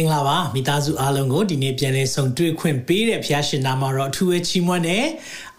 [0.00, 5.04] င်္ဂလာပါမိသားစုအားလုံးကိုဒီနေ့ပြန်လည်ဆုံတွေ့ခွင့်ပေးတဲ့ဖခင်ရှင်နာမတော်အထူးပဲချီးမွမ်းတယ်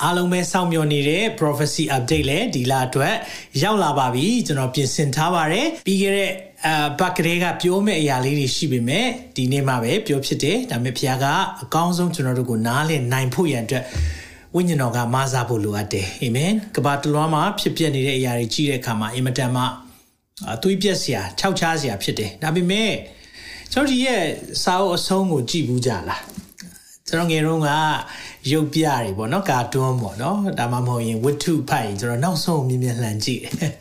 [0.04, 3.16] အားလုံးပဲစောင့်မျှော်နေတဲ့ prophecy update လည်းဒီလအတွက်
[3.64, 6.32] ရောက်လာပါပြီကျွန်တော်ပြင်ဆင်ထားပါတယ်ပြီးခဲ့တဲ့
[6.66, 11.26] အာဘက်ကလေးကပြောမဲ့အရာလေးတွေရှိပေမဲ့ဒီနေ့မှပဲပြောဖြစ်တယ်ဒါပေမဲ့ဖခင်က
[11.64, 13.84] အကောင်းဆုံးကျွန်တော်တို့ကိုနားလည်နိုင်ဖို့ရန်အတွက်
[14.56, 19.64] ဝိညာဉ်တော်ကမဆာဖို့လိုအပ်တယ်အာမင်ကဘာတလွားမှာဖြစ်ပျက်နေတဲ့အရာတွေကြီးတဲ့အခါမှာအင်မတန်မှ
[20.62, 22.92] သွေးပြက်စရာခြောက်ခြားစရာဖြစ်တယ်ဒါပေမဲ့
[23.74, 24.24] ကျွန်တော်ဒီရဲ့
[24.64, 26.24] စာအုပ်အဆုံးကိုကြည့်ဘူးကြလား
[27.08, 27.70] ကျွန်တော်ငယ်တုန်းက
[28.52, 33.74] ရုပ်ပြတွေပေါ့နော်ကာတွန်းပေါ့နော်ဒါမှမဟုတ်ရင်ဝတ္ထုဖတ်ရင်ကျွန်တော်နောက်ဆုံးမြင်မြန်လှန်ကြည့်တယ်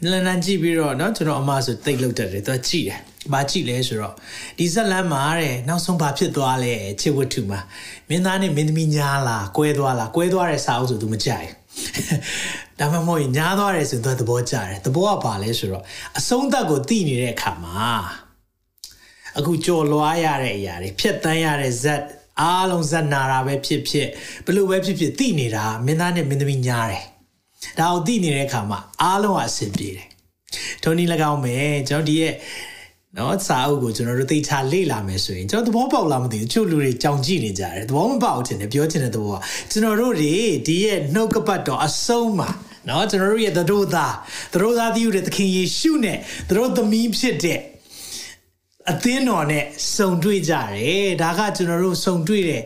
[0.00, 2.98] မြင်လှန်ကြည့်ပြီးတော့နော်ကျွန်တော်အမဆိုတိတ်လုတ်တယ်သူကြည့်တယ်
[3.32, 4.14] ဘာကြည့်လဲဆိုတော့
[4.58, 7.60] ဒီဇက်လန်မှာတဲ့နောက်ဆုံးဘာဖြစ်သွားလဲချစ်ဝတ္ထုမှာ
[8.08, 11.48] မင်းသားနဲ့မင်းသမီးညားလားကွဲသွားလားကွဲသွားတဲ့စာအုပ်ဆိုသူမကြိုက်
[12.78, 15.82] ဒါမှမဟုတ်ညားသွားတယ်ဆိုတော့သဘောကျတယ်သဘောကဘာလဲဆိုတော့
[16.18, 17.88] အဆုံးသတ်ကိုသိနေတဲ့အခါမှာ
[19.38, 22.02] အခုကြော်လွားရတဲ့အရာတွေဖြတ်တန်းရတဲ့ဇက်
[22.40, 24.08] အားလုံးဇက်နာတာပဲဖြစ်ဖြစ်
[24.46, 27.04] ဘလို့ပဲဖြစ်ဖြစ်သိနေတာမင်းသားနဲ့မင်းသမီးညားတယ်
[27.78, 30.06] ဒါကိုသိနေတဲ့အခါမှာအားလုံးအဆင်ပြေတယ်
[30.82, 31.54] ထုံးနည်း၎င်းပဲ
[31.88, 32.34] ကျွန်တော်ဒီရဲ့
[33.18, 39.38] နော်စာအုပ်ကိုကျွန်တော်တို့သိချလေ့လာမယ်ဆိုရင်ကျွန်တော်သဘောပေါက်လားမသိဘူးချို့လူတွေကြောင်ကြည့်နေကြတယ်သဘောမပေါက်ချင်တယ်ပြောချင်တဲ့သဘောက
[39.70, 40.34] ကျွန်တော်တို့တွေ
[40.66, 42.50] ဒီရဲ့နှုတ်ကပတ်တော်အဆုံးမှာ
[42.88, 44.14] နော်ကျွန်တော်တို့ရဲ့သတို့သား
[44.52, 47.58] သတို့သားသီးယူတဲ့သခင်ယေရှုနဲ့သတို့သမီးဖြစ်တဲ့
[48.90, 49.64] အသင်းတော်နဲ့
[49.96, 52.62] စုံတွေ့ကြတယ်ဒါကကျွန်တော်တို့စုံတွေ့တယ်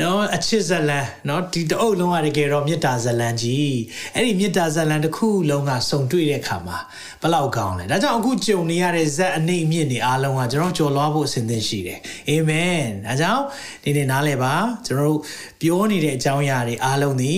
[0.00, 3.76] နော်အချစ်ဇလန်နော်ဒီတအုပ်လုံးကတကယ်တော့မေတ္တာဇလန်ကြီး
[4.14, 6.78] အဲ့ဒီမေတ္တာဇလန်တစ်ခုလုံးကစုံတွေ့တဲ့အခါမှာ
[7.22, 11.98] ဘလောက်ကောင်းလဲဒါကြောင့်အခုကြုံနေရတဲ့ဇက်အနှိမ့်မြင့်နေအားလုံးကကျွန်တော်ကြော်လွှားဖို့အစဉ်သင့်ရှိတယ်
[12.28, 13.42] အာမင်ဒါကြောင့်
[13.84, 14.54] ဒီနေ့နားလဲပါ
[14.86, 15.20] ကျွန်တော်တို့
[15.60, 17.34] ပြောနေတဲ့အကြောင်းအရာတွေအားလုံးဒီ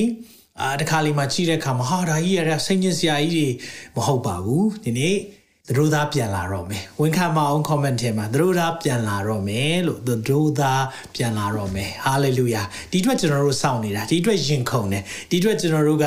[0.62, 3.53] အာတခါလေးမှကြည့်တဲ့အခါမှာဟာဒါကြီးရတဲ့စိတ်ညစ်စရာကြီး
[3.94, 5.16] တွေမဟုတ်ပါဘူးဒီနေ့
[5.66, 10.84] သူတို့သားပြန်လာတော့မယ်ဝန်ခံမအောင် comment ထဲမှာသူတို့သားပြန်လာတော့မယ်လို့သူတို့သား
[11.15, 16.06] ပြန်လာတော့မယ် hallelujah ဒီအတွက်ကျွန်တော်တို့စောင့်နေတာဒီအတွက်ရင်ခုန်တယ်ဒီအတွက်ကျွန်တော်တို့က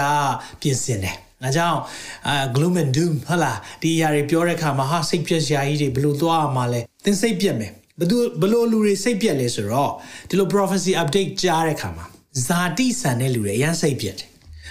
[0.61, 1.79] ပြင်ဆင်တယ်။ဒါကြောင့်
[2.27, 9.91] အာ gloom and doom ဟုတ်လားဒီຢာတွေပြောတဲ့အခါမှာဟာစိတ်ပြက်စရာကြီးတွေဘယ်လိုသွားအောင်မလဲသင်စိတ်ပြက်မယ်ဘယ်သူဘယ်လိုလူတွေစိတ်ပြက်လဲဆိုတော့
[10.29, 12.05] ဒီလို prophecy update ကြားတဲ့အခါမှာ
[12.47, 14.28] ဇာတိဆန်တဲ့လူတွေအရင်စိတ်ပြက်တယ်။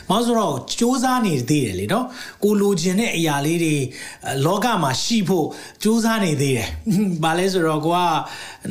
[0.11, 2.07] ။ဘာလို့ဆိုတော့စူးစမ်းနေသေးတယ်လေနော်။
[2.43, 3.77] ကိုလိုချင်တဲ့အရာလေးတွေ
[4.47, 5.47] လောကမှာရှိဖို့
[5.83, 6.69] စူးစမ်းနေသေးတယ်။
[7.25, 7.99] ဘာလဲဆိုတော့ကိုက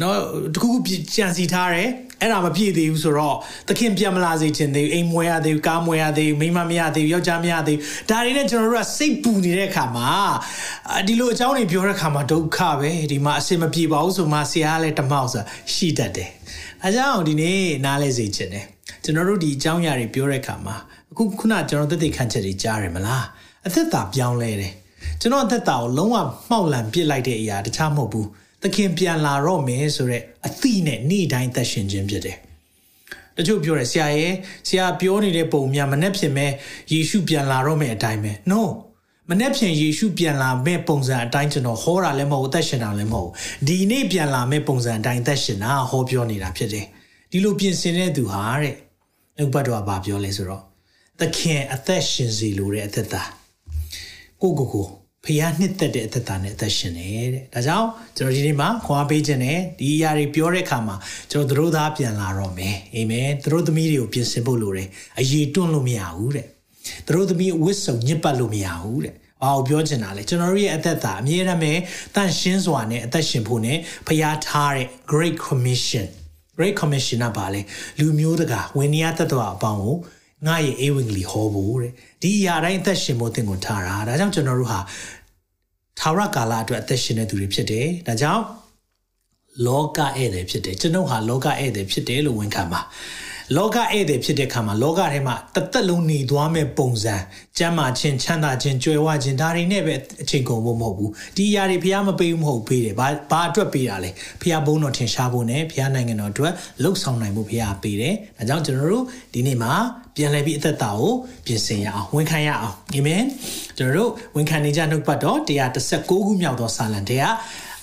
[0.02, 0.18] နော်
[0.54, 0.78] တခုခု
[1.16, 1.90] ကြံစီထားတယ်
[2.22, 3.38] အဲ့ဒါမပြည့်သေးဘူးဆိုတော့
[3.68, 10.10] သခင်ပြန်မလာစေချင်သေးဘူးအိမ်မွဲရသေးဘူးကားမွဲရသေးဘူးမိမမရသေးဘူးယောက်ျားမရသေးဘူးဒါတွေနဲ့ကျွန်တော်တို့ကစိတ်ပူနေတဲ့အခါမှာ
[11.08, 16.30] ဒီလိုအကြောင်းတွေပြောတဲ့အခါမှာဒုက္ခပဲဒီမှာအစင်မပြေပါဘူးဆိုမှဆရာကလည်းတမောက်ဆိုတာရှိတတ်တယ်
[16.84, 18.66] အဲကြောင့်ဒီနေ့နားလဲစေချင်တယ်
[19.04, 20.76] ကျွန်တော်တို့ဒီအကြောင်းအရာတွေပြောတဲ့အခါမှာ
[21.18, 23.26] အခုခုနကျွန်တော်သက်သေခံချက်တွေကြားရမလား
[23.66, 24.74] အသက်တာပြောင်းလဲတယ်
[25.22, 26.18] ကျွန်တော်အသက်တာကိုလုံးဝ
[26.50, 28.28] မှောက်လန့်ပစ်လိုက်တဲ့အရာတခြားမဟုတ်ဘူး
[28.64, 32.38] သခင်ပြန်လာတော့မယ်ဆိုတော့အသည့်နဲ့နေ့တိုင်းသက်ရှင်ခြင်းဖြစ်တယ်
[33.38, 34.34] တချို့ပြောတယ်ဆရာရဲ့
[34.68, 36.52] ဆရာပြောနေတဲ့ပုံများမနှက်ဖြစ်မဲ့
[36.94, 38.62] ယေရှုပြန်လာတော့မယ်အတိုင်းပဲ no
[39.30, 43.32] မနေ့ဖြန်ယေရှုပြန်လာမဲ့ပုံစံအတိုင်းကျွန်တော်ဟောတာလည်းမဟုတ်အသက်ရှင်တာလည်းမဟုတ်
[43.68, 46.86] ဒီနေ့ပြန်လာမဲ့ပုံစံအတိုင်းသက်ရှင်တာဟောပြောနေတာဖြစ်တယ်
[47.32, 48.76] ဒီလိုပြင်ဆင်တဲ့သူဟာတဲ့
[49.42, 50.67] ဥပ္ပတ်တော်ကဘာပြောလဲဆိုတော့
[51.20, 53.24] သခင်အသက်ရှင်စီလိုတဲ့အသက်တာ
[54.42, 54.88] ကိုကိုကို
[55.26, 60.96] ဖျားနှစ်သက်တဲ့အသက်တာနဲ့အသက်ရှင်နေတဲ့ဒါကြောင့်ကျွန်တော်ဒီနေ့မှာခွန်အားပေးခြင်းနဲ့ဒီအရာတွေပြောတဲ့အခါမှာ
[61.32, 64.90] ကျွန်တော်တို့သားပြန်လာတော့မယ်အာမင်တို့သမီးတွေကိုပြင်ဆင်ဖို့လိုတယ်
[65.20, 66.48] အရေးတွန်းလို့မရဘူးတဲ့
[67.08, 69.14] တို့သမီးအဝတ်စုံညစ်ပတ်လို့မရဘူးတဲ့
[69.44, 71.74] ဘာကိုပြောချင်တာလဲကျွန်တော်တို့ရဲ့အသက်တာအမြဲတမ်းပဲ
[72.16, 73.78] တန့်ရှင်းစွာနဲ့အသက်ရှင်ဖို့နဲ့
[74.08, 76.08] ဖျားထားတဲ့ Great Commission
[76.58, 77.62] Great Commission ကပါလေ
[78.00, 79.98] လူမျိုးတကာဝိနည်းတတ်တော်အပေါင်းကို
[80.46, 81.92] ငါရဲ့အေဝံဂေလိဟောဖို့တဲ့
[82.22, 84.80] ဒီအရာတိုင်းအသက်ရှင်ဖို့သင်ကိုထားတာဒါကြောင့်ကျွန်တော်တို့ဟာ
[86.00, 88.44] ထာဝရကာလအတွက်အသက်ရှင်တဲ့သူတွေဖြစ်တယ်ဒါကြောင့်
[89.68, 92.82] လောကဧည့်သည်ဖြစ်တယ်ကျွန်ုပ်ဟာလောကဧည့်သည်ဖြစ်တယ်လို့ဝန်ခံပါ
[93.56, 97.16] လောကဧည့်သည်ဖြစ်တဲ့ခါမှာလောကထဲမှာတသက်လုံးနေသွားမဲ့ပုံစံ
[97.58, 104.10] ကျမ်းမာခြင်းချမ်းသာခြင်းကြွယ်ဝခြင်းဒါတွေနဲ့ပဲအချိန်ကုန်ဖို့မဟုတ်ဘူးဒီအရာတွေဘုရားမပေးဘူးမဟုတ်ပေးတယ်ဘာဘာအတွက်ပေးတာလဲ
[104.42, 106.54] ဘုရားဘုန်းတော်ထင်ရှားဖို့နဲ့ဘုရားနိုင်ငံတော်အတွက်
[106.84, 109.74] လှုပ်ဆောင်နိုင်မှုဘုရားပေးတယ်ဒါကြောင့်ကျွန်တော်တို့ဒီနေ့မှာ
[110.18, 111.14] ပြန်လည်ပြီးအသက်တာကို
[111.46, 113.24] ပြင်ဆင်ရအောင်ဝန်ခံရအောင်အာမင်
[113.78, 115.38] ကျွန်တော်တို့ဝန်ခံနေကြနှုတ်ပတ်တော်
[115.78, 117.36] 116ခုမြောက်သောစာလံတရား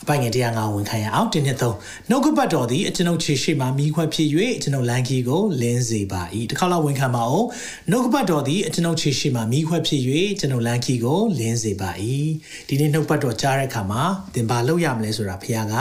[0.02, 1.76] အပိုင်ငယ်တရားငါဝန်ခံရအောင်တင်းနှစ်သုံး
[2.08, 4.28] နှုတ်ကပတ်တော်သည်အကျွန်ုပ်ခြေရှိမှမိခွက်ဖြစ်၍
[4.62, 7.46] ကျွန်ုပ်လမ်းကြီးကိုလင်းစေပါ၏တစ်ခါလောက်ဝန်ခံပါအောင်
[7.90, 10.00] နှုတ်ကပတ်တော်သည်အကျွန်ုပ်ခြေရှိမှမိခွက်ဖြစ်၍
[10.40, 11.90] ကျွန်ုပ်လမ်းကြီးကိုလင်းစေပါ၏
[12.68, 14.02] ဒီနေ့နှုတ်ပတ်တော်ကြားတဲ့အခါမှာ
[14.34, 15.74] သင်ဘာလုပ်ရမလဲဆိုတာဘုရားက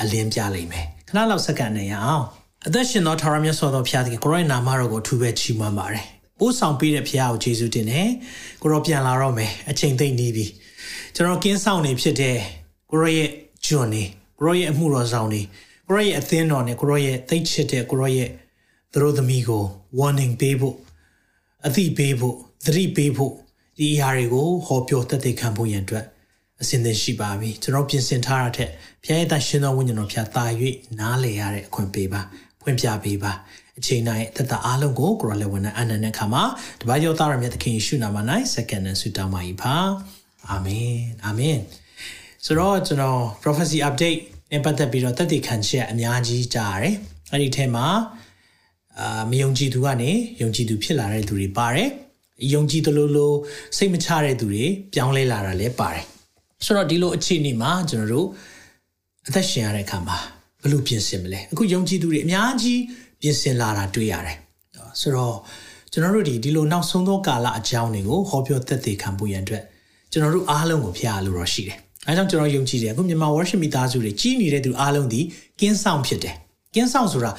[0.00, 6.04] အလင်းပြလိမ့်မယ်ခဏလောက်စက္ကန့်နေရအောင် အသက်ရှင်သောထာဝရမြတ်စွာသောဘုရားသခင်ကိုရောနာမတော်ကိုအထူးပဲချီးမွမ်းပါတယ်
[6.38, 8.08] ပို့ဆောင်ပေးတဲ့ဘုရားကိုယေရှုတင်တယ်
[8.62, 10.46] ကိုရောပြန်လာတော့မယ်အချိန်သိမ့်နေပြီ
[11.14, 12.36] ကျွန်တော်ကင်းဆောင်နေဖြစ်တဲ့
[12.90, 13.28] ကိုရောရဲ့
[13.66, 14.02] ဂျွန်နေ
[14.38, 15.40] ကိုရောရဲ့အမှုတော်ဆောင်နေ
[15.88, 18.28] ကိုရောရဲ့အသင်းတော်နဲ့ကိုရောရဲ့သိချစ်တဲ့ကိုရောရဲ့
[18.92, 19.62] သူတို့သမီးကို
[19.98, 20.76] warning ပေးဖို့
[21.66, 22.36] အသိပေးဖို့
[22.66, 23.32] သတိပေးဖို့
[23.78, 26.06] ဒီအရာတွေကိုဟောပြောတတ်သိခံဖို့ရန်အတွက်
[26.60, 28.70] အစဉ်သင်ရှိပါပြီကျွန်တော်ပြင်ဆင်ထားတာထက်
[29.04, 30.44] ဘုရားရဲ့တရှင်တော်ဝိညာဉ်တော်ဖျားတာ၍
[30.98, 32.20] နားလည်ရတဲ့အခွင့်ပေးပါ
[32.62, 33.32] ဖွင့်ပြပေးပါ
[33.78, 36.42] အချိန်တိုင်းတသက်အားလုံးကိုကိုရလည်းဝန်အနန္တခါမှာ
[36.80, 38.16] တပါးရောသားရမြတ်သခင်ယေရှုနာမ၌
[38.54, 39.74] စက္ကန့်နဲ့ဆုတောင်းပါ၏ပါ
[40.50, 41.58] အာမင်အာမင်
[42.44, 44.20] ဆိုတော့ကျွန်တော် prophecy update
[44.50, 46.94] နဲ့ပတ်သက်ပြီးတော့တသက်ခံချက်အများကြီးကြားရတယ်
[47.32, 47.86] အဲ့ဒီထဲမှာ
[49.00, 50.10] အာမယုံကြည်သူကနေ
[50.42, 51.88] ယုံကြည်သူဖြစ်လာတဲ့သူတွေပါတယ်
[52.54, 53.32] ယုံကြည်သလိုလို
[53.76, 54.64] စိတ်မချတဲ့သူတွေ
[54.94, 56.04] ပြောင်းလဲလာတာလည်းပါတယ်
[56.64, 58.26] ဆိုတော့ဒီလိုအခြေအနေမှာကျွန်တော်တို့
[59.28, 60.18] အသက်ရှင်ရတဲ့အခါမှာ
[60.62, 62.80] ဘယ်လိုပြင်ဆင်မလဲအခုယုံကြည်သူတွေအများကြီး
[63.20, 64.36] ပြင်ဆင်လာတာတွေ့ရတယ်
[65.00, 65.36] ဆိုတော့
[65.92, 69.64] ကျွန်တော်တို့ဒီဒီလိုနောက်ဆုံးသောကာလအကြောင်းတွေကိုဟောပြောသက်သေခံဖို့ရန်အတွက်
[70.12, 75.20] ကျွန်တော်တို့အားလုံးကိုဖျားလို့တော့ရှိတယ်အဲကြောင့်ကျွန်တော်ယုံကြည်တယ်အခုမြန်မာ worship မိသားစုတွေကြီးနေတဲ့သူအားလုံးဒီ
[75.60, 76.34] ကင်းဆောင်ဖြစ်တယ်
[76.74, 77.32] ကင်းဆောင်ဆိုတာ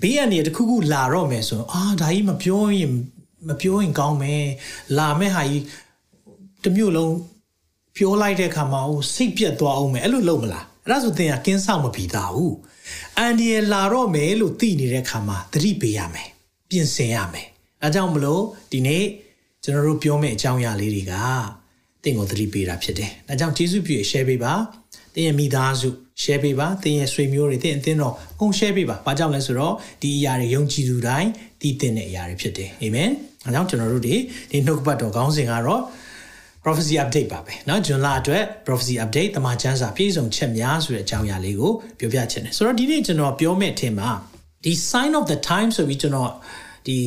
[0.00, 2.90] ဘေးအန္တရာယ်တစ်ခုခုလာတော့မယ်ဆိုအာဒါကြီးမပြောရင်
[3.48, 4.44] မပြောရင်ကောင်းမယ်
[4.98, 5.62] လာမဲ့ဟာကြီး
[6.64, 7.14] တမျိုးလုံး
[7.96, 12.56] ပြောလိုက်တဲ့အခါမှာဟိုစိတ်ပြတ်သွားအောင်မယ်အဲ့လိုလုပ်မလား အဲ့ဒါဆိုသင်ကကင်းဆောင်မပြီးသားဘူး
[13.18, 16.28] အန်ဒီရလာတော့မယ်လို့သိနေတဲ့အခါမှာသတိပေးရမယ်
[16.70, 17.46] ပြင်ဆင်ရမယ်
[17.82, 18.42] အဲကြောင့်မလို့
[18.72, 19.04] ဒီနေ့
[19.64, 21.14] ကျွန်တော်တို့ပြောမယ့်အကြောင်းအရာလေးတွေက
[22.02, 24.52] သင်ကိုသတိပေးတာဖြစ်တယ်ဒါကြောင့်ကျေးဇူးပြု share ပေးပါ
[25.14, 25.88] သင်ရဲ့မိသားစု
[26.22, 31.30] share ပေးပါသင်ရဲ့ဆွေမျိုးတွေသင်အသင်းတော်အကုန် share ပေးပါဘာကြောင့်လဲဆိုတော့ဒီအရာတွေယုံကြည်သူတိုင်း
[31.60, 33.10] တည်တင်တဲ့အရာတွေဖြစ်တယ်အာမင်
[33.46, 34.14] အဲကြောင့်ကျွန်တော်တို့ဒီ
[34.50, 35.82] ဒီနှုတ်ကပတ်တော်ခေါင်းစဉ်ကတော့
[36.63, 44.09] prophecy update ပါပဲเนาะဂျွန်လာအတွက် prophecy update တမန်ကျမ်းစာပြည့်စုံချက်များဆိုတဲ့အကြောင်းအရာလေးကိုပြောပြချင်တယ်ဆိုတော့ဒီနေ့ကျွန်တော်ပြောမယ့်အထင်မှာ
[44.63, 46.31] ဒီ sign of the time ဆိုပြီးကျွန်တော်
[46.87, 46.97] ဒီ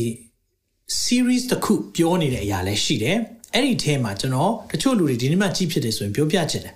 [1.05, 3.19] series တစ်ခုပြောနေတဲ့အရာလည်းရှိတယ်
[3.55, 6.75] အဲ့ဒီထဲမှာကျွန်တော်တချို့လူတွေဒီနေ့မှကြည့်ဖြစ်တယ်ဆိုရင်ပြောပြချင်တယ်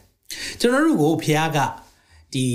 [0.61, 1.59] ကျွန်တော်တို့ကိုဖခင်က
[2.35, 2.47] ဒီ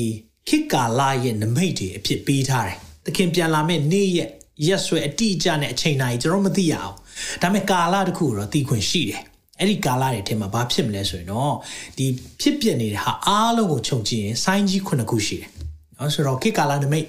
[0.48, 4.30] ခေတ်ကာလရဲ့နမိတ်တွေအဖြစ်ပေးထားတယ်သခင်ပြန်လာမယ့်နေ့ရက်
[4.68, 6.96] ရက်ဆွဲအတိအကျနဲ့အချိန်တိုင်းကျွန်တော်မသိရအောင်
[7.42, 9.22] ဒါပေမဲ့ကာလတစ်ခုတော့သိခွင့်ရှိတယ်
[9.61, 11.55] အဲ့ဒီကာလတွေထဲမှာဘာဖြစ်မလဲဆိုရင်တော့
[11.99, 12.07] ဒီ
[12.41, 15.51] ဖြစ်ပျက်နေတဲ့ဟာအားလုံးကိုခြုံကြည့်ရင်ဆိုင်းကြီးခုနှစ်ခုရှိတယ်။
[15.99, 17.07] နော်ဆိုတော့ခေတ်ကာလနမိတ်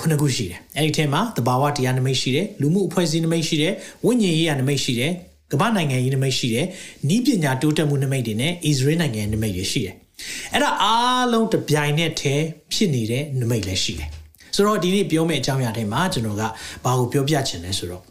[0.00, 3.72] ခုနှစ်ခုရှိတယ်။အဲ့ဒီထဲမှာတဘာဝတရားနမိတ်ရှိတယ်လူမှုအဖွဲ့အစည်းနမိတ်ရှိတယ်
[4.04, 5.12] ဝိညာဉ်ရေးရာနမိတ်ရှိတယ်
[5.52, 6.66] ကမ္ဘာနိုင်ငံရေးနမိတ်ရှိတယ်
[7.14, 9.94] ဤပညာတိုးတက်မှုနမိတ်တွေနဲ့ဣသရေလနိုင်ငံနမိတ်တွေရှိတယ်။
[10.52, 14.08] အဲ့ဒါအားလုံးတပြိုင်နက်တည်းဖြစ်နေတဲ့နမိတ်လည်းရှိတယ်။
[14.54, 16.42] ဆိုတော့ဒီနေ့ပြောမယ့်အကြောင်းအရာတွေမှာကျွန်တော်က
[16.84, 18.02] ဘာကိုပြောပြချင်လဲဆိုတော့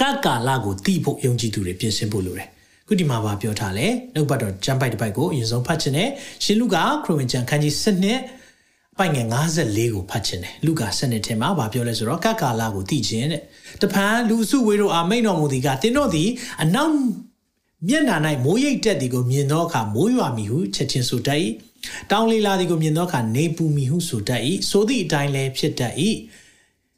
[0.00, 2.48] ကကာလကိုတိဖို့ယုံကြည်သူတွေပြင်ဆင်ဖို့လိုတယ်
[2.88, 6.08] ခုဒီမှာပါပြောထားလဲနှုတ်ပတ်တော်ကျမ်းပိုက်တစ်ပိုက်ကိုအရင်ဆုံးဖတ်ခြင်းနဲ့
[6.44, 8.20] ရှင်လူကခရစ်ဝင်ကျမ်းခန်းကြီး7နှစ်
[8.94, 13.42] အပိုင်ငယ်54ကိုဖတ်ခြင်းတယ်လူကာ7နှစ်ထဲမှာဗာပြောလဲဆိုတော့ကကာလာကိုတည်ခြင်းတဲ့
[13.82, 16.28] တပန်းလူစုဝေးတို့အာမိန်တော်မူသည်ကတင်းတို့သည်
[16.62, 16.94] အနောက်
[17.88, 21.40] မျက်နှာ၌မိုးရိပ်တက်သည်ကိုမြင်သောအခါမိုးရွာမီဟုချက်ချင်းဆိုတတ်၏
[22.10, 24.40] တောင်းလေးလာသည်ကိုမြင်သောအခါနေပူမီဟုဆိုတတ်၏
[24.70, 25.94] ဆိုသည့်အတိုင်းလည်းဖြစ်တတ်၏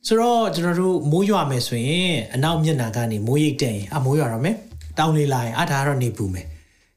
[0.06, 4.56] ဆိုတော့ကျွန်တော်တို့မိုးရွာမယ်ဆိုရင်အနောက်မျက်နှာကနေမိုးရိပ်တက်ရင်အမိုးရွာတော့မယ်
[4.98, 6.46] တောင်းလေးလာရင်အဒါကတော့နေပူမယ်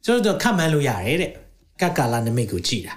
[0.05, 1.31] ဆိုတော့ခတ်မှန်းလို့ရတယ်တဲ့
[1.81, 2.95] ကတ်ကာလာနမိတ်ကိုကြည်တာ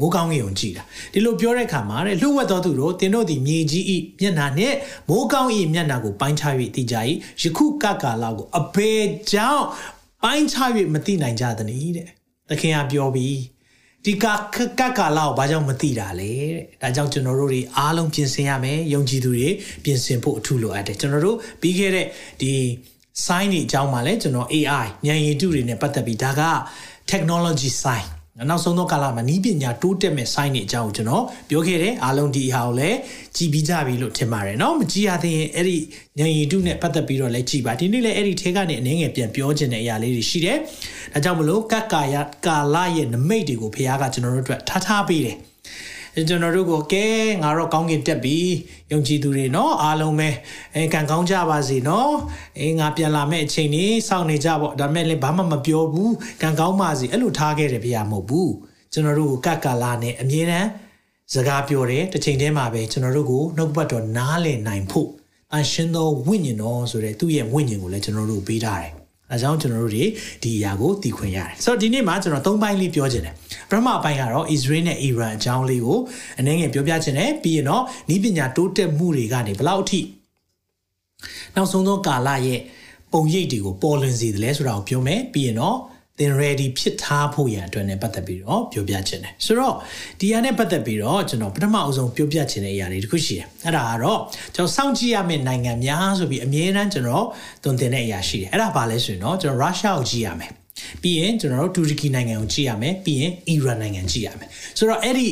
[0.00, 0.82] မိုးကောင်းကြီးုံကြည်တာ
[1.12, 4.74] ဒီလိုပြောတဲ့အခါမှာတဲ့လှုပ်ဝက်တော်သူတို့တင်တို့ဒီမြေကြီးဤမျက်နှာနဲ့
[5.08, 6.96] မိုးကောင်းဤမျက်နှာကိုပိုင်းခြား၍သိကြ၏
[7.42, 8.92] ယခုကတ်ကာလာကိုအဘေ
[9.32, 9.64] ကြောင့်
[10.22, 12.08] ပိုင်းခြား၍မသိနိုင်ကြသနည်းတဲ့
[12.48, 13.36] သခင်ကပြောပြီး
[14.04, 14.24] ဒီက
[14.78, 19.48] ကကာလာကိုဘာကြောင့်မသိတာလဲတဲ့ဒါကြောင့်ကျွန်တော်တို့တွေအားလုံးပြင်ဆင်ရမယ်ယုံကြည်သူတွေ
[19.84, 22.06] ပြင်ဆင်ဖို့အထူးလိုအပ်တယ်ကျွန်တော်တို့ပြီးခဲ့တဲ့
[22.40, 22.52] ဒီ
[23.25, 26.41] sign တွေအကြောင်းမှာလဲကျွန်တော် AI ဉာဏ်ရည်တုတွေနဲ့ပတ်သက်ပြီးဒါက
[27.11, 28.05] technology sign
[28.49, 32.97] နောက်ဆုံးသောကာလမှာနီးပညာတိုးတက်မဲ့ sign တွေအကြောင်းကိုကျွန်တော်ပြောခဲ့တယ်အားလုံးဒီဟာကိုလည်း
[33.35, 35.77] ကြည်ပြီးကြပြီလို့ထင်ပါတယ်เนาะမကြည်ရသေးရင်အဲ့ဒီ
[36.19, 40.57] ဉာဏ်ရည်တုနဲ့ပတ်သက်ပြီးတော့လည်းကြည်ပါဒီနေ့လည်းအဲ့ဒီထဲကနေအနေငယ်ပြန်ပြောခြင်းတဲ့အရာလေးတွေရှိတယ်
[41.13, 42.15] ဒါကြောင့်မလို့ကတ်ကာယ
[42.45, 45.37] ကာလရဲ့နမိတ်တွေကိုဖခင်ကကျွန်တော်တို့အတွက်ထားထားပေးတယ်
[46.28, 47.06] ကျွန်တော်တို့ကိုကဲ
[47.42, 48.38] ငါတော့ကောင်းကင်တက်ပြီ
[48.92, 50.28] ယုံကြည်သူတွေနော်အားလုံးပဲ
[50.74, 52.12] အဲကံကောင်းကြပါစေနော်
[52.60, 58.52] အဲငါပြန်လာမယ့်အချိန်လေးစောင့်နေကြပေါ့ဒါမဲ့လည်းဘာမှမပြောဘူးကံကောင်းပါစေအဲ့လိုထားခဲ့တယ်ဗျာမဟုတ်ဘူး
[58.92, 60.68] ကျွန်တော်တို့ကိုကကလာနဲ့အမြဲတမ်း
[61.34, 65.08] စကားပြောတယ်တစ်ချိန်တည်းမှာပဲကျွန်တော်တို့ကိုနှုတ်ပတ်တော်နားလည်နိုင်ဖို့
[65.54, 68.99] အရှင်သောဝိညာဉ်တော်ဆိုတဲ့သူ့ရဲ့ဝိညာဉ်ကိုလည်းကျွန်တော်တို့ပေးထားတယ်
[69.32, 70.04] အဲကြောင့်ကျွန်တော်တို့တွေ
[70.42, 73.34] ဒီအရာကိုသိခွင့်ရတယ်ဆိုတော့ဒီနေ့မှာကျွန်တော်၃ပိုင်းလေးပြောချင်တယ်
[73.68, 75.98] ပထမပိုင်းကတော့ Israel နဲ့ Iran အကြောင်းလေးကို
[76.38, 77.82] အနည်းငယ်ပြောပြချင်တယ်ပြီးရင်တော့
[78.14, 80.00] ဤပညာတိုးတက်မှုတွေကနေဘယ်လောက်အထိ
[81.54, 82.60] နောက်ဆုံးသောကာလရဲ့
[83.12, 85.78] ပုံရိပ်တွေကိုပေါ်လွင်စေတယ်လဲဆိုတာကိုပြောမယ်ပြီးရင်တော့
[86.20, 89.74] သင် ready ဖြစ်ထားဖို့ရန်အတွက်နဲ့ပတ်သက်ပြီးတော့ပြောပြချင်တယ်ဆိုတော့
[90.20, 94.20] ဒီဟာနဲ့ပတ်သက်ပြီးတော့ကျွန်တော်ပထမအဆုံးပြောပြချင်တဲ့အရာတွေတခုရှိတယ်အဲ့ဒါကတော့
[94.54, 97.26] ကျွန်တော်စောင့်ကြည့်ရမယ့်နိုင်ငံများဆိုပြီးအမြဲတမ်းကျွန်တော်
[97.64, 100.52] သွန်သင်တဲ့အရာရှိတယ်အဲ့ဒါဘာလဲဆိုရင်တော့ကျွန်တော်ရုရှားကိုကြည့်ရမယ်
[101.02, 104.48] ပြီးရင်ကျွန်တော်တို့တူရကီနိုင်ငံကိုကြည့်ရမယ်ပြီးရင်အီရန်နိုင်ငံကြည့်ရမယ်
[104.78, 105.26] ဆိုတော့အဲ့ဒီ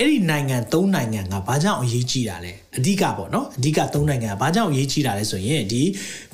[0.00, 5.82] အဲ့ဒီနိုင်ငံ၃နိုင်ငံကဘာကြောင့်အရေးကြီးတာလဲအဓိကပေါ့နော်အဓိက၃နိုင်ငံကဘာကြောင့်အရေးကြီးတာလဲဆိုရင်ဒီ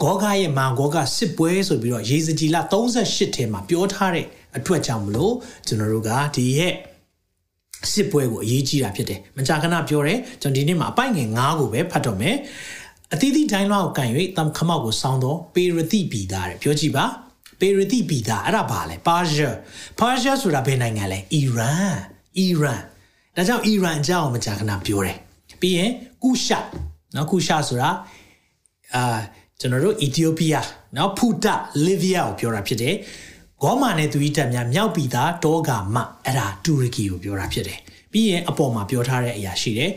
[0.02, 2.56] ဂေါဂရဲ့မာဂေါဂစစ်ပွဲဆိုပြီးတော့ရေစကြည်လ
[2.98, 5.34] 38ထဲမှာပြောထားတဲ့အထွက်ကြောင့်မလို့
[5.66, 6.74] ကျွန်တော်တို့ကဒီရဲ့
[7.92, 12.36] စစ်ပွဲကိုအရေးကြီးတာဖြစ်တယ်မကြာခဏပြောတယ်ကျွန်တော်ဒီနေ့မှာအပိုင်ငယ်9ကိုပဲဖတ်တော့မယ်
[13.12, 17.04] အသီးသီးတိုင်းလွှားကိုကန်၍တမ်ခမောက်ကိုစောင်းတော့ပေရတိပီသားတယ်ပြောကြည့်ပါ
[17.60, 19.56] ပေရတိပီသားအဲ့ဒါဘာလဲပါရှား
[19.98, 21.94] ပါရှားဆိုတာဘယ်နိုင်ငံလဲအီရန်
[22.38, 22.82] အီရန်
[23.36, 25.16] ဒါကြောင့်အီရန်အကြောင်းမကြာခဏပြောတယ်
[25.60, 25.90] ပြီးရင်
[26.22, 26.58] ကုရှာ
[27.14, 27.90] နော်ကုရှာဆိုတာ
[28.94, 29.18] အာ
[29.60, 32.94] ကျွန်တော်တို့အီသီယိုးပီးယားနော်ဖူတာလီဗီယာကိုပြောတာဖြစ်တယ်
[33.62, 37.78] ဂေါမာနဲ့သူဤတက်များမြောက်ပြည်သားတောဂါမအဲ့ဒါတူရကီကိုပြောတာဖြစ်တယ်
[38.12, 39.90] ပြီးရင်အပေါ်မှာပြောထားတဲ့အရာရှိတယ်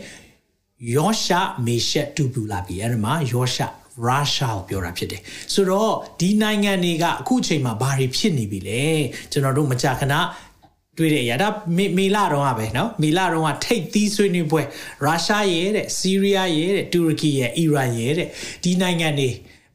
[0.95, 3.67] ယောရှာမေရှက်တူပူလာပြီအဲ့ဒီမှာယောရှာ
[4.05, 5.21] ရုရှားကိုပြောတာဖြစ်တယ်
[5.53, 8.83] ဆိုတော့ဒီနိုင်ငံတွေကအခုအချိန်မှာဘာတွေဖြစ်နေပြီလဲ
[9.31, 10.13] ကျွန်တော်တို့မကြာခဏ
[10.98, 11.48] တွေ့တဲ့အရာဒါ
[11.98, 14.62] မေလာတော့ကပဲเนาะမေလာတော့ကထိတ်သီးဆွေးနွေးပွဲ
[15.04, 18.28] ရုရှားရဲ့တဲ့စီးရီးယားရဲ့တဲ့တူရကီရဲ့အီရန်ရဲ့တဲ့
[18.64, 19.30] ဒီနိုင်ငံတွေ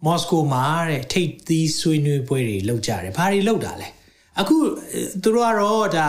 [0.05, 3.88] မော်စကိုမှာတဲ့ထိတ်သီးဆွေးနွေးပွဲတွေလုပ်ကြတယ်ဘာတွေလုပ်တာလဲ
[4.41, 4.57] အခု
[5.24, 6.07] သူတို့ကတော့ဒါ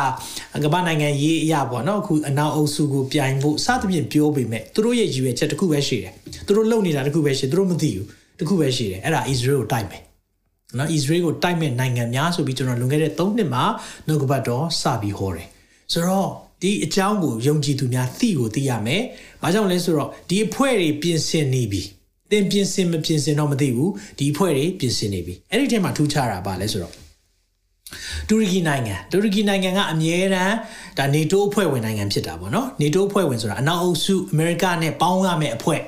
[0.65, 6.13] ကမ္ဘာနိုင်ငံရေးအရာပေါ့နော်အခုအနောက်အုပ်စုကိုပြိုင်ဖို့စသဖြင့်ပြောပေမဲ့သူတို့ရဲ့ရည်ရွယ်ချက်တစ်ခုပဲရှိတယ်
[6.47, 8.07] သူတို့လုပ်နေတာတစ်ခုပဲရှိသူတို့မသိဘူး
[8.39, 10.03] တစ်ခုပဲရှိတယ်အဲ့ဒါ Israel ကိုတိုက်မယ်
[10.78, 13.64] နော် Israel ကိုတိုက်မဲ့နိုင်ငံများဆိုပြီးကျွန်တော်လွန်ခဲ့တဲ့3နှစ်မှာ
[14.08, 15.48] နှုတ်ကပတ်တော်စပြီးဟောတယ်
[15.94, 16.30] ဆိုတော့
[16.62, 19.02] ဒီအကြောင်းကိုယုံကြည်သူများသိကိုသိရမယ်။
[19.42, 21.82] ဘာကြောင့်လဲဆိုတော့ဒီအဖွဲ့တွေပြင်ဆင်နေပြီ။
[22.32, 23.90] သင်ပြင်ဆင်မပြင်ဆင်တော့မသိဘူး။
[24.20, 26.94] ဒီအဖွဲ့တွေပြင်ဆင်နေပြီ။အဲ့ဒီထဲမှာထူးခြားတာပါလဲဆိုတော့
[28.30, 30.56] တူရကီနိုင်ငံတူရကီနိုင်ငံကအမြဲတမ်း
[30.98, 35.80] ဒါ NATO အဖွဲ့ဝင်နိုင်ငံဖြစ်တာပေါ့နော် NATO အဖွဲ့ဝင်ဆိုတာအနောက်အုပ်စုအမေရိကနဲ့ပေါင်းရမယ့်အဖွဲ့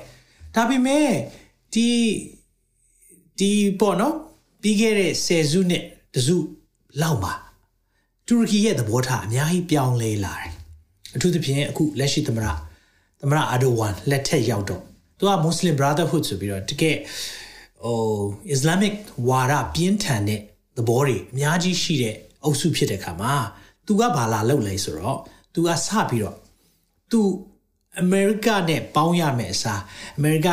[0.55, 1.09] ဒါပေမဲ့
[1.73, 1.87] ဒီ
[3.39, 4.15] ဒီပေါ့နော်
[4.67, 6.37] ပြီးခဲ့တဲ့ဆယ်စုနှစ်တစု
[7.01, 7.33] လောက်မှာ
[8.27, 10.53] တူရကီရဲ့သဘောထားအများကြီးပြောင်းလဲလာတယ်။
[11.15, 12.47] အထူးသဖြင့်အခုလက်ရှိသမရ
[13.21, 14.81] သမရအာဒိုဝမ်လက်ထက်ရောက်တော့
[15.17, 16.97] သူက Muslim Brotherhood ဆိုပြီးတော့တကယ်
[17.83, 17.99] ဟို
[18.53, 18.95] Islamic
[19.29, 20.39] ဝါဒပြင်းထန်တဲ့
[20.77, 23.33] သဘောတွေအများကြီးရှိတဲ့အုပ်စုဖြစ်တဲ့ခါမှာ
[23.85, 25.19] သူကဘာလာလုပ်လဲဆိုတော့
[25.53, 26.37] သူကစပြီးတော့
[27.11, 27.21] သူ
[28.01, 29.81] အမေရိကနဲ့ပေါင်းရမယ်အစား
[30.17, 30.49] အမေရိက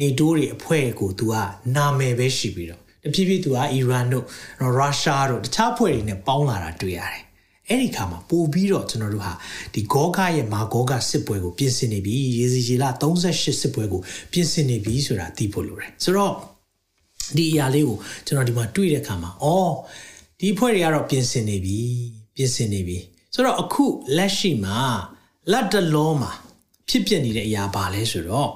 [0.00, 1.34] နေတိုးတွေအဖွဲ့ကိုသူက
[1.76, 4.24] နာမည်ပဲရှိပြီးတော့ တဖြည်းဖြည်း तू ကအီရန်တို့
[4.60, 7.22] ရုရှားတို့တခြားဖွဲ့တွေနဲ့ပေါင်းလာတာတွေ့ရတယ်
[7.68, 9.32] အဲ့ဒီခါမှာပို့ပြီးတော့ကျွန်တော်တို့ဟာ
[9.74, 14.00] ဒီဂေါဂရဲ့မာဂေါဂစစ်ပွဲကိုပြင်ဆင်နေပြီရေစီရေလ38စစ်ပွဲကို
[14.32, 16.34] ပြင်ဆင်နေပြီဆိုတာသိဖို့လိုတယ်ဆိုတော့
[17.36, 19.74] ဒီအရာလေးကိုကျွန်တော်ဒီမှာတွေ့တဲ့အခါမှာအော်
[20.40, 21.78] ဒီဖွဲ့တွေကတော့ပြင်ဆင်နေပြီ
[22.36, 22.98] ပြင်ဆင်နေပြီ
[23.34, 23.84] ဆိုတော့အခု
[24.16, 24.78] လက်ရှိမှာ
[25.52, 26.32] လက်တလောမှာ
[26.88, 28.50] ဖြစ်ပျက်နေတဲ့အရာပါလဲဆိုတော့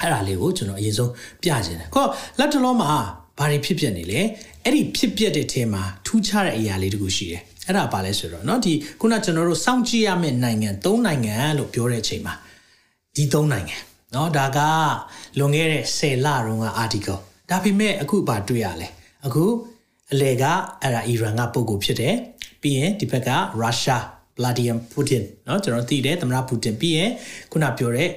[0.00, 1.12] အဲ့ဒါလေးကိုကျွန်တော်အရင်ဆုံး
[1.42, 2.04] ပြခြင်းတယ်ခေါ
[2.38, 2.90] လက်တလောမှာ
[3.38, 4.20] ဘာတွေဖြစ်ပျက်နေလဲ
[4.64, 12.34] အဲ့ဒီဖြစ်ပျက်တဲ့ထဲမှာထူးခြားတဲ့အရာလေးတခုရှိတယ်အဲ့ဒါဘာလဲဆိုတော့เนาะဒီခုနကျွန်တော်တို့စောင့်ကြည့်ရမယ့်နိုင်ငံ၃နိုင်ငံလို့ပြောတဲ့အချိန်မှာ
[13.16, 13.76] ဒီ၃နိုင်ငံ
[14.12, 14.58] เนาะဒါက
[15.38, 18.88] လွန်ခဲ့တဲ့10လတုန်းက article ဒါပေမဲ့အခုဘာတွေ့ရလဲ
[19.26, 19.44] အခု
[20.12, 20.44] အလေက
[20.82, 22.14] အဲ့ဒါအီရန်ကပုံကိုဖြစ်တယ်
[22.62, 24.04] ပြီးရင်ဒီဘက်ကရုရှား
[24.36, 27.10] Vladimir Putin เนาะကျွန်တော်သိတယ်သမ္မတပူတင်ပြီးရင်
[27.50, 28.10] ခုနပြောတဲ့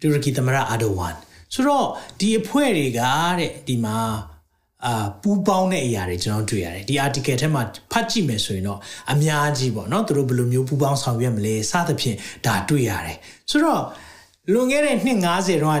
[0.00, 1.14] တူရကီသမ္မတအာဒိုဝမ်
[1.54, 1.86] ဆိုတော့
[2.20, 3.00] ဒီအဖွဲ့တွေက
[3.38, 3.98] တဲ့ဒီမှာ
[4.86, 7.62] အာပူပေါင်းတဲ့အရာတွေကျွန်တော်တွေ့ရတယ်ဒီ article ထဲမှာ
[7.92, 8.78] ဖတ်ကြည့်မယ်ဆိုရင်တော့
[9.12, 13.16] အများကြီးပေါ့နော်သူတို့ဘယ်လိုမျိုးပူပေါင်းဆောင်ရွက်မလဲစသဖြင့်ဒါတွေ့ရတယ်
[13.50, 13.82] ဆိုတော့
[14.52, 15.80] လွန်ခဲ့တဲ့နှစ်90တော့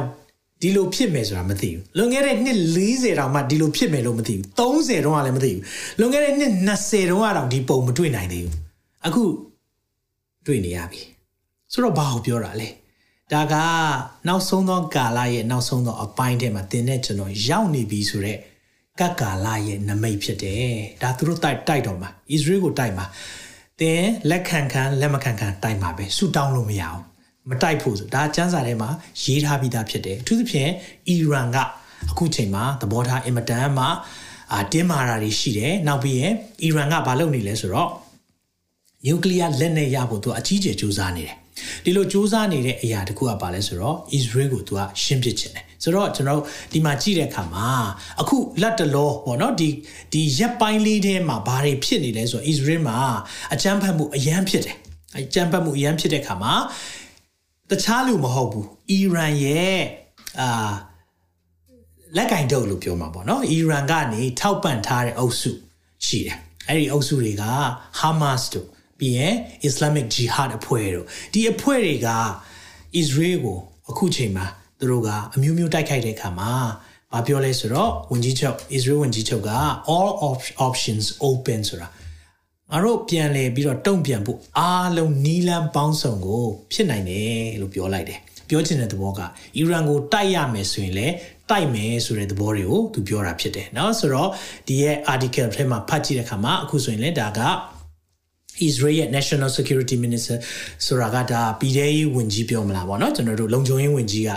[0.62, 5.62] ဒီလိုဖြစ်မယ်ဆိုတာမသိဘူးလွန်ခဲ့တဲ့နှစ်40တောင်မှဒီလိုဖြစ်မယ်လို့မသိဘူး30တောင်မှလည်းမသိဘူး
[5.98, 8.54] လွန်ခဲ့တဲ့နှစ်20တောင်ကတော့ဒီပုံမတွေ့နိုင်သေးဘူး
[9.06, 9.24] အခု
[10.46, 11.02] တွေ့နေရပြီ
[11.72, 12.68] ဆိုတော့ဘာကိုပြောတာလဲ
[13.32, 13.54] ဒါက
[14.28, 18.40] နောက်ဆုံးသောကာလရဲ့နောက်ဆုံးသောအပိုင်းထဲမှာသင်တဲ့ကျွန်တော်ရောက်နေပြီဆိုတော့
[19.00, 23.06] ကတ်ကာလရဲ့နမိတ်ဖြစ်တယ်ဒါသူတို့တိုက်တိုက်တော့မှာဣသရေလကိုတိုက်မှာ
[23.80, 27.00] သင်လက်ခံခံလက်မခံခံတိုက်မှာပဲဆူတောင်းလို့မရအောင်
[27.50, 28.90] မတိုက်ဖို့ဆိုဒါကျန်းစာထဲမှာ
[29.22, 30.70] ရေးထားပြီးသားဖြစ်တယ်အထူးသဖြင့်
[31.08, 31.56] အီရန်က
[32.10, 33.86] အခုချိန်မှာသဘောထားအင်မတန်မှ
[34.52, 37.90] အာတင်းမာတာတွေရှိတယ်နောက်ပြီးရင်အီရန်ကဘာလုပ်နေလဲဆိုတော့
[39.04, 41.36] နျူကလ িয়ার လက်နက်ရဖို့သူအကြီးကျယ်စူးစမ်းနေတယ်
[41.84, 46.40] ဒီလိုစူးစမ်းနေတဲ့အရာတခုကပါလဲဆိုတော့ Israel ကိုသူကရှင်းပြချင်တယ်ဆိုတော့ကျွန်တော်
[46.72, 47.68] ဒီမှာကြည့်တဲ့အခါမှာ
[48.20, 49.68] အခုလက်တလောပေါ့နော်ဒီ
[50.12, 52.98] ဒီရက်ပိုင်းလေးထဲမှာဘာတွေဖြစ်နေလဲဆိုတော့ Israel မှာ
[53.54, 54.76] အကြမ်းဖက်မှုအရန်ဖြစ်တယ်
[55.18, 56.54] အကြမ်းဖက်မှုအရန်ဖြစ်တဲ့အခါမှာ
[57.70, 59.80] တခြားလူမဟုတ်ဘူးအီရန်ရဲ့
[60.40, 60.72] အာ
[62.16, 65.52] လက်ကင်တုပ်လို့ပြောမှာပေါ့နော်အီရန်ကနေထောက်ပံ့ထားတဲ့အုပ်စု
[66.06, 67.44] ရှိတယ်အဲ့ဒီအုပ်စုတွေက
[68.00, 68.68] Hamas တို့
[68.99, 69.33] ပြီးရင်
[69.67, 72.09] Islamic Jihad အဖွဲ့တို့ဒီအဖွဲ့တွေက
[73.01, 73.57] Israel ကို
[73.89, 74.45] အခုချိန်မှာ
[74.79, 76.51] သူတို့ကအမျိုးမျိုးတိုက်ခိုက်တဲ့အခါမှာ
[77.13, 79.51] ဘာပြောလဲဆိုတော့ဝန်ကြီးချုပ် Israel ဝန်ကြီးချုပ်က
[79.95, 80.11] all
[80.67, 81.87] options open ဆိုတာ
[82.71, 89.19] ငါတို့ပြန်လဲပြီးတော့တုံ့ပြန်ဖို့အားလုံးနီးလန်းပေါင်းစုံကိုဖြစ်နိုင်တယ်လို့ပြောလိုက်တယ်ပြောချင်တဲ့သဘောက
[89.57, 91.15] အီရန်ကိုတိုက်ရမယ်ဆိုရင်လည်း
[91.49, 94.29] တိုက်မယ်ဆိုတဲ့သဘောတွေကိုသူပြောတာဖြစ်တယ်เนาะဆိုတော့
[94.67, 97.41] ဒီရဲ့ article ထဲမှာဖတ်ကြည့်တဲ့အခါမှာအခုဆိုရင်လည်းဒါက
[98.68, 100.38] Israel ရဲ့ National Security Minister
[100.86, 104.30] ဆိုတာကဒါပြည်ထရေးဝန်ကြီးပြောမလားပေါ့နော်ကျွန်တော်တို့လုံခြုံရေးဝန်ကြီးက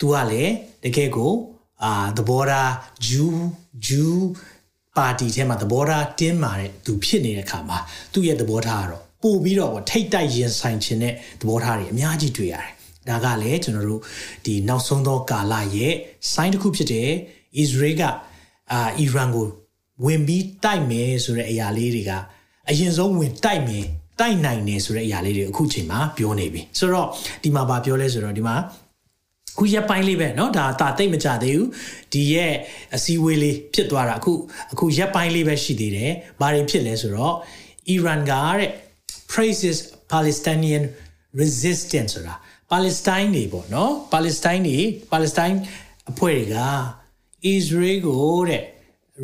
[0.00, 0.52] သူကလည်း
[0.84, 1.32] တကယ်ကို
[1.84, 2.72] အာသဘောထား
[3.06, 3.42] ဂျူး
[3.86, 4.26] ဂျူး
[4.96, 7.78] ပါတီထဲမှာသဘောထားတင်းမာတဲ့သူဖြစ်နေတဲ့အခါမှာ
[8.12, 12.70] သူ့ရဲ့သဘောထားကတော့ပို့ပြီးတော့ထိတ်တိုက်ရင်ဆိုင်ခြင်းတဲ့သဘောထားတွေအများကြီးတွေ့ရတယ်။
[13.08, 14.02] ဒါကလည်းကျွန်တော်တို့
[14.44, 15.94] ဒီနောက်ဆုံးသောကာလရဲ့
[16.32, 17.08] sign တစ်ခုဖြစ်တယ်။
[17.62, 18.02] Israel က
[18.72, 19.46] အာအီရန်ကို
[20.04, 22.12] ဝင်ပြီးတိုက်မယ်ဆိုတဲ့အရာလေးတွေက
[22.69, 23.85] အရင်ဆုံးဝင်တိုက်မယ်
[24.19, 27.07] တိုက်နိုင်တယ်ဆိုတဲ့အရာလေးတွေအခုချိန်မှာပြောနေပြီ။ဆိုတော့
[27.43, 28.55] ဒီမှာဗာပြောလဲဆိုတော့ဒီမှာ
[29.57, 31.69] ခုရက်ပိုင်းလေးပဲเนาะဒါတာတိတ်မကြသေးဘူး
[32.13, 32.53] ဒီရဲ့
[32.95, 34.31] အစည်းအဝေးလေးဖြစ်သွားတာအခု
[34.73, 37.35] အခုရက်ပိုင်းလေးပဲရှိသေးတယ်ဘာတွေဖြစ်လဲဆိုတော့
[37.95, 38.69] Iran ကတဲ့
[39.31, 39.77] praises
[40.13, 40.83] Palestinian
[41.41, 42.35] resistance ဆိုတာ
[42.71, 44.79] Palestine တွေပေါ့เนาะ Palestine တွေ
[45.13, 45.57] Palestine
[46.11, 46.57] အဖွဲ့တွေက
[47.55, 48.63] Israel ကိုတဲ့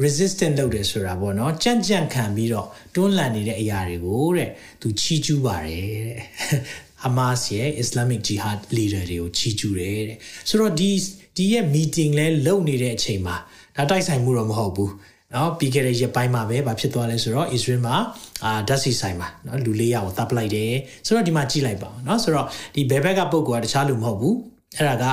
[0.00, 4.50] resistant လုပ်တယ်ဆိုတာပေါ့နော်ကြံ့ကြံ့ခံပြီးတော့တွန်းလှန်နေတဲ့အရာတွေကိုတဲ့
[4.82, 6.18] သူချီးကျူးပါတယ်တဲ့
[7.02, 10.18] ဟာမတ်ရဲ့ Islamic Jihad leader တွေကိုချီးကျူးတယ်တဲ့
[10.48, 10.90] ဆိုတော့ဒီ
[11.36, 13.36] ဒီရဲ့ meeting လဲလုပ်နေတဲ့အချိန်မှာ
[13.76, 14.92] ဒါတိုက်ဆိုင်မှုတော့မဟုတ်ဘူး
[15.34, 17.96] နော်ပြီးခဲ့တဲ့ရက်ပိုင်းမှာပဲဘာဖြစ်သွားလဲဆိုတော့ Israel မှာ
[18.44, 20.72] အာဓာတ်ဆီဆိုင်မှာနော်လူလေးယောက်ကိုတပ်ပလိုက်တယ်
[21.06, 24.36] ဆိုတော့ဒီမှာကြည့်လိုက်ပါနော်ဆိုတော့ဒီဘဲဘက်ကပုံကွာတခြားလူမဟုတ်ဘူး
[24.76, 25.04] အဲ့ဒါက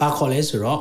[0.00, 0.80] ဘာခေါ်လဲဆိုတော့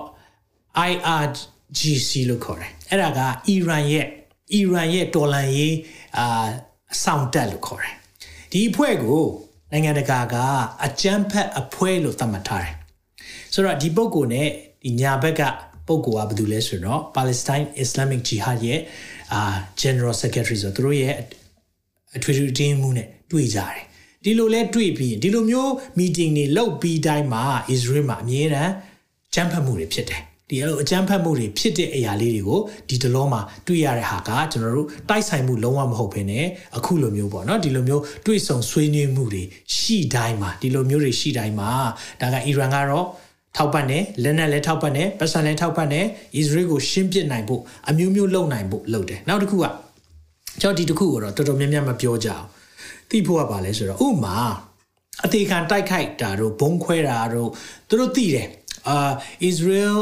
[0.91, 1.25] IR
[1.73, 4.05] IRGC လို့ခေါ်တယ်အဲ့ဒါကအီရန်ရဲ့
[4.53, 5.75] အီရန်ရဲ့တော်လန်ရေး
[6.17, 6.47] အာ
[6.93, 7.95] အဆောင်တက်လို့ခေါ်တယ်
[8.51, 9.23] ဒီအဖွဲ့ကို
[9.71, 10.35] နိုင်ငံတကာက
[10.85, 12.73] အကြမ်းဖက်အဖွဲ့လို့သတ်မှတ်ထားတယ်
[13.53, 14.47] ဆိုတော့ဒီပုံကိုနဲ့
[14.85, 15.41] ဒီညာဘက်က
[15.87, 18.79] ပုံကဘာယ်သူလဲဆိုတော့ Palestine Islamic Jihad ရဲ့
[19.33, 19.41] အာ
[19.81, 21.13] General Secretary ဆိုသူတို့ရဲ့
[22.15, 23.81] အထွေထွေတင်းမှုနဲ့တွေ့ကြတယ်
[24.23, 28.71] ဒီလိုလဲတွေ့ပြီးဒီလိုမျိုး meeting တွေလုပ်ပြီးတိုင်းမှာ Israel မှာအမြဲတမ်း
[29.33, 36.45] ကြမ်းဖက်မှုတွေဖြစ်တယ် ဒီအဲ့လိုအကြမ်းဖက်မှုတွေဖြစ်တဲ့အရာလေးတွေကိုဒီတလောမှာတွေ့ရတဲ့ဟာကကျွန်တော်တို့တိုက်ဆိုင်မှုလုံးဝမဟုတ်ဘဲနဲ့
[36.77, 39.43] အခုလိုမျိုးပေါ့နော်ဒီလိုမျိုးတွေ့ဆုံဆွေးနွေးမှုတွေ
[39.77, 41.71] ရှိတိုင်းမှာဒီလိုမျိုးတွေရှိတိုင်းမှာ
[42.21, 43.05] ဒါကအီရန်ကတော့
[43.57, 46.05] ထောက်ပံ့တယ်လက်နက်လည်းထောက်ပံ့တယ်ပတ်စံလည်းထောက်ပံ့တယ်
[46.35, 49.65] အစ္စရေးကိုရှင်းပစ်နိုင်ဖို့အမျိုးမျိုးလုပ်နိုင်ဖို့လုပ်တယ်နောက်တစ်ခုက
[50.61, 52.45] ကျွန်တော်ဒီတစ်ခုကိုတော့တော်တော်များများမပြောကြအောင်
[53.09, 54.37] သိဖို့ကပါလဲဆိုတော့ဥမာ
[55.25, 57.49] အသေးခံတိုက်ခိုက်တာတို့ဘုံခွဲတာတို့
[57.89, 58.47] သူတို့သိတယ်
[58.87, 59.11] အာ
[59.49, 59.97] Israel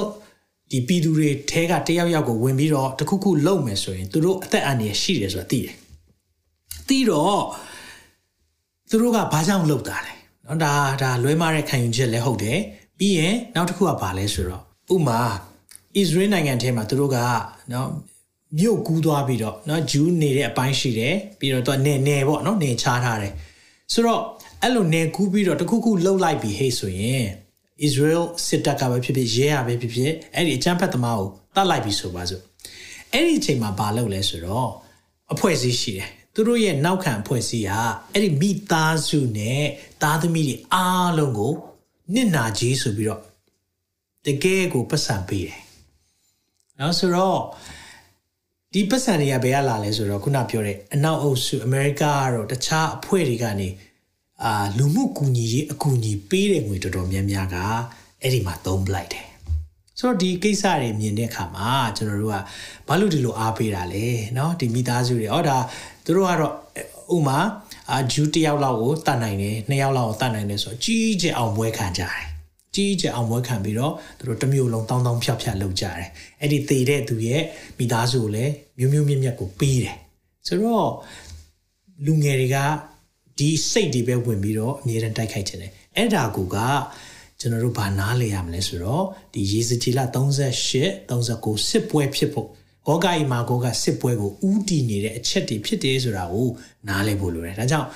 [0.73, 5.73] ဒီပြည်သူတွေထဲကတယောက်ယောက်ကိုဝင်ပြီးတော့တခုခုလုံမယ်ဆိုရင်သူတို့အသက်အန္တရာယ်ရှိတယ်ဆိုတာသိတယ်။
[6.87, 7.41] သိတော့
[8.89, 10.13] သူတို့ကဘာကြောင့်လုပ်တာလဲ။
[10.45, 12.59] နော်ဒါဒါလွဲမားတဲ့ခံယူချက်လည်းဟုတ်တယ်။
[12.99, 14.63] ပြီးရင်နောက်တစ်ခုကဘာလဲဆိုတော့
[14.95, 15.27] ဥမာဣ
[15.95, 17.17] သရေလနိုင်ငံထဲမှာသူတို့က
[17.73, 17.89] နော်
[18.59, 23.33] မြို့ကူးသွားပြီးတော့နော်ဂျူးနေတဲ့အပိုင်းရှိတယ်ပြီးတော့သူကနေနေပေါ့နော်နေချထားတယ်
[23.93, 24.21] ဆိုတော့
[24.61, 27.25] အဲ့လိုနေကူးပြီးတော့တခုခုလှုပ်လိုက်ပြီးဟေးဆိုရင်
[27.87, 32.41] Israel စစ်တပ်ကပဲဖြစ်ဖြစ်ရဲရပဲဖြစ်ဖြစ်အဲ့ဒီအကြမ်းဖက်သမားကိုတတ်လိုက်ပြီဆိုပါစို့
[33.13, 34.69] အဲ့ဒီအချိန်မှာဘာလုပ်လဲဆိုတော့
[35.33, 39.63] အဖွဲ့အစည်းရှိတယ်သူတို့ရဲ့နောက်ခံအဖွဲ့အစည်းဟာအဲ့ဒီမိသားစုနဲ့
[40.01, 41.53] သားသမီးတွေအားလုံးကို
[42.13, 43.21] နစ်နာကြီးဆိုပြီးတော့
[44.25, 45.59] တကယ်ကိုပတ်စံပေးတယ်
[46.79, 47.39] နော်ဆိုတော့
[48.73, 53.67] ဒီပတ်စံတွေကဘယ်ကလာလဲဆိုတော့ခုနပြောတဲ့အနောက်အုပ်စုအမေရိကကတော့တခြားအဖွဲ့တွေကနေ
[54.44, 57.56] အာလူမှုကူညီရေးအကူအညီပေးတဲ့ငွေတော်တော်များများက
[58.22, 59.26] အဲ့ဒီမှာသုံးပလိုက်တယ်
[59.98, 62.36] ဆိုတော့ဒီကိစ္စတွေမြင်တဲ့အခါမှာကျွန်တော်တို့က
[62.88, 65.58] ဘာလို့ဒီလိုအားပေးတာလဲเนาะဒီမိသားစုတွေဟောဒါ
[66.04, 66.54] သူတို့ကတော့
[67.16, 67.38] ဥမာ
[67.90, 72.24] အာဂျူးတယောက်လောက်ကိုတတ်နိုင်တယ်နှစ်ယောက်လောက်ကိုတတ်နိုင်တယ်ဆိုတော့ကြီးကျယ်အောင်မွဲခံကြတယ်
[72.74, 76.08] ကြီးကျယ်အောင်မွဲခံပြီးတော့သူတို့တစ်မျိုးလုံးတောင်းတောင်းဖြောက်ဖြောက်လုပ်ကြတယ်
[76.40, 77.42] အဲ့ဒီသေတဲ့သူရဲ့
[77.78, 79.96] မိသားစုကိုလည်းမျိုးမျိုးမြက်မြက်ကိုပေးတယ်
[80.46, 80.88] ဆိုတော့
[82.06, 82.56] လူငယ်တွေက
[83.38, 86.56] ဒီစိတ်တွေပဲဝင်ပြီးတော့အမြဲတမ်းတိုက်ခိုက်ခြင်းတယ်အဲ့ဒါကူက
[87.40, 90.00] ကျွန်တော်တို့ဘာနားလေရမလဲဆိုတော့ဒီရေစကြည်လ
[90.64, 92.48] 38 39စစ်ပွဲဖြစ်ဖို့
[92.86, 96.48] ဂောဂအိမာဂောကစစ်ပွဲကိုဥတီနေတဲ့အချက်တွေဖြစ်တယ်ဆိုတာကို
[96.88, 97.88] နားလည်ဖို့လိုတယ်ဒါကြောင့်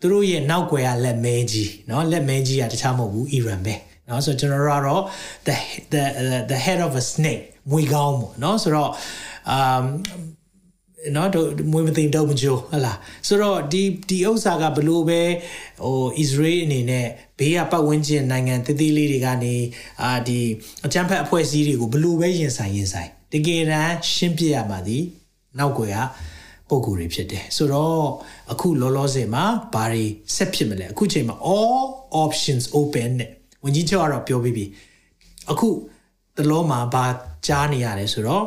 [0.00, 3.74] သူတို့ရဲ့နောက်ွယ်ကလက်မဲကြီးเนาะလက်မဲကြီးကတခြားမဟုတ်ဘူးအီရန်ပဲ
[4.06, 5.02] เนาะဆိုတော့ကျွန်တော်တို့ကတော့
[5.46, 5.56] the
[5.92, 6.02] the
[6.50, 8.90] the head of a snake မွေကောင်းပေါ့เนาะဆိုတော့
[9.56, 9.84] um
[11.15, 12.93] နော်တို့မွေးမသိတော့မကြိုးဟလာ
[13.27, 15.21] ဆိုတော့ဒီဒီဥစ္စာကဘလို့ပဲ
[15.83, 17.07] ဟို Israel အနေနဲ့
[17.39, 19.55] ဘေးကပတ်ဝန်းကျင်နိုင်ငံတည်တည်လေးတွေကနေ
[20.03, 20.39] အာဒီ
[20.85, 24.97] အကြမ်းဖက်အဖွဲ့အစည်းတွေကိုဘလို့ပဲရင်ဆိုင်ရင်ဆိုင်တကယ်တမ်းရှင်းပြရမှာဒီ
[25.59, 25.99] နောက်ွယ်က
[26.69, 28.05] ပုံကိုယ်တွေဖြစ်တယ်ဆိုတော့
[28.51, 30.03] အခုလောလောဆယ်မှာဘာတွေ
[30.35, 31.83] ဆက်ဖြစ်မလဲအခုချိန်မှာ all
[32.23, 33.29] options open နဲ့
[33.63, 34.65] ဝင်ကြီးချုပ်ကတော့ပြောပြီးပြီ
[35.51, 35.69] အခု
[36.37, 37.05] တလောမှာဘာ
[37.47, 38.45] ကြားနေရတယ်ဆိုတော့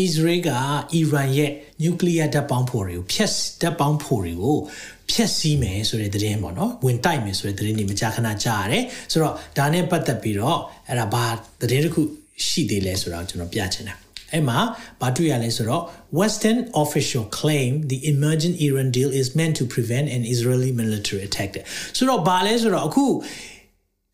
[0.00, 0.50] Israel က
[0.94, 1.50] အီရန်ရဲ့
[1.84, 4.56] nuclear ဓာတ်ပေါင်းဖော်တွေကိုဖျက်ဓာတ်ပေါင်းဖော်တွေကို
[5.10, 11.24] ဖျက်ဆီးမယ်ဆိုတဲ့သတင်းပေါ့နော်ဝင်တိုက်မယ်ဆိုတဲ့သတင်းတွေမကြာခဏကြားရတယ်ဆိုတော့ဒါနဲ့ပတ်သက်ပြီးတော့အဲ့ဒါဘာ
[11.60, 12.02] သတင်းတစ်ခု
[12.46, 13.94] ရှိသေးလဲဆိုတော့ကျွန်တော်ပြချင်တာ
[14.32, 14.58] အဲ့မှာ
[15.00, 15.82] ဘာတွေ့ရလဲဆိုတော့
[16.20, 21.50] Western official claim the emergent Iran deal is meant to prevent an Israeli military attack
[21.96, 23.04] ဆိုတော့ဘာလဲဆိုတော့အခု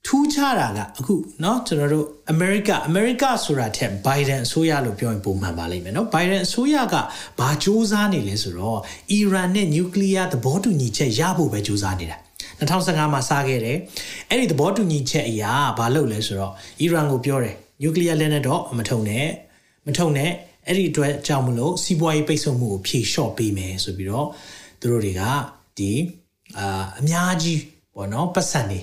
[0.06, 6.96] ထူးခြားတာကအခုเนาะကျွန်တော်တို့ America America ဆိုတာထက် Biden အစိုးရလို့ပြောရင်ပုံမှန်ပါလိမ့်မယ်เนาะ Biden အစိုးရက
[7.40, 8.80] ဘာစ조사နေလဲဆိုတော့
[9.20, 12.18] Iran နဲ့ nuclear သဘောတူညီချက်ရဖို့ပဲစ조사နေတာ
[12.60, 13.78] 2015မှာစခဲ့တယ်
[14.30, 16.54] အဲ့ဒီသဘောတူညီချက်အရာဘာလုပ်လဲဆိုတော့
[16.86, 19.28] Iran ကိုပြောတယ် nuclear လက်နက်တော့မထုံနဲ့
[19.88, 20.32] မထုံနဲ့
[20.68, 24.28] အဲ့ဒီအတွက်ကြောင့်မလို့စီးပွားရေးပိတ်ဆို့မှုကိုဖြေလျှော့ပေးမယ်ဆိုပြီးတော့
[24.80, 25.22] သူတို့တွေက
[25.78, 25.92] ဒီ
[26.58, 27.62] အာအများကြီး
[27.96, 28.80] ပေါ့နော်ပတ်စံနေ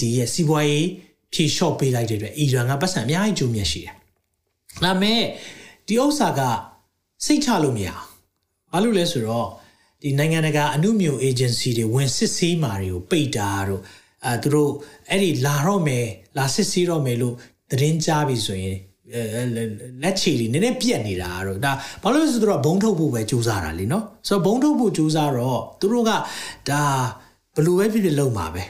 [0.00, 0.86] ဒီရဲ့စီးပွားရေး
[1.32, 3.94] ဖြေလျှော့ပေးလိုက်တဲ့အတွက်အီရန်ကပတ်စံအများကြီးကျိုးမြတ်ရှိတယ်။
[4.84, 5.20] ဒါမဲ့
[5.86, 6.40] ဒီဥစ္စာက
[7.24, 8.04] စိတ်ချလို့မရအောင်။
[8.72, 9.48] ဘာလို့လဲဆိုတော့
[10.02, 13.82] ဒီနိုင်ငံတကာအမှုမျိုး agency တွေဝင်စစ်ဆေးမာတွေကိုပိတ်တာတို့
[14.26, 14.72] အဲသူတို့
[15.10, 16.06] အဲ့ဒီလာတော့မယ်
[16.38, 17.34] လာစစ်ဆေးတော့မယ်လို့
[17.70, 18.78] သတင်းကြားပြီဆိုရင်
[20.02, 26.10] လက်ချီလေးနည်းနည်းပြက်နေတာတော့ဒါဘာလို့လဲဆိုတော့ဘုံထုတ်ဖို့ပဲကြိုးစားတာလीเนาะဆိုတော့ဘုံထုတ်ဖို့ကြိုးစားတော့သူတို့က
[26.70, 26.82] ဒါ
[27.56, 28.62] ဘလို့ပဲဖြစ်ဖြစ်လုပ်မှာပဲ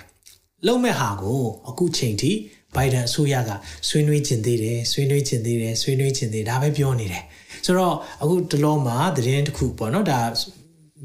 [0.67, 2.31] လုံးမဲ့ဟာကိုအခုချိန်ထိ
[2.75, 3.49] ဘိုင်ဒန်အစိုးရက
[3.87, 7.23] ဆွေးနွေးကျင်သေးတယ်ဆွေးနွေးကျင်သေးတယ်ဆွေးနွေးကျင်သေးဒါပဲပြောနေတယ်
[7.65, 10.19] ဆိုတော့အခုတလောမှာသတင်းတစ်ခုပေါ့နော်ဒါ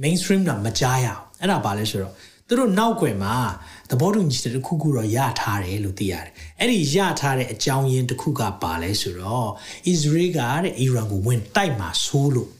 [0.02, 2.14] mainstream တော့မကြားရအောင်အဲ့ဒါပါလဲဆိုတော့
[2.48, 3.36] သူတို့နောက်ွယ်မှာ
[3.90, 9.48] သဘောတူညီချက်တစ်ခုခုတော့ရထားတယ်လို့သိရတယ်။အဲ့ဒီရထားတဲ့အကြောင်းရင်းတစ်ခုကပါလဲဆိုတော့
[9.88, 12.50] အစ္စရေးကတဲ့အီရန်ကိုဝင်တိုက်မှာဆိုးလို့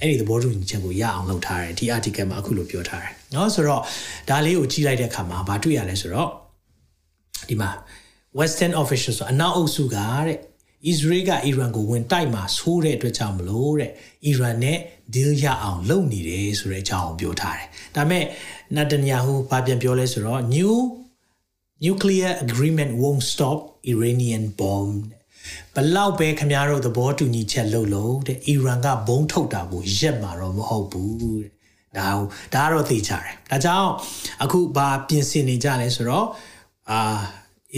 [0.00, 3.82] အဲ့ဒီသဘောတူညီချက်ကိုရအောင်လုပ်ထားတယ်ဒီ article မှာအခုလိုပြောထားတယ်။နော်ဆိုတော့
[4.28, 6.30] ဒါလေးကိုကြည့်လိုက်တဲ့အခါမှာဘာတွေ့ရလဲဆိုတော့
[7.48, 7.70] ဒီမှာ
[8.38, 10.38] Western officials ဆိုအနောက်အုပ်စုကတဲ့
[10.90, 13.92] Israel ကအီရန်ကိုဝင်တိုက်မှာဆိုးတဲ့အတွက်ကြောင့်မလို့တဲ့
[14.26, 14.78] အီရန်နဲ့
[15.14, 18.24] deal ရအောင်လုပ်နေတယ်ဆိုတဲ့အကြောင်းကိုပြောထားတယ်။ဒါပေမဲ့
[18.76, 20.74] Netanyahu ဘာပြန်ပြောလဲဆိုတော့ new
[21.84, 23.58] nuclear agreement won't stop
[23.92, 24.92] Iranian bomb
[25.74, 31.46] ဘလောက်ပဲခင်ဗျားတို့သဘောတူညီချက်လုပ်လို့တဲ့အီရန်ကဘုံထုတ်တာကိုရက်မှာတော့မဟုတ်ဘူးတဲ့။
[31.98, 32.08] ဒါ
[32.54, 33.90] ဒါကတော့သိကြတယ်။ဒါကြောင့်
[34.42, 36.26] အခုဘာပြင်ဆင်နေကြလဲဆိုတော့
[36.90, 37.00] အာ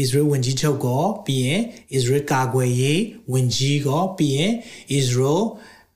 [0.01, 1.61] Israel ဝင်ကြီးချုပ်ကောပြီးရင်
[1.97, 3.01] Israel ကာကွယ်ရေး
[3.33, 4.51] ဝင်ကြီးကောပြီးရင်
[4.99, 5.41] Israel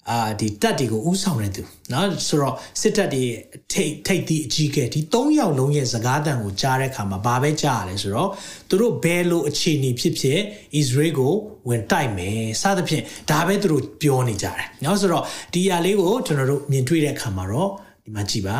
[0.09, 3.23] အာဒီတက်တွေကိုဥဆောင်နေသူเนาะဆိုတော့စစ်တပ်တွေ
[3.71, 8.29] ထိတ်ထိတ်သီးအကြီးကဲဒီ၃ယောက်လုံးရဲ့စကားတန်ကိုကြားတဲ့အခါမှာဘာပဲကြားရလဲဆိုတော့
[8.69, 10.39] သူတို့ဘယ်လိုအခြေအနေဖြစ်ဖြစ်
[10.79, 11.33] Israel ကို
[11.69, 17.69] ဝင်တိုက်မယ်စသဖြင့်ဒါပဲသူတို့ပြောနေကြတယ်เนาะဆိုတော့ဒီအရာလေးကိုကျွန်တော်တို့မြင်တွေ့တဲ့အခါမှာတော့
[18.03, 18.57] ဒီမှာကြည်ပါ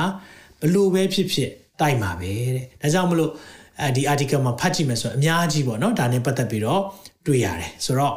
[0.62, 1.50] ဘလို့ပဲဖြစ်ဖြစ်
[1.82, 3.32] တိုက်မှာပဲတဲ့ဒါကြောင့်မလို့
[3.82, 6.84] အဲဒီ article မှာဖတ်ကြည့်မယ်ဆိုတော့အများကြီးပေါ့နော်ဒါနဲ့ပတ်သက်ပြီးတော့
[7.26, 8.16] တွေ့ရတယ်ဆိုတော့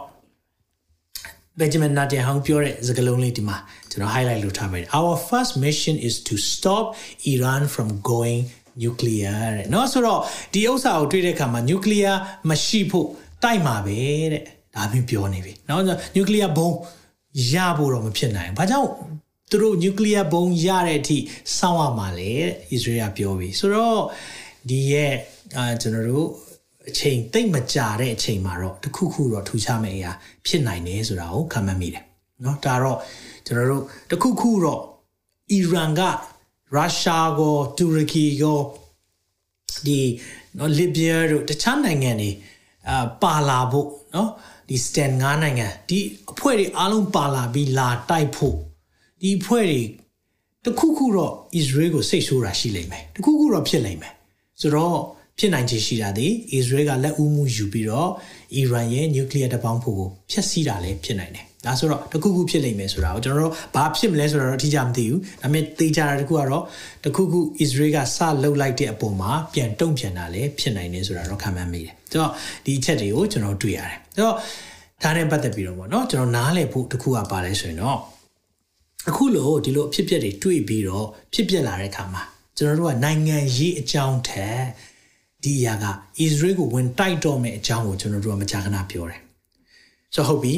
[1.59, 3.57] Benjamin Netanyahu ပြောတဲ့စကားလုံးလေးဒီမှာ
[3.91, 6.85] ကျွန်တော် highlight လုပ်ထားပါတယ် Our first mission is to stop
[7.35, 8.41] Iran from going
[8.83, 10.21] nuclear တဲ့เนาะဆိုတော့
[10.55, 12.15] ဒီဥစ္စာကိုတွေ့တဲ့အခါမှာ nuclear
[12.51, 13.09] မရှိဖို့
[13.43, 13.99] တိုက်မှာပဲ
[14.33, 14.43] တဲ့
[14.75, 15.81] ဒါမျိုးပြောနေပြီเนาะ
[16.17, 16.69] nuclear ဘုံ
[17.53, 18.89] ရဖို့တော့မဖြစ်နိုင်ဘူးဘာကြောင့်
[19.51, 21.19] သူတို့ nuclear ဘုံရတဲ့အထိ
[21.59, 24.01] စောင့်ရမှာလေတဲ့ Israel ကပြောပြီဆိုတော့
[24.69, 25.13] ဒီရဲ့
[25.57, 26.29] အာကျွန်တော်တို့
[26.89, 30.13] အချိန်တိတ်မကြာတဲ့အချိန်မှာတော့တခုခုတော့ထူခြားမယ့်အရာ
[30.47, 32.05] ဖြစ်နိုင်တယ်ဆိုတာကိုခံမှတ်မိတယ်
[32.43, 32.99] เนาะဒါတော့
[33.47, 34.81] ကျွန်တော်တို့တခုခုတော့
[35.53, 36.01] အီရန်က
[36.75, 38.61] ရုရှားကိုတူရကီကို
[39.87, 40.01] ဒီ
[40.59, 42.31] နော်လစ်ဘီယာတို့တခြားနိုင်ငံတွေ
[42.89, 44.29] အာပါလာဖို့เนาะ
[44.69, 45.99] ဒီစတန်9နိုင်ငံဒီ
[46.33, 48.57] အဖွဲ့တွေအားလုံးပါလာပြီးလာတိုက်ဖို့
[49.23, 49.83] ဒီအဖွဲ့တွေ
[50.65, 54.15] တခုခုတော့ Israel ကိုစိတ်ဆိုးတာရှိလိမ့်မယ်တခုခုတော့ဖြစ်လိမ့်မယ်
[54.61, 54.99] ဆိုတော့
[55.40, 58.10] ဖြစ်နိုင်ခြေရှိတာဒီ Israel ကလက်ဦးမှုယူပြီးတော့
[58.62, 66.64] Iran ရဲ့ nuclear တပေါင်းဖို့ကိုဖျက်ဆီးတာလည်းဖြစ်နိုင်တယ်ဒါဆိုတော့တခုခုဖြစ်လိမ့်မယ်ဆိုတာကိုကျွန်တော်တို့ဘာဖြစ်မလဲဆိုတာတော့အထူးကြမသိဘူးဒါပေမဲ့သိကြတာတခုကတော့
[67.04, 72.32] တခုခု Israel ကစလှုပ်လိုက်တဲ့အပေါ်မှာပြန်တုံ့ပြန်တာလည်းဖြစ်နိုင်တယ်ဆိုတာတော့ခံမှန်းမိတယ်ဆိုတော့
[72.66, 74.36] ဒီအချက်တွေကိုကျွန်တော်တွေ့ရတယ်ဆိုတော့
[75.04, 78.00] ဒါနဲ့ပတ်သက်ပြီးတော့ပေါ့နော်ကျွန်တော်နားလည်ဖို့တခုကပါလဲဆိုရင်တော့
[79.10, 82.24] အခုလို့ဒီလိုအဖြစ်အပျက်တွေတွေ့ပြီးတော့ဖြစ်ပျက်လာတဲ့အခါမှာ
[82.58, 84.62] ကျွန်တော်တို့ကနိုင်ငံရေးအကြောင်းထက်
[85.44, 85.86] ဒီအရာက
[86.26, 89.22] Israel ကိုဝင်တိုက်တော့မယ့်အကြောင်းကိုကျွန်တော်တို့ကမကြာခဏပြောတယ်
[90.16, 90.54] ဆိုဟုတ်ပြီ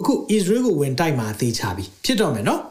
[0.00, 2.62] အခု Israel ကိုဝင်တိုက်မှာသိချပြီဖြစ်တော့မယ်နော်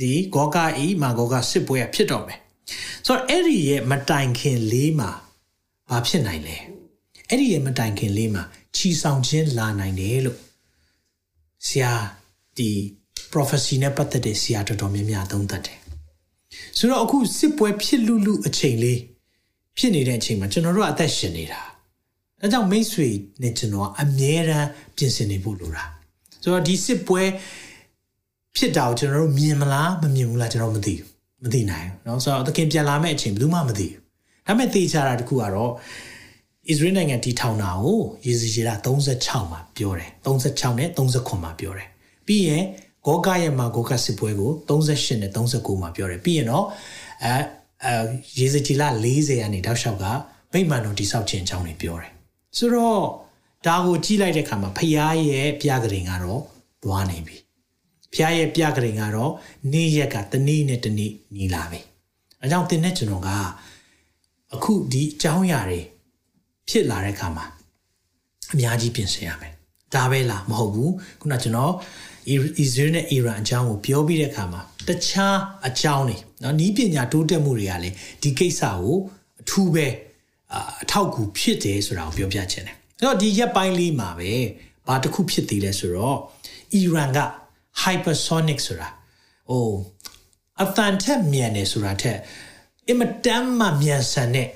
[0.00, 2.38] ဒီဂေါကာအီမာဂေါကာစစ်ပွဲကဖြစ်တော့မယ်
[3.06, 5.10] ဆိုတော့အဲ့ဒီရဲ့မတိုင်ခင်လေးမှာ
[5.90, 6.56] ဘာဖြစ်နိုင်လဲ
[7.28, 8.42] အဲ့ဒီရဲ့မတိုင်ခင်လေးမှာ
[8.76, 10.38] ချီဆောင်ခြင်းလာနိုင်တယ်လို့
[11.66, 11.92] ဆရာ
[12.58, 12.70] ဒီ
[13.32, 15.78] prophecy နဲ့ပတ်သက်တဲ့ဆရာတော်တော်များများသုံးသပ်တယ်
[16.78, 18.98] ဆိုတော့အခုစစ်ပွဲဖြစ်လူလူအချိန်လေး
[19.77, 21.61] ဖြစ်နေတဲ့အချိန်မှာကျွန်တော်တို့အသက်ရှင်နေတာ
[22.39, 23.07] ဒါကြောင့်မိတ်ဆွေ
[23.41, 25.83] နဲ့ကျွန်တော်အမြဲတမ်းပြင်ဆင်နေဖို့လိုတာ
[26.43, 27.23] ဆိုတော့ဒီစစ်ပွဲ
[28.55, 33.99] ဖြစ်တာကိုကျွန်တော်တို့မြင်မလားမမြင်ဘူးလားကျွန်တော်မသိဘူးမသိနိုင်ဘူးเนาะဆိုတော့သခင်ပြန်လာမယ့်အချိန်ဘယ်သူမှမသိဘူး
[34.47, 41.87] ဒါပေမဲ့သိချတာတခုကတော့ဣသရေလနိုင်ငံတီထောင်တာကိုယေဇကျေလ36မှာပြောတယ်36နဲ့39မှာပြောတယ်
[42.27, 42.63] ပြီးရင်
[43.05, 46.65] ဂေါကရဲ့မှာဂေါကစစ်ပွဲကို38နဲ့39မှာပြောတယ်ပြီးရင်တော့
[47.23, 47.35] အဲ
[47.84, 47.94] အဲ
[48.38, 50.04] ရေစကြည်လ40ကနေတောက်လျှောက်က
[50.52, 52.12] ဗိမာန်တော်တိဆောက်ခြင်းအကြောင်းတွေပြောတယ်
[52.56, 53.02] ဆိုတော့
[53.66, 56.42] ဒါကိုကြည့်လိုက်တဲ့အခါမှာဖရားရဲ့ပြကရင်ကတော့
[56.82, 57.36] သွားနေပြီ
[58.12, 59.32] ဖရားရဲ့ပြကရင်ကတော့
[59.72, 61.80] နေ့ရက်ကတနေ့နဲ့တနေ့ညီလာပြီ
[62.40, 63.30] အဲကြောင့်သင်နဲ့ကျွန်တော်က
[64.54, 65.80] အခုဒီအကြောင်းအရာတွေ
[66.68, 67.44] ဖြစ်လာတဲ့အခါမှာ
[68.52, 69.52] အများကြီးပြင်ဆင်ရမယ်
[69.94, 71.72] ဒါပဲလားမဟုတ်ဘူးခုနကျွန်တော်
[72.58, 75.36] အစ္စရေးနဲ့အီရန်အကြောင်းကိုပြောပြီးတဲ့အခါမှာ တခြား
[75.68, 78.96] အကြောင်းတွေနော်နီးပညာတိုးတက်မှုတွေကလည်းဒီကိစ္စကို
[79.40, 79.86] အထူးပဲ
[80.82, 84.30] အထောက်အကူဖြစ်တယ်ဆိုတာကိုပြောပြချင်တယ်အဲ့တော့ဒီရက်ပိုင်းလေးမှာပဲ
[84.86, 86.18] ဘာတစ်ခုဖြစ်သေးလဲဆိုတော့
[86.74, 87.18] အီရန်က
[87.82, 88.88] hypersonic ဆိုတာ
[89.50, 89.70] ဟို
[90.62, 92.18] အတန်ထက်မြန်နေဆိုတာထက်
[92.88, 94.48] အင်မတန်မှမြန်ဆန်တဲ့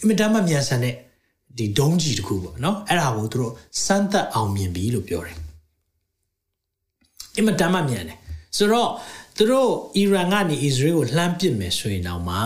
[0.00, 0.94] အင်မတန်မှမြန်ဆန်တဲ့
[1.58, 3.52] ဒီဒုံးကြီးတခုပေါ့နော်အဲ့ဒါကိုသူတို့
[3.84, 5.38] စမ်းသပ်အောင်မြင်ပြီလို့ပြောတယ်
[7.36, 8.18] အင်မတန်မှမြန်တယ်
[8.56, 8.90] ဆိုတော့
[9.36, 12.36] သူတို့အီရန်ကနေအစ္စရေးကိုလှမ်းပစ်မယ်ဆိုရင်တော့မှ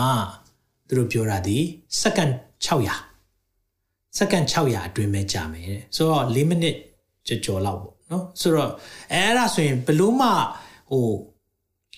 [0.87, 1.57] သူတို့ပြောတာဒီ
[2.01, 2.31] စက္ကန့်
[2.65, 6.75] 600စက္ကန့်600အတွင်းပဲကြာမယ်တဲ့ဆိုတော့4မိနစ်
[7.27, 8.71] ကြော်ကြော်လောက်ပေါ့နော်ဆိုတော့
[9.13, 10.29] အဲ့ဒါဆိုရင်ဘလို့မှ
[10.91, 11.07] ဟို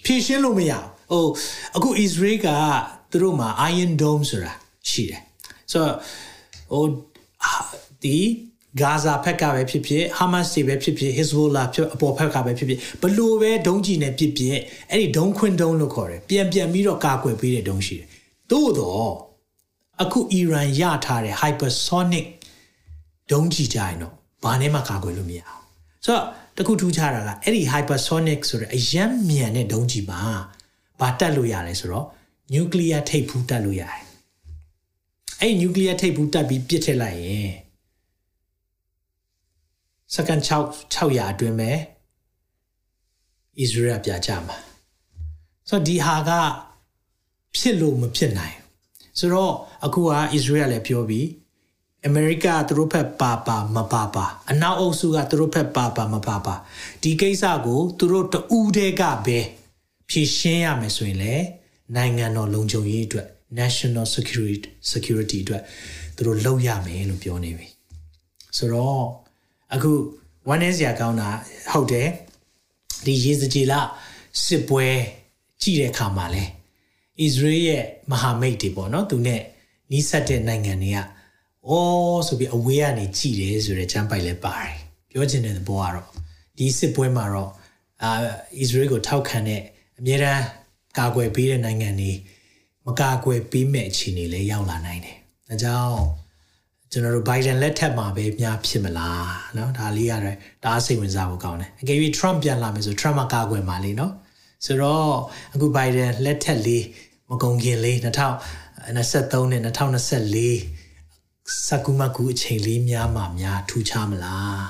[0.05, 1.25] ဖြည့်ရှင်းလို့မရဘူးဟို
[1.75, 2.47] အခု Israel က
[3.11, 4.53] သူတို့မှာ Iron Dome ဆိုတာ
[4.89, 5.21] ရှိတယ်
[5.71, 5.95] ဆိုတော့
[6.71, 6.83] ဟို
[8.03, 8.17] ဒီ
[8.81, 14.57] ဂါဇာဖက်ကပဲဖြစ်ဖြစ်ဟာမတ်စ်တွေပဲဖြစ်ဖြစ်ဟစ်ဇ်ဘိုလာဖြစ်အပေါ်ဖက်ကပဲဖြစ်ဖြစ်ဘလို့ပဲဒုံးကြီးနဲ့ပြစ်ပြစ်
[14.91, 18.07] အဲ့ဒီဒုံးခွင်းဒုံးလို့ခေါ်တယ်ပြန်ပြန်ပြီးတော့ကာကွယ်ပေးတဲ့ဒုံးရှိတယ်
[18.51, 19.11] သို့တော့
[20.01, 22.25] အခုအီရန်ရထားတဲ့ hypersonic
[23.31, 24.13] ဒုံးကြီးကြရင်တော့
[24.43, 25.63] ဘာနဲ့မှကာကွယ်လို့မရအောင်
[26.05, 26.25] ဆိုတော့
[26.57, 30.21] တခုထူးခြားတာကအဲ့ဒီ hypersonic ဆိုတဲ့အယမ်းမြန်တဲ့ဒုံးကြီးမှာ
[30.99, 32.05] ဘာတက်လို့ရလဲဆိုတော့
[32.53, 34.01] nuclear ထိပ်ဖူးတက်လို့ရတယ်
[35.41, 37.51] အဲ့ nuclear ထိပ်ဖူးတက်ပြီးပြစ်ထည့်လိုက်ရင်
[40.13, 40.49] စက္ကန့်6
[40.93, 41.71] 600အတွင်းပဲ
[43.63, 44.57] Israel ပြကြမှာ
[45.69, 46.31] ဆိုတော့ဒီဟာက
[47.55, 48.57] ဖြစ်လို့မဖြစ်နိုင်
[49.19, 49.53] ဆိုတော့
[49.85, 51.27] အခုက Israel လည်းပြောပြီး
[52.07, 56.55] အမေရိကသူတို့ဖက်ပါပါမပါပါအနောက်အုပ်စုကသူတို့ဖက်ပါပါမပါပါ
[57.01, 59.39] ဒီကိစ္စကိုသူတို့တူးတဲ့ကပဲ
[60.09, 61.35] ဖြည့်ရှင်းရမယ်ဆိုရင်လေ
[61.95, 63.27] နိုင်ငံတော်လုံခြုံရေးအတွက်
[63.59, 65.63] national security security အတွက်
[66.15, 67.67] သူတို့လုပ်ရမယ်လို့ပြောနေပြီ
[68.57, 69.03] ဆိုတော့
[69.73, 69.91] အခု
[70.49, 71.29] 1 S ရာကောင်းတာ
[71.71, 72.09] ဟုတ်တယ်
[73.05, 73.73] ဒီရေစကြည်လ
[74.45, 74.87] စစ်ပွဲ
[75.61, 76.47] ကြည့်တဲ့အခါမှာလဲဣ
[77.35, 79.41] သရေလရဲ့မဟာမိတ်တွေပေါ့နော်သူနဲ့
[79.91, 80.99] နီးစပ်တဲ့နိုင်ငံတွေက
[81.67, 84.73] အော်ဆိုပြီးအဝေးကနေကြည်တယ်ဆိုတဲ့ချမ်းပိုက်လဲပါတယ်
[85.11, 86.07] ပြောချင်တဲ့ဘောကတော့
[86.57, 87.51] ဒီစစ်ပွဲမှာတော့
[88.03, 88.11] အာ
[88.59, 89.61] ဣသရေလကိုထောက်ခံတဲ့
[89.99, 90.43] အများအား
[90.97, 92.11] ကာကွယ်ပေးတဲ့နိုင်ငံတွေ
[92.85, 96.01] မကာကွယ်ပေးမဲ့အခြေအနေလည်းရောက်လာနိုင်တယ်။ဒါကြောင့်
[96.92, 104.12] ကျွန်တော်တို့ Biden လက်ထက်မှာပဲများဖြစ်မလားเนาะဒါလေးရတယ်ဒါစိတ်ဝင်စားဖို့ကောင်းတယ်အကယ်၍ Trump ပြန်လာမယ်ဆို Trump ကကာကွယ်မှာလေเนาะ
[104.66, 105.08] ဆိုတော့
[105.54, 106.84] အခု Biden လက်ထက်လေး
[107.30, 114.66] မကုန်ခင်လေး2023နဲ့2024စကူမကူအချိန်လေးများမှများထူးခြားမလား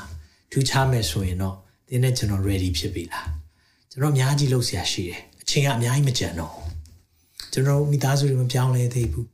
[0.53, 1.57] ထူးခြားမယ်ဆိုရင်တော့
[1.89, 3.29] တင်းနဲ့ကျွန်တော် ready ဖြစ်ပြီလား
[3.91, 6.55] ကျွန်တော်အများကြီးလုပ်เสียရှိတယ်အချိန်ကအများကြီးမကြံတော့
[7.53, 9.27] ကျွန်တော်မိသားစုတွေမပြောင်းလဲသေးဘူး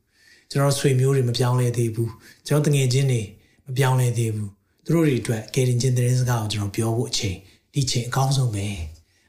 [0.54, 2.12] ကျွန်တော်ဆွေမျိုးတွေမပြောင်းလဲသေးဘူး
[2.48, 3.22] ကျွန်တော်တငယ်ချင်းတွေ
[3.68, 4.50] မပြောင်းလဲသေးဘူး
[4.86, 7.38] သူတို့တွေအတွက်ကယ်တင်ချင်းသတင်းစကားကိုကျွန်တော်ပြောဖို့အချိန်
[7.74, 8.66] ဒီချိန်အကောင်းဆုံးပဲ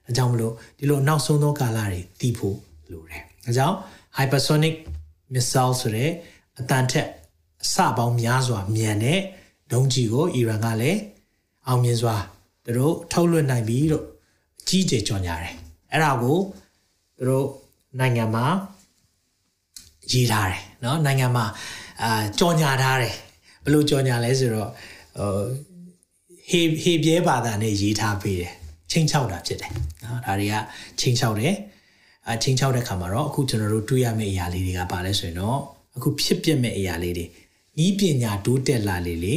[0.07, 2.57] အဲကြောင့်မလို့ဒီလိုနောက်ဆုံးသောကာလတွေတည်ဖို့
[2.91, 3.77] လိုတယ်အဲကြောင့်
[4.17, 4.75] hypersonic
[5.35, 6.11] missile ဆိုတဲ့
[6.61, 7.09] အတန်ထက်
[7.63, 9.21] အစပေါင်းများစွာမြန်တဲ့
[9.73, 11.01] ဒုံးကြီးကိုအီရန်ကလည်း
[11.67, 12.17] အောင်မြင်စွာ
[12.65, 14.05] သူတို့ထုတ်လွှင့်နိုင်ပြီလို့
[14.61, 15.55] အကြီးအကျယ်ကြော်ညာတယ်
[15.93, 16.39] အဲ့ဒါကို
[17.17, 17.49] သူတို့
[17.99, 18.47] နိုင်ငံမှာ
[20.13, 21.46] ရေးထားတယ် เนาะနိုင်ငံမှာ
[22.04, 23.16] အာကြော်ညာထားတယ်
[23.64, 24.70] ဘယ်လိုကြော်ညာလဲဆိုတော့
[25.20, 25.44] ဟို
[26.50, 28.54] ဟေဟေပြဲဘာသာနဲ့ရေးထားပေးတယ်
[28.92, 29.72] ချင်းချောက်တာဖြစ်တယ်
[30.02, 30.56] เนาะဒါတွေက
[31.00, 31.56] ချင်းချောက်တယ်
[32.28, 35.60] အချင်းချောက်တဲ့ခါမှာတော့အခုကျွန်တော်တို့တွေးရမယ့်အရာလေးတွေကပါလဲဆိုရင်တော့
[35.98, 37.26] အခုဖြစ်ပျက်မဲ့အရာလေးတွေ
[37.86, 39.36] ဤပညာတိုးတက်လာလေလေ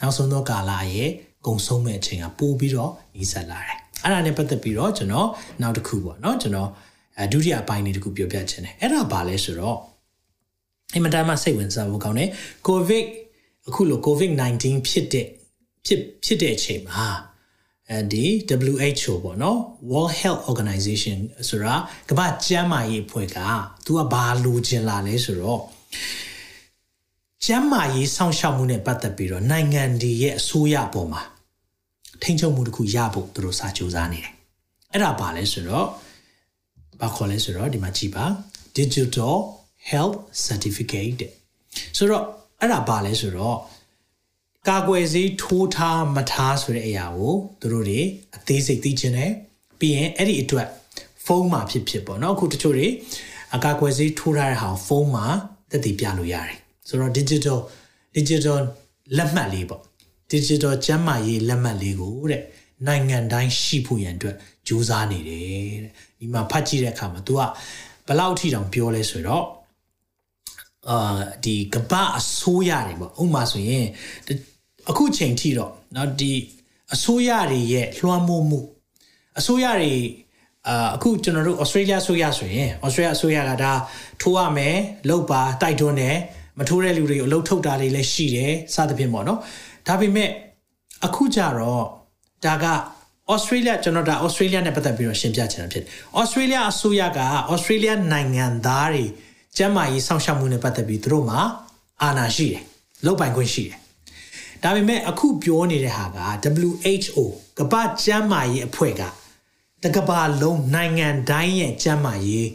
[0.00, 1.10] နောက်ဆုံးသောကာလရဲ့
[1.46, 2.90] ဂုံဆုံးမဲ့အချိန်ကပို့ပြီးတော့
[3.22, 5.28] ဤဆက်လာတယ်အဲ့ဒါနဲ့ပတ်သက်ပြီးတော့ကျွန်တော်
[5.62, 6.70] နောက်တစ်ခုပေါ့နော်ကျွန်တော်
[7.20, 9.76] အဒုတိယအပိုင်းလေးတစ်ခုပြောပြချင်တယ်အဲ့ဒါပါလဲဆိုတော့
[10.93, 12.29] အင်မတန်မှစိတ်ဝင်စားဖို့ကောင်းတယ်
[12.67, 13.05] ကိုဗစ်
[13.67, 15.27] အခုလို COVID-19 ဖြစ်တဲ့
[15.85, 17.07] ဖြစ်ဖြစ်တဲ့အချိန်မှာ
[17.89, 18.25] အဲဒီ
[18.73, 19.59] WHO ပေါ့နော်
[19.91, 21.17] World Health Organization
[21.49, 21.73] ဆိုတာ
[22.09, 23.37] ကမ္ဘာ့ကျန်းမာရေးအဖွဲ့က
[23.85, 25.61] သူကဘာလိုချင်လာလဲဆိုတော့
[27.45, 31.21] ကျန်းမာရေးစောင့်ရှောက်မှုနဲ့ပတ်သက်ပြီးတော့နိုင်ငံတွေရဲ့အစိုးရပေါ်မှာ
[32.23, 34.33] ထိန်းချုပ်မှုတစ်ခုရဖို့သူတို့စာကြိုးစားနေတယ်
[34.91, 35.87] အဲ့ဒါဘာလဲဆိုတော့
[37.01, 38.25] ဘာခေါ်လဲဆိုတော့ဒီမှာကြည့်ပါ
[38.77, 39.35] Digital
[39.91, 41.23] Health Certificate
[41.97, 42.23] ဆိုတော့
[42.61, 43.57] အဲ့ဒါဘာလဲဆိုတော့
[44.67, 47.99] ကာကွယ်ဆေးထိုးထားမထားဆိုတဲ့အရာကိုသူတို့တွေ
[48.35, 49.31] အသေးစိတ်သိချင်တယ်
[49.79, 50.67] ပြီးရင်အဲ့ဒီအတွက်
[51.25, 52.87] ဖုန်းမှာဖြစ်ဖြစ်ပေါ့နော်အခုတချို့တွေ
[53.55, 55.25] အကာကွယ်ဆေးထိုးထားတဲ့ဟာဖုန်းမှာ
[55.71, 57.59] သက်သေပြလို့ရတယ်ဆိုတော့ digital
[58.17, 58.59] digital
[59.17, 59.81] လက်မှတ်လေးပေါ့
[60.33, 62.43] digital ကျန်းမာရေးလက်မှတ်လေးကိုတဲ့
[62.87, 64.35] နိုင်ငံတိုင်းရှိဖို့ရန်အတွက်
[64.67, 65.41] ကြိုးစားနေတယ်
[65.83, 67.41] တဲ့ဒီမှာဖတ်ကြည့်တဲ့အခါမှာ तू က
[68.07, 69.43] ဘယ်လောက်ထိတောင်ပြောလဲဆိုတော့
[70.90, 73.86] အာဒီကပအစိုးရတယ်ပေါ့ဥပမာဆိုရင်
[74.90, 76.32] အခုချိန်ထိတော့เนาะဒီ
[76.94, 78.60] အစိုးရတွေရဲ့လွှမ်းမိုးမှု
[79.38, 79.92] အစိုးရတွေ
[80.68, 83.72] အာအခုကျွန်တော်တို့ဩစတြေးလျဆိုရဆိုရင်ဩစတြေးလျအစိုးရကဒါ
[84.22, 84.76] ထိုးရမယ်
[85.08, 86.16] လောက်ပါတိုက်တွန်းတယ်
[86.58, 89.38] မထိုးတဲ့လူတွေကိုအလုပ်ထုတ်တာတွေလည်းရှိတယ်စသဖြင့်ပေါ့နော်
[89.88, 90.30] ဒါပေမဲ့
[91.06, 91.84] အခုကြတော့
[92.44, 92.66] ဒါက
[93.32, 97.20] ဩစတြေးလျကျွန်တော်ဒါဩစတြေးလျနဲ့ပတ်သက်ပြီးတော့ရှင်းပြချင်တာဖြစ်တယ်ဩစတြေးလျအစိုးရက
[97.52, 99.04] ဩစတြေးလျနိုင်ငံသားတွေ
[99.57, 101.39] ကျန်းမာရေးစောင့်ရှောက်မှုနဲ့ပတ်သက်ပြီးသူတို့မှာ
[102.03, 102.63] အာဏာရှိတယ်
[103.05, 103.77] လုပ်ပိုင်ခွင့်ရှိတယ်
[104.63, 106.19] ဒါပေမဲ့အခုပြောနေတဲ့ဟာက
[106.65, 107.19] WHO
[107.59, 109.01] ကမ္ဘာ့ကျန်းမာရေးအဖွဲ့က
[109.83, 112.47] တကဘာလုံးနိုင်ငံတိုင်းရဲ့ကျန်းမာရေး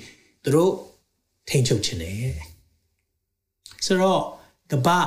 [0.45, 0.73] သူတို့
[1.49, 2.35] ထိန်းချုပ်ခြင်းတယ်
[3.85, 4.23] ဆိုတော့
[4.73, 4.99] ကမ္ဘာ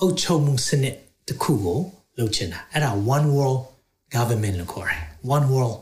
[0.00, 0.96] အုပ်ချုပ်မှုစနစ်
[1.28, 1.78] တစ်ခုကို
[2.18, 3.60] လုပ်ချင်တာအဲ့ဒါ one world
[4.14, 5.02] government လို့ခေါ်တယ်
[5.36, 5.76] one world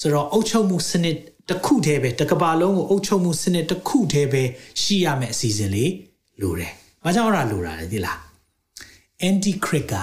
[0.00, 1.16] ဆိုတော့အုပ်ချုပ်မှုစနစ်
[1.48, 4.42] တစ်ခုတည်းပဲတကဘာလုံးကိုအုပ်ချုပ်မှုစနစ်တစ်ခုတည်းပဲ
[4.82, 5.92] ရှိရမယ့်အစီအစဉ်လေး
[6.40, 6.72] လိုတယ်။
[7.04, 8.18] ဘာကြောင့်အဲ့ဒါလိုတာလဲသိလား။
[9.28, 9.96] anti crick က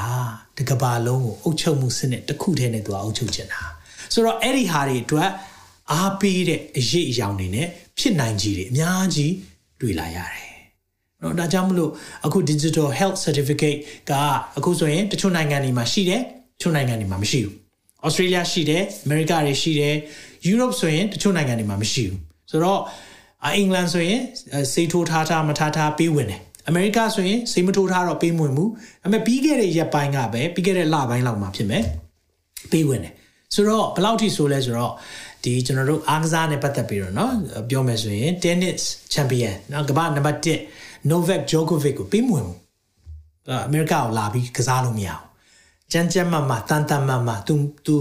[0.57, 3.61] တကဘာလုံးကိုအုပ်ချုပ်မှုစနစ်တစ်ခုတည်းနဲ့သူကအုပ်ချုပ်ချင်တာ။
[4.13, 5.29] ဆိုတော့အဲ့ဒီဟာတွေအတွက်
[5.91, 7.67] အားပေးတဲ့အရေးအယောင်တွေနဲ့
[7.99, 9.33] ဖြစ်နိုင်ကြီးတွေအများကြီး
[9.81, 10.51] တွေ့လာရတယ်။
[11.21, 11.91] နော်ဒါကြောင့်မလို့
[12.25, 13.79] အခု digital health certificate
[14.09, 14.11] က
[14.57, 16.21] အခုဆိုရင်တချို့နိုင်ငံတွေမှာရှိတယ်
[16.57, 17.55] တချို့နိုင်ငံတွေမှာမရှိဘူး။
[18.05, 19.71] Australia ရှိတယ်အမေရိကတွေရှိ
[20.42, 22.18] တယ် Europe ဆိုရင်တချို့နိုင်ငံတွေမှာမရှိဘူး
[22.50, 22.80] ဆိုတော့
[23.44, 24.20] အင်္ဂလန်ဆိုရင်
[24.72, 28.70] စိတ်ထိုးထားထားမထားထားပေးဝင်တယ်အမေရိကဆိုရင်စိတ်မထိုးထားတော့ပေးမဝင်ဘူး
[29.06, 31.84] အမေပြီးခဲ့တဲ့ရက်ပိုင်းကပဲပြီးခဲ့တဲ့လပိုင်းလောက်မှာဖြစ်မယ်
[32.72, 33.12] ပေးဝင်တယ်
[33.54, 34.92] ဆိုတော့ဘယ်လောက်ထိဆိုလဲဆိုတော့
[35.44, 37.30] ဒီကျွန်တော်တို့အားကစားနဲ့ပတ်သက်ပြီးတော့เนาะ
[37.68, 38.82] ပြောမယ်ဆိုရင် tennis
[39.14, 40.38] champion เนาะကမ္ဘာနံပါတ်
[40.74, 42.56] 1 Novak Djokovic ကိုပေးမဝင်ဘူး
[43.66, 45.22] အမေရိကကိုလာပြီးကစားလို့မရဘူး
[45.92, 47.54] ကြမ်းကြမ်းမမတန်တန်မမ तू
[47.86, 47.94] तू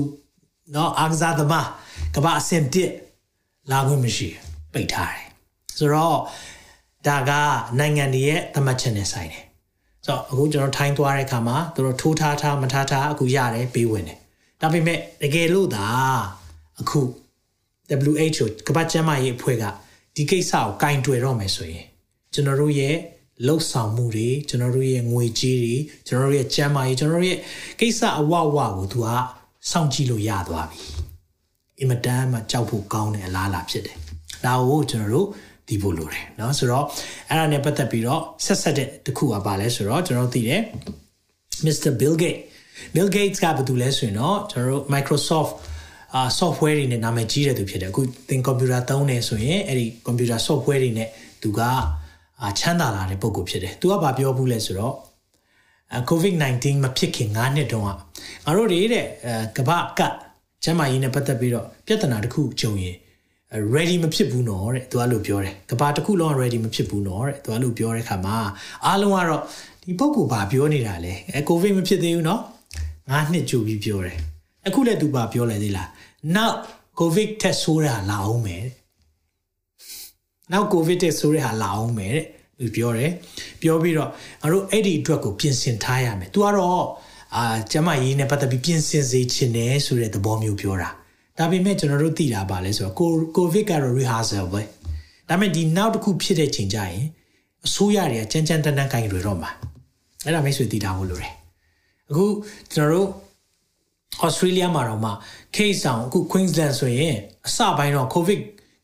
[0.75, 1.67] နော်အားကစားသမား
[2.15, 2.91] ကဘာအဆင့်တစ်
[3.71, 4.29] လာခွင့်မရှိ
[4.73, 5.27] ပိတ်ထားတယ်
[5.79, 6.19] ဆိုတော့
[7.07, 7.31] ဒါက
[7.79, 9.45] နိုင်ငံတွေရဲ့သမှတ်ချက်နဲ့ဆိုင်တယ်
[10.07, 14.19] ဆိုတော့အခုကျွန်တော်ထိုင်းသွားတဲ့အခါမှာသူတို့ထိုးထားထားမထားထားအခုရတယ်ပေးဝင်တယ်
[14.61, 15.87] ဒါပေမဲ့တကယ်လို့သာ
[16.81, 17.01] အခု
[18.11, 19.65] WHO ကမ္ဘာ့ကျန်းမာရေးအဖွဲ့က
[20.17, 21.85] ဒီကိစ္စကိုကင်တွယ်တော့မယ်ဆိုရင်
[22.33, 22.97] ကျွန်တော်တို့ရဲ့
[23.47, 27.39] လှုပ်ဆောင်မှုတွေကျွန်တော်တို့ရဲ့ငွေကြေးတွေကျွန်တော်တို့ရဲ့ကျန်းမာရေးကျွန်တော်တို့ရဲ့
[27.81, 29.09] ကိစ္စအဝဝကိုသူက
[29.72, 30.80] စောင့်ကြည့်လို့ရသွားပြီ
[31.80, 33.98] အင်မတန်မှကြောက်ဖို့ကောင်းတဲ့အလားအလာဖြစ်တယ်
[34.46, 35.28] ဒါကိုကျွန်တော်တို့
[35.68, 36.86] ဒီဖို့လိုတယ်เนาะဆိုတော့
[37.30, 40.62] အဲ့ဒါနဲ့ပတ်သက်ပြီးတော့ဆက်ဆက်တဲ့တခုကပါလဲဆိုတော့ကျွန်တော်သိတယ်
[41.66, 41.92] Mr.
[42.00, 42.42] Bill Gates
[42.94, 45.52] Bill Gates ကဘာတူလဲဆိုရင်တော့ကျွန်တော်တို့ Microsoft
[46.16, 51.10] အာ software တွေနဲ့နာမည်ကြီးတဲ့သူဖြစ်တယ်အခုသင် computer သုံးနေဆိုရင်အဲ့ဒီ computer software တွေနဲ့
[51.44, 51.62] သူက
[52.42, 54.94] အာချမ်းသာလာတဲ့ပုံကိုဖြစ်တယ်သူကဘာပြောဘူးလဲဆိုတော့
[56.11, 59.07] COVID-19 မဖြစ်ခင်9နှစ်တုန်းကငါတို့တွေတဲ့
[59.57, 60.15] ကမ္ဘာကတ်
[60.65, 62.97] ကျန်းမာရေးနဲ့ပတ်သက်ပြီးတော့ပြဿနာတစ်ခုကြုံရင်
[63.75, 68.37] ready မဖြစ်ဘူးနော်တဲ့သူကလို့ပြောတယ်ကဘာတစ်ခုလုံး ready မဖြစ်ဘူးနော်တဲ့သူကလို့ပြောတဲ့ခါမှာ
[68.87, 69.43] အားလုံးကတော့
[69.83, 72.41] ဒီပုဂ္ဂိုလ်ဘာပြောနေတာလဲအဲ covid မဖြစ်သေးဘူးနော်
[73.11, 74.19] ငါးနှစ်ကြိုပြီးပြောတယ်
[74.67, 75.89] အခုလည်းသူဘာပြောလဲသေးလား
[76.37, 76.57] နောက်
[77.01, 78.73] covid test ဆိုးတာလာအောင်မယ်တဲ့
[80.53, 82.25] နောက် covid test ဆိုးတဲ့ဟာလာအောင်မယ်တဲ့
[82.63, 83.11] သူပြောတယ်
[83.63, 84.09] ပြောပြီးတော့
[84.43, 86.85] ငါတို့အဲ့ဒီအတွက်ကိုပြင်ဆင်ထားရမယ်သူကတော့
[87.37, 90.91] အာကျမကြီးနဲ့ပတ်သက်ပြီးပြင်ဆင်စေချင်တယ်ဆိုတဲ့သဘောမျိုးပြောတာ
[91.39, 92.95] ဒါပေမဲ့ကျွန်တော်တို့သိတာပါလဲဆိုတော့
[93.37, 94.63] ကိုဗစ်ကတော့ rehearsal ပဲ
[95.29, 97.05] ဒါပေမဲ့ဒီနောက်တစ်ခုဖြစ်တဲ့ချိန်ကျရင်
[97.67, 99.51] အစိုးရတွေကကြမ်းကြမ်းတမ်းတမ်းကိုင်တွေတော့မှာ
[100.25, 101.35] အဲ့ဒါမိတ်ဆွေသိတာဟုတ်လို့တယ်
[102.11, 102.25] အခု
[102.73, 103.09] ကျွန်တော်တို့
[104.27, 105.11] Australia မှာတော့မှ
[105.57, 108.41] case ဆောင်အခု Queensland ဆိုရင်အစပိုင်းတော့ COVID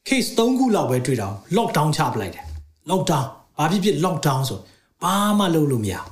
[0.09, 2.45] case 3ခုလောက်ပဲတွေ့တော့ lockdown ချပလိုက်တယ်
[2.91, 3.26] lockdown
[3.59, 4.61] ဘာဖြစ်ဖြစ် lockdown ဆို
[5.03, 6.11] ဘာမှလုပ်လို့မရဘူး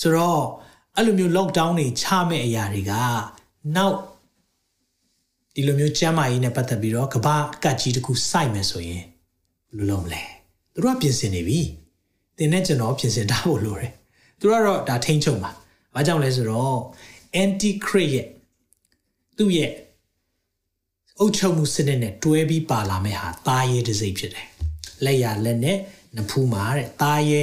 [0.00, 0.42] ဆိုတော့
[0.96, 2.92] အဲ့လိုမျိုး lockdown တွေချမဲ့အရာတွေက
[3.76, 3.96] နောက်
[5.54, 9.02] ဒီလိုမျိုးကျမ်းမာရေးနဲ့ပတ်သက်ပြီးတော့ကဘာကတ်ကြီးတစ်ခုစိုက်မယ်ဆိုရင်
[9.68, 10.22] ဘယ်လိုလုပ်မလဲ
[10.74, 11.60] သူတို့ကပြင်ဆင်နေပြီ
[12.36, 13.92] သင်နဲ့ကျွန်တော်ပြင်ဆင်ထားဖို့လိုတယ်
[14.38, 15.50] သူတို့ကတော့ဒါထိန်းချုပ်မှာ
[15.94, 16.78] ဘာကြောင့်လဲဆိုတော့
[17.42, 18.26] anti crit ရဲ့
[19.36, 19.72] သူ့ရဲ့
[21.18, 24.48] အုပ်ချုပ်မှုစနစ်နဲ့တွဲပြီးပါလာမယ့်ဟာတားရဲတစ်စိတ်ဖြစ်တယ်
[25.04, 25.78] လက်ရလက်နဲ့
[26.16, 27.42] နဖူးမှာတဲ့တားရဲ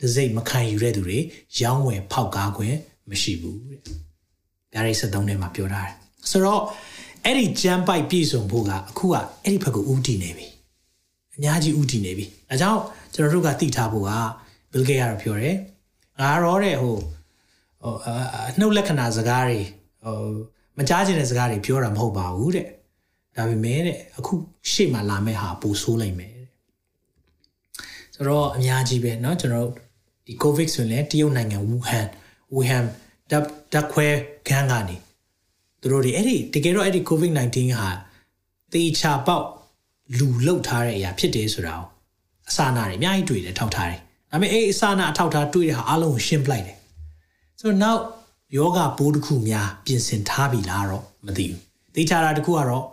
[0.00, 1.18] တစ်စိတ်မခံယူတဲ့သူတွေ
[1.60, 2.76] ရောင်းဝယ်ဖောက်ကားခွင့်
[3.10, 3.80] မရှိဘူးတဲ့
[4.74, 5.94] ဒါရိတ်73ထဲမှာပြောထားတယ်
[6.30, 6.62] ဆိုတော့
[7.24, 9.14] အဲ့ဒီဂျမ်ပိုက်ပြည့်စုံဖို့ကအခုက
[9.44, 10.46] အဲ့ဒီဘက်ကိုဥတည်နေပြီ
[11.34, 12.80] အများကြီးဥတည်နေပြီအဲကြောင့်
[13.14, 14.12] ကျွန်တော်တို့ကသိထားဖို့က
[14.70, 15.56] Bill Gates ကတော့ပြောတယ်
[16.20, 16.96] ငါရောတဲ့ဟို
[17.82, 17.94] ဟို
[18.48, 19.60] အနှုတ်လက္ခဏာစကားတွေ
[20.04, 20.18] ဟို
[20.78, 22.66] မကြားချင်တဲ့စကားတွေပြောတာမဟုတ်ပါဘူးတဲ့
[23.36, 24.32] ဒါပေမဲ့တဲ့အခု
[24.70, 26.33] ရှေ့မှာလာမယ့်ဟာပိုဆိုးလိုက်မယ်တဲ့
[28.15, 29.73] ဆိုတော့အများကြီးပဲเนาะကျွန်တော်တို့
[30.25, 32.07] ဒီ covid ဆိုရင်လည်းတရုတ်နိုင်ငံဝူဟန်
[32.53, 32.85] ဝူဟန်
[33.29, 33.43] တပ်
[33.73, 34.07] တပ်ခွဲ
[34.47, 34.95] ခန်းကနေ
[35.81, 37.89] သူတို့တွေအဲ့ဒီတကယ်တော့အဲ့ဒီ covid 19ဟာ
[38.73, 39.45] တေချာပေါက်
[40.17, 41.87] လူလုတ်ထားတဲ့အရာဖြစ်တယ်ဆိုတာကို
[42.49, 43.99] အစာနာတွေအများကြီးတွေ့တယ်ထောက်ထားတယ်
[44.31, 46.77] ဒါပေမဲ့အဲ့အစာနာအထောက်ထားတွေ့တဲ့ဟာအလုံးကိုရှင်းပလိုက်တယ်
[47.59, 48.01] ဆိုတော့နောက်
[48.57, 51.59] ယောဂပိုးတစ်ခုများပြင်ဆင်ထားပြီလားတော့မသိဘူး
[51.95, 52.85] တေချာတာတစ်ခုကတော့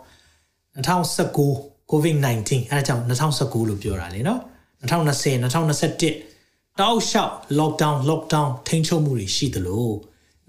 [0.75, 4.41] 2019 COVID-19 အဲဒါကြောင့်2019လို့ပြောတာလေနော်
[4.82, 9.88] 2020 2021တောက်လျှောက် lockdown lockdown ထိန်းချုပ်မှုတွေရှိသလို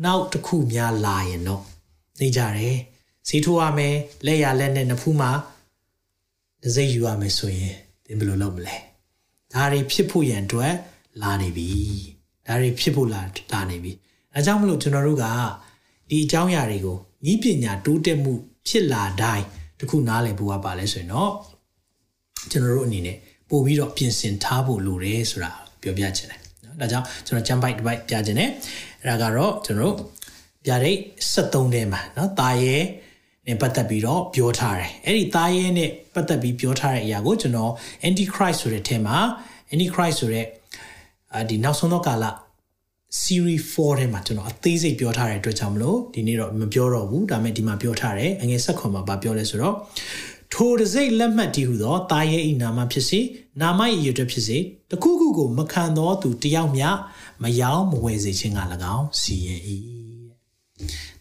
[0.05, 1.63] နောက်တစ်ခုများလာရင်တော့
[2.19, 2.77] နေကြတယ်
[3.27, 5.31] ဈေးထိုးရမယ်လက်ရလက်နဲ့နဖူးမှာ
[6.63, 7.75] ဒစိယူရမယ်ဆိုရင်
[8.05, 8.77] သင်ဘယ်လိုလုပ်မလဲ
[9.53, 10.73] ဒါတွေဖြစ်ဖို့ရန်အတွက်
[11.21, 11.69] လာနေပြီ
[12.47, 13.21] ဒါတွေဖြစ်ဖို့လာ
[13.53, 13.91] လာနေပြီ
[14.33, 15.25] အဲကြောင့်မလို့ကျွန်တော်တို့က
[16.09, 16.97] ဒီအကြောင်းအရာတွေကို
[17.31, 18.33] ဤပညာတိုးတက်မှု
[18.67, 19.45] ဖြစ်လာတိုင်း
[19.79, 21.31] တခုနားလည်ဖို့ကပါလဲဆိုရင်တော့
[22.51, 23.17] ကျွန်တော်တို့အနေနဲ့
[23.53, 25.51] ပို့ပြီးတော့ပြင်ဆင်ထားဖို့လိုတယ်ဆိုတာ
[25.81, 28.49] ပြောပြချင်တယ်နော်ဒါကြောင့်ကျွန်တော် jump bite တစ်ပိုက်ပြချင်တယ်
[29.01, 29.95] အဲ့ဒါကတော့ကျွန်တော်တို့
[30.65, 30.95] ပြတဲ့
[31.33, 32.75] 73ထဲမှာနော်တာရဲ
[33.47, 37.71] နဲ့ပတ်သက်ပြီးတော့ပြောထားတယ်အဲ့ဒီတာရဲနဲ့ပတ်သက်ပြီးပြောထားတဲ့အရာကိုကျွန်တော်
[38.07, 39.17] anti christ ဆိုတဲ့ထဲမှာ
[39.73, 40.45] anti christ ဆိုတဲ့
[41.33, 42.25] အာဒီနောက်ဆုံးသောကာလ
[43.21, 49.75] series 4ထဲမှာကျွန်တော်အသေးစိတ်ပြောထားတဲ့အတွက်ကြောင့်မလို့ဒီနေ့တော့မပြောတော့ဘူးဒါပေမဲ့ဒီမှာပြောထားတယ်အငယ်ဆက်ခွန်မှာဗာပြောလဲဆိုတော့
[50.53, 53.19] ထိုတစိတ်လက်မှတ်တည်ဟုသောတာရဲ့ဤနာမဖြစ်စေ
[53.61, 54.57] နာမ၏ရည်ရွယ်ဖြစ်စေ
[54.91, 56.87] တခုခုကိုမခံသောသူတယောက်မျှ
[57.43, 58.59] မယောင်းမဝယ်စေခြင်းက၎
[58.95, 59.61] င်းစီရင်၏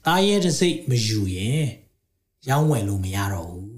[0.05, 1.65] တာရဲ့တစိတ်မယူရင်
[2.49, 3.69] ရောင်းဝယ်လို့မရတော့ဘူး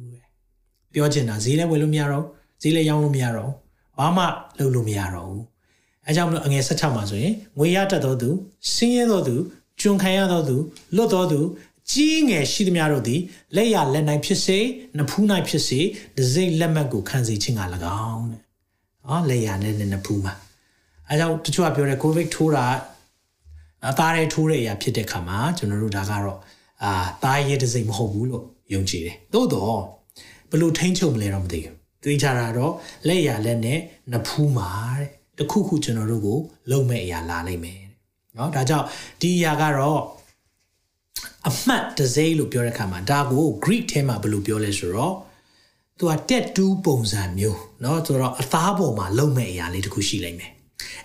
[0.92, 2.24] ပြောချင်တာဈေးလည်းဝယ်လို့မရတော့
[2.62, 3.52] ဈေးလည်းရောင်းလို့မရတော့
[3.98, 4.24] ဘာမှ
[4.58, 5.42] လုပ်လို့မရတော့ဘူး
[6.06, 8.30] အဲကြောင့်မလို့အငယ်16မှာဆိုရင်ငွေရတတ်သောသူ
[8.72, 9.36] ဆင်းရဲသောသူ
[9.80, 10.56] ကျွန်ခံရသောသူ
[10.96, 11.40] လွတ်သောသူ
[11.90, 13.20] ကြီးငယ်ရှိသမျှတို့သည်
[13.56, 14.58] လက်ရလက်နိုင်ဖြစ်စေ
[14.98, 15.80] နဖူးနိုင်ဖြစ်စေ
[16.18, 17.62] ဒစိမ့်လက်မှတ်ကိုခံစေခြင်းက၎
[18.10, 18.40] င်းတဲ့။
[19.06, 20.34] အော်လက်ရနဲ့နဖူးမှာ
[21.08, 22.66] အဲကြောင့်တချို့ကပြောတယ်ကိုဗစ်ထိုးတာ
[23.90, 26.38] အသားရဲထိုးတဲ့အရာဖြစ်တဲ့ခါမှာကျွန်တော်တို့ဒါကတော့
[26.82, 26.90] အာ
[27.24, 29.78] သားရဲဒစိမ့်မဟုတ်ဘူးလို့ယုံကြည်တယ်။သို့တော့
[30.50, 32.72] ဘယ်လိုထိန်းချုပ်မလဲတော့မသိဘူး။သိချတာတော့
[33.08, 33.78] လက်ရလက်နဲ့
[34.12, 35.08] နဖူးမှာတဲ့
[35.38, 36.38] တခုခုကျွန်တော်တို့ကို
[36.70, 37.90] လုံမဲ့အရာလာနိုင်မယ်တဲ့။
[38.36, 38.86] နော်ဒါကြောင့်
[39.20, 40.00] ဒီအရာကတော့
[41.47, 45.15] အမှတ်တစိလို့ပြောတဲ့အခါမှာဒါကို Greek ထဲမှာဘယ်လိုပြောလဲဆိုတော့
[45.97, 50.51] သူက tattoo ပုံစံမျိုးเนาะဆိုတော့အသားပေါ်မှာလုံမဲ့အရာလေးတစ်ခုရှိလိမ့်မယ်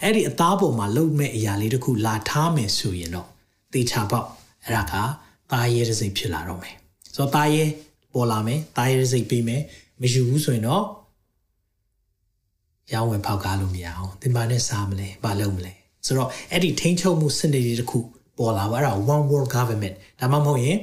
[0.03, 3.29] အဲ့ဒီအသားပေါ်မှာလုံမဲ့အရာလေးတစ်ခုလာထားမယ်ဆိုရင်တော့
[3.73, 4.27] သေချာပေါက်
[4.65, 4.95] အဲ့ဒါက
[5.51, 6.75] သားရဲတဲ့စိတ်ဖြစ်လာတော့မယ်
[7.15, 7.65] ဆိုတော့သားရဲ
[8.13, 9.63] ပေါ်လာမယ်သားရဲတဲ့စိတ်ပြီးမယ်
[10.01, 10.85] မယူဘူးဆိုရင်တော့
[12.93, 15.73] ရောင်းဝယ်ဖောက်ကားလို့မရအောင်သင်ပါနဲ့စားမလဲမလုပ်မလဲ
[16.07, 17.99] ဆိုတော့အဲ့ဒီထိန်းချုပ်မှုစနစ်တွေတစ်ခု
[18.40, 20.78] ပေါ်လာပါအဲ့ဒါ one world government ဒါမှမဟုတ်ရင်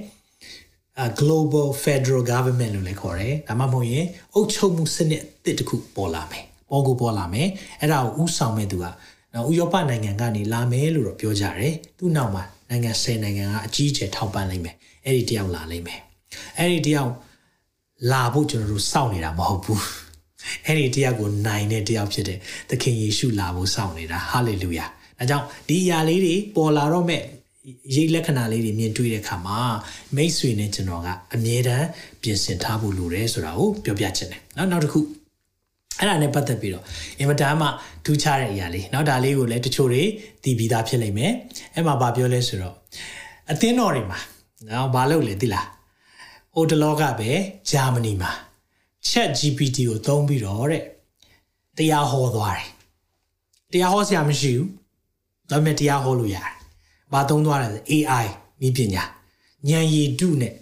[1.20, 4.04] global federal government လို့လည်းခေါ်တယ်ဒါမှမဟုတ်ရင်
[4.34, 7.48] အုပ်ချုပ်မှုစနစ်အသစ်တစ်ခုပေါ်လာမယ်ပေါ်ကိုပေါ်လာမယ်
[7.80, 8.84] အဲ့ဒါကိုဥဆောင်မဲ့သူက
[9.34, 16.00] နော်ဥရောပနိုင်ငံကနေလာမယ်လို့တော့ပြောကြတယ်သူ့နောက်မှာနိုင်ငံ10နိုင်ငံကအကြီးအကျယ်ထောက်ပံ့နိုင်မယ်အဲ့ဒီတယောက်လာလိမ့်မယ်
[16.58, 17.12] အဲ့ဒီတယောက်
[18.12, 19.82] လာဖို့ကျွန်တော်တို့စောင့်နေတာမဟုတ်ဘူး
[20.66, 22.38] အဲ့ဒီတယောက်ကိုနိုင်တဲ့တယောက်ဖြစ်တဲ့
[22.70, 24.86] သခင်ယေရှုလာဖို့စောင့်နေတာဟာလေလုယာ
[25.18, 27.22] ဒါကြောင့်ဒီအရာလေးတွေပေါ်လာတော့မဲ့
[27.94, 29.58] ရိတ်လက္ခဏာလေးတွေမြင်တွေ့တဲ့အခါမှာ
[30.16, 31.86] မိတ်ဆွေနဲ့ကျွန်တော်ကအမြဲတမ်း
[32.22, 35.00] ပြင်ဆင်ထားဖို့လိုတယ်ဆိုတာကိုပြောပြချင်တယ်။နောက်နောက်တစ်ခု
[35.98, 36.84] အဲ့ဒါနဲ့ပတ်သက်ပြီးတော့
[37.18, 37.68] အင်မတန်မှ
[38.04, 40.02] ထူးခြားတဲ့အရာလေးနောက်ဒါလေးကိုလည်းတချို့တွေ
[40.42, 41.32] တည်ပြီးသားဖြစ်လိမ့်မယ်။
[41.74, 42.74] အဲ့မှာဗာပြောလဲဆိုတော့
[43.50, 44.18] အသင်းတော်တွေမှာ
[44.68, 45.66] နော်ဘာလို့လဲသိလား။
[46.54, 47.30] ဟိုတလောကပဲ
[47.70, 48.30] ဂျာမနီမှာ
[49.08, 50.82] Chat GPT ကိုသုံးပြီးတော့တဲ့
[51.78, 52.68] တရားဟောသွားတယ်။
[53.72, 54.68] တရားဟောဆရာမရှိဘူး။
[55.50, 56.55] ဒါပေမဲ့တရားဟောလို့ရတယ်
[57.13, 58.25] ဘာသုံးသွားလဲ AI
[58.67, 59.03] ဤပညာ
[59.69, 60.53] ဉာဏ်ရည်တုနဲ့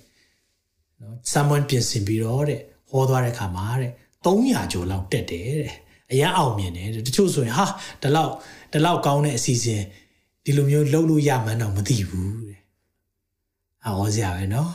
[1.02, 3.92] နော် someone ပြင်ဆင်ပြီးတော့တဲ့ဟောသွားတဲ့ခါမှာတဲ့
[4.26, 5.76] 300ကျော်လောက်တက်တယ်တဲ့
[6.12, 7.66] အရန်အောင်မြင်တယ်တချို့ဆိုရင်ဟာ
[8.02, 8.32] ဒီလောက်
[8.72, 9.84] ဒီလောက်ကောင်းတဲ့အစီအစဉ်
[10.46, 12.62] ဒီလိုမျိုးလုပ်လို့ရမှန်းတော့မသိဘူးတဲ့
[13.86, 14.70] အော်စရာပဲเนาะ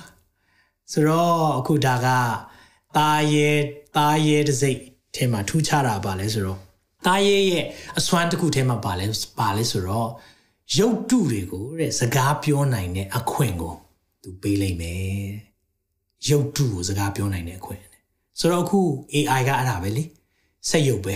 [0.92, 2.08] ဆိုတော့အခုဒါက
[2.98, 3.48] ตาရဲ
[3.96, 4.80] ตาရဲတစိတ်
[5.14, 6.58] ထဲမှာထူးခြားတာပါလဲဆိုတော့
[7.06, 7.64] ตาရဲရဲ့
[7.98, 9.06] အစွမ်းတစ်ခုထဲမှာပါလဲ
[9.40, 10.08] ပါလဲဆိုတော့
[10.77, 13.73] ရုပ်တုတွေကိုတဲ့စကားပြောနိုင်တဲ့အခွင့်ကို
[14.21, 15.29] သူပေးလိုက်မယ်
[16.29, 17.81] ရုပ်တုကိုစကားပြောနိုင်တဲ့အခွင့်
[18.39, 18.79] ဆိုတော့အခု
[19.13, 20.03] AI ကအဲ့ဒါပဲလေ
[20.69, 21.15] စက်ရုပ်ပဲ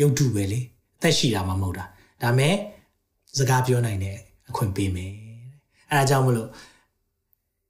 [0.00, 0.60] ရုပ်တုပဲလေ
[0.98, 1.84] အသက်ရှိတာမှမဟုတ်တာ
[2.22, 2.54] ဒါမဲ့
[3.38, 4.16] စကားပြောနိုင်တဲ့
[4.48, 5.12] အခွင့်ပေးမယ်
[5.90, 6.48] အဲ့ဒါကြောင့်မလို့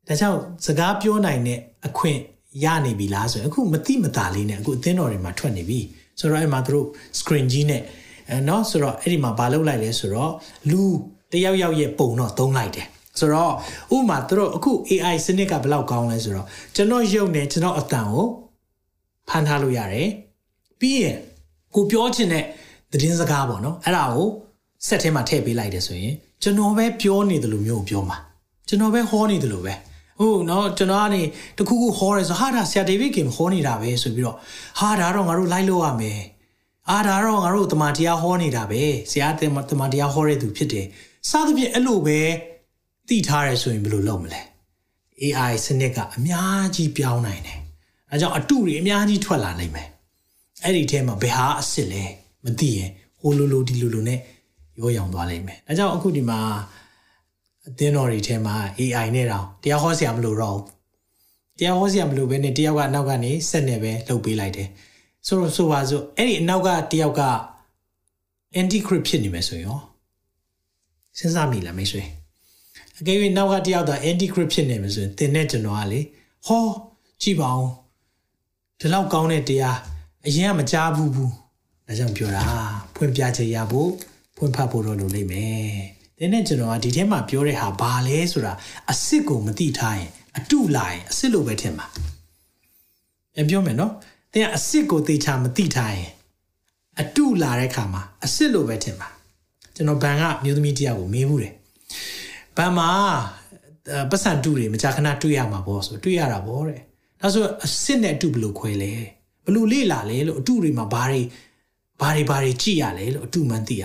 [0.09, 2.19] ဒါကြောင့်စကားပြောနိုင်တဲ့အခွင့်
[2.65, 5.81] ရနေပြီလားဆိုရင်အခုမတိမတာလေးနဲ့အခုအသင်းတော်တွေမှာထွက်နေပြီ
[6.19, 6.87] ဆိုတော့အဲ့မှာသူတို့
[7.19, 7.83] screen ကြီးနဲ့
[8.30, 10.32] အဲเนาะဆိုတော့အဲ့ဒီမှာဘာလုပ်လိုက်လဲဆိုတော့
[10.72, 10.84] လူ
[11.32, 12.88] တယောက်ယောက်ရဲ့ပုံတော့သုံးလိုက်တယ်
[13.20, 13.54] ဆိုတော့
[13.96, 18.28] ဥမာသူတို့အခု AI စနစ်ကဘယ်လောက်ကောင်းလဲဆိုတော့ကျွန်တော်ရုပ်နဲ့ကျွန်တော်အတန်ကို
[19.30, 20.10] ဖန်ထားလို့ရတယ်
[20.80, 21.18] ပြီးရင်
[21.76, 22.46] ကိုပြောချင်တဲ့
[22.92, 24.28] သတင်းစကားပေါ့နော်အဲ့ဒါကို
[24.88, 26.14] စက်ထဲမှာထည့်ပေးလိုက်တယ်ဆိုရင်
[26.44, 28.18] ကျွန်တော်ပဲပြောနေတယ်လို့မျိုးပြောမှာ
[28.68, 29.74] ကျွန်တော်ပဲဟောနေတယ်လို့ပဲ
[30.20, 31.22] ဟုတ်နော်ကျွန်တော်ကနေ
[31.58, 34.38] တခုခုဟောရဲဆိုဟာဒါဆရာဒေးဗစ်ကင်ဟောနေတာပဲဆိုပြီးတော့
[34.80, 36.20] ဟာဒါတော့ငါတို့လိုက်လို့ရမယ်
[36.91, 40.87] အာဒါတော့ငါတို့တမန်တရားဟောနေတာပဲဆရာတမန်တရားဟောတဲ့သူဖြစ်တယ်
[41.29, 42.19] စသဖြင့်အဲ့လိုပဲ
[43.09, 44.41] သိထားရဲဆိုရင်ဘယ်လိုလုပ်မလဲ
[45.23, 47.59] AI စနစ်ကအများကြီးပြောင်းနိုင်တယ်
[48.11, 49.89] အဲကြောင့်အတုတွေအများကြီးထွက်လာနိုင်မယ်
[50.65, 52.05] အဲ့ဒီထဲမှာဘယ်ဟာအစ်စ်လဲ
[52.45, 54.19] မသိရင်ဟိုလိုလိုဒီလိုလိုနဲ့
[54.79, 56.39] ရောရောင်သွားလိမ့်မယ်ဒါကြောင့်အခုဒီမှာ
[57.67, 60.59] အသင်းတော်တွေထဲမှာ AI နဲ့တောင်တရားဟောဆရာမလို့တော့
[61.59, 64.69] တရားဟောဆရာမလို့ပဲနဲ့တယောက်ကနောက်ကနေစက်နဲ့ပဲလှုပ်ပေးလိုက်တယ်
[65.27, 67.23] ဆိုတော့ဆိုပါစို့အဲ့ဒီအနောက်ကတယောက်က
[68.61, 69.79] anti crypt ဖြစ်နေမယ်ဆိုရင်
[71.19, 72.03] စဉ်းစားမိလားမိတ်ဆွေ
[73.01, 76.01] အကယ်၍နောက်ကတယောက်သာ anti crypt ဖြစ်နေမယ်ဆိုရင်သင်နဲ့ကျွန်တော်ကလေ
[76.47, 76.65] ဟော
[77.23, 77.69] ကြည့်ပါဦး
[78.79, 79.79] ဒီလောက်ကောင်းတဲ့တရား
[80.27, 81.33] အရင်ကမကြားဘူးဘူး
[81.87, 82.43] ဒါကြောင့်ပြောတာ
[82.95, 83.91] ဖွင့်ပြချက်ရဖို့
[84.37, 85.73] ဖွင့်ဖတ်ဖို့တော့လိုလိမ့်မယ်။
[86.19, 88.53] ဒီနေ့ကျွန်တော်ကဒီထဲမှာပြောတဲ့ဟာဘာလဲဆိုတာ
[88.89, 91.87] အစ်စ်ကိုမသိထားရင်အတုလာရင်အစ်စ်လိုပဲထင်ပါ။
[93.35, 93.93] ပြန်ပြောမယ်နော်။
[94.33, 96.13] သင်ကအစ်စ်ကိုသိချာမသိထားရင်
[97.01, 99.09] အတုလာတဲ့ခါမှာအစ်စ်လိုပဲထင်ပါ။
[99.75, 101.55] ကျွန်တော်ဘန်ကမျိုးသမီးတယောက်ကိုမေးဘူးတယ်။
[102.57, 102.89] ဘန်မှာ
[104.11, 106.81] ပတ်စံတူတွေမကြာခဏတွေ့ရမှာပေါ့ဆိုတွေ့ရတာပေါ့တဲ့။
[107.21, 108.93] ဒါဆိုအစ်စ်နဲ့အတုဘယ်လိုခွဲလဲ။
[109.45, 111.23] ဘလို့လေ့လာလဲလို့အတုတွေမှာဘာတွေ
[112.01, 113.85] ဘာတွေဘာတွေကြည့်ရလဲလို့အတုမှန်းသိရ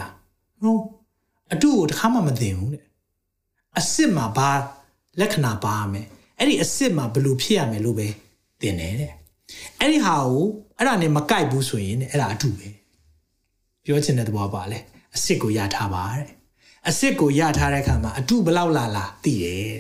[0.62, 0.84] ဟုတ်
[1.54, 2.84] အတုကိုတစ်ခါမှမသိဘူးတဲ့
[3.78, 4.50] အစ်စ်မှာဘာ
[5.20, 6.06] လက္ခဏာပါမယ်
[6.38, 8.08] အဲ့ဒီအစ်စ်မှာဘလို့ဖြစ်ရမယ်လို့ပဲ
[8.62, 9.12] သင်တယ်တဲ့
[9.80, 10.44] အဲ့ဒီဟာကို
[10.78, 12.68] အဲ့ဒါနဲ့မကိုက်ဘူးဆိုရင်အဲ့ဒါအတုပဲ
[13.86, 14.80] ပြောချင်တဲ့သဘောပါလေ
[15.14, 16.28] အစ်စ်ကိုရထားပါတဲ့
[16.88, 19.76] အစ်စ်ကိုရထားတဲ့အခါမှာအတုဘလောက်လာလာသိတယ်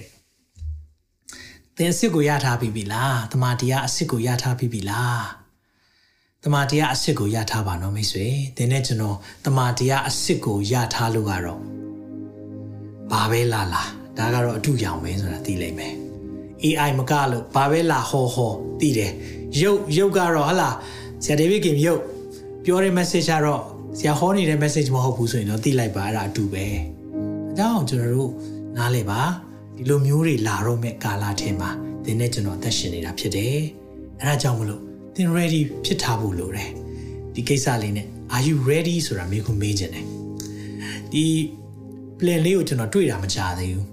[1.78, 5.26] သင်အစ်စ်ကိုရထားပြီပြီလားတမာတရားအစ်စ်ကိုရထားပြီပြီလား
[6.44, 11.62] တမာတရားအစ်စ်ကိုရထားပါနော်မိတ်ဆွေသင်နဲ့ကျွန်တော်တမာတရားအစ်စ်ကိုရထားလို့ကတော့
[13.12, 13.84] ဘာပဲလာလာ
[14.18, 15.94] ဒါကတော့အတူရောင်ပဲဆိုတာသိလိမ့်မယ်
[16.64, 19.12] AI မကလို့ဘာပဲလာဟောဟောသိတယ်
[19.62, 20.70] ရုပ်ရုပ်ကတော့ဟလာ
[21.24, 22.01] ဆရာဒေးဗစ်ကင်ရုပ်
[22.66, 23.62] ပြောတဲ့ message ကတော့
[23.99, 26.66] ဆရာဟောနေတဲ့ message မဟုတ်ဘူးဆိုရင်တော့သိလိုက်ပါအဲ့ဒါအတူပဲ
[27.51, 28.32] အကြောင်းကျွန်တော်တို့
[28.78, 29.22] နားလေပါ
[29.76, 31.70] ဒီလိုမျိုးတွေလာတော့မဲ့ကာလထဲမှာ
[32.04, 33.56] သင်နဲ့ကျွန်တော်အသက်ရှင်နေတာဖြစ်တယ်
[34.20, 34.82] အဲ့ဒါကြောင့်မလို့
[35.16, 36.70] သင် ready ဖြစ်ထားဖို့လိုတယ်
[37.34, 40.06] ဒီကိစ္စလေးနဲ့ are you ready ဆိုတာမျိုးကိုမေးချင်တယ်
[41.14, 41.26] ဒီ
[42.20, 43.88] plan လေးကိုကျွန်တော်တွေ့တာမကြသေးဘူး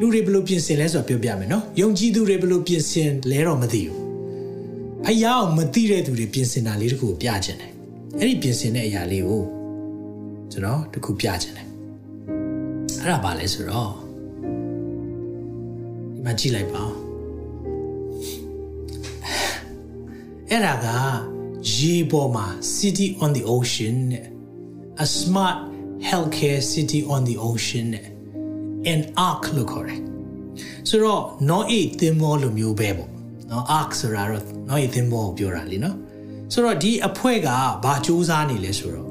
[0.00, 4.03] လူတွေဘယ်လိုပြင်ဆင်လဲဆိုတာပြောပြမယ်နော်ယုံကြည်သူတွေဘယ်လိုပြင်ဆင်လဲတော့မသိဘူး
[5.06, 7.72] ဖယားအောင်မသိတဲ့သူတွေပြင်ဆင်တာလေးတခုကိုပြချင်တယ်
[8.20, 9.42] အဲ့ဒီပြင်ဆင်တဲ့အရာလေးကို
[10.52, 11.68] ကျွန်တော်တခုပြချင်တယ်
[13.00, 13.92] အဲ့ဒါဘာလဲဆိုတော့
[16.14, 16.84] ဒီမှာကြည့်လိုက်ပါ
[20.50, 20.88] အဲ့ဒါက
[21.76, 22.46] ရေပေါ်မှာ
[22.76, 23.98] city on the ocean
[25.04, 25.58] a smart
[26.08, 27.88] healthcare city on the ocean
[28.92, 30.00] an ark လို့ခေါ်တယ်
[30.88, 33.13] ဆိုတော့ no a သင်္ဘောလိုမျိုးပဲပေါ့
[33.50, 35.96] နော် ark ဆိုတာတော့ no a သင်္ဘောကိုပြောတာလीနော်
[36.52, 37.48] ဆိုတော့ဒီအဖွဲက
[37.84, 39.08] ဘာစူးစမ်းနေလဲဆိုတော့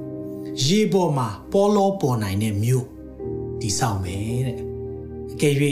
[0.65, 2.85] ရေပေါ်မှာပေါ်လောပေါ်နိုင်တဲ့မြို့
[3.61, 4.57] ဒီဆောင်မယ်တဲ့
[5.33, 5.55] အကယ်၍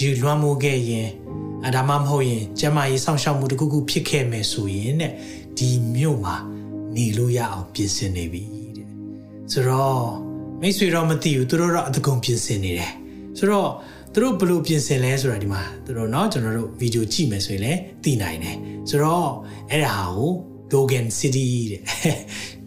[0.00, 1.08] ရေလွှမ်းမိုးခဲ့ရင်
[1.64, 5.12] အဲဒါမှမဟုတ်ရင်ကျမကြီးစောင့်ရှောက်မှုတစ်ခုခုဖြစ်ခဲ့မယ်ဆိုရင်တဲ့
[5.58, 6.36] ဒီမြို့မှာ
[6.96, 8.42] နေလို့ရအောင်ပြင်ဆင်နေပြီ
[8.76, 8.88] တဲ့
[9.52, 10.06] ဆိုတော့
[10.60, 12.92] မိတ်ဆွေတော့မသိဘူးသူတို့တော့အတကုံပြင်ဆင်နေတယ်
[13.38, 13.70] ဆိုတော့
[14.13, 18.57] သူတို့ဘယ်လိုပြင်ဆင်လဲဆိုတာဒီမှာသူတို့เนาะကျွန်တော်တို့ဗီဒီယိုကြည့်မယ်ဆိုရင်လည်းသိနိုင်တယ်
[18.89, 19.29] ဆိုတော့
[19.71, 20.31] အဲ့ဒါဟာကို
[20.71, 21.81] Dogen City တဲ့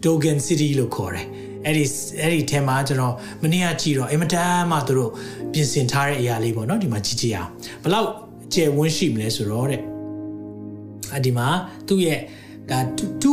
[0.03, 1.27] Dogen City လို့ခေါ်တယ်
[1.65, 1.83] အဲ့ဒီ
[2.21, 5.11] အဲ့ဒီထဲမှာကျွန်တော်မနေ့ကကြည့်တော့အင်မတန်မှသူတို့
[5.53, 7.49] ပြင်ဆင်ထားတဲ့အရာလေးပေါ့နော်ဒီမှာကြည့်ကြည့်အောင်
[7.83, 8.09] ဘလောက်
[8.53, 9.81] ကျယ်ဝန်းရှိမလဲဆိုတော့တဲ့
[11.13, 11.47] အဲဒီမှာ
[11.87, 12.19] သူ့ရဲ့
[12.71, 12.79] ဒါ
[13.23, 13.31] 2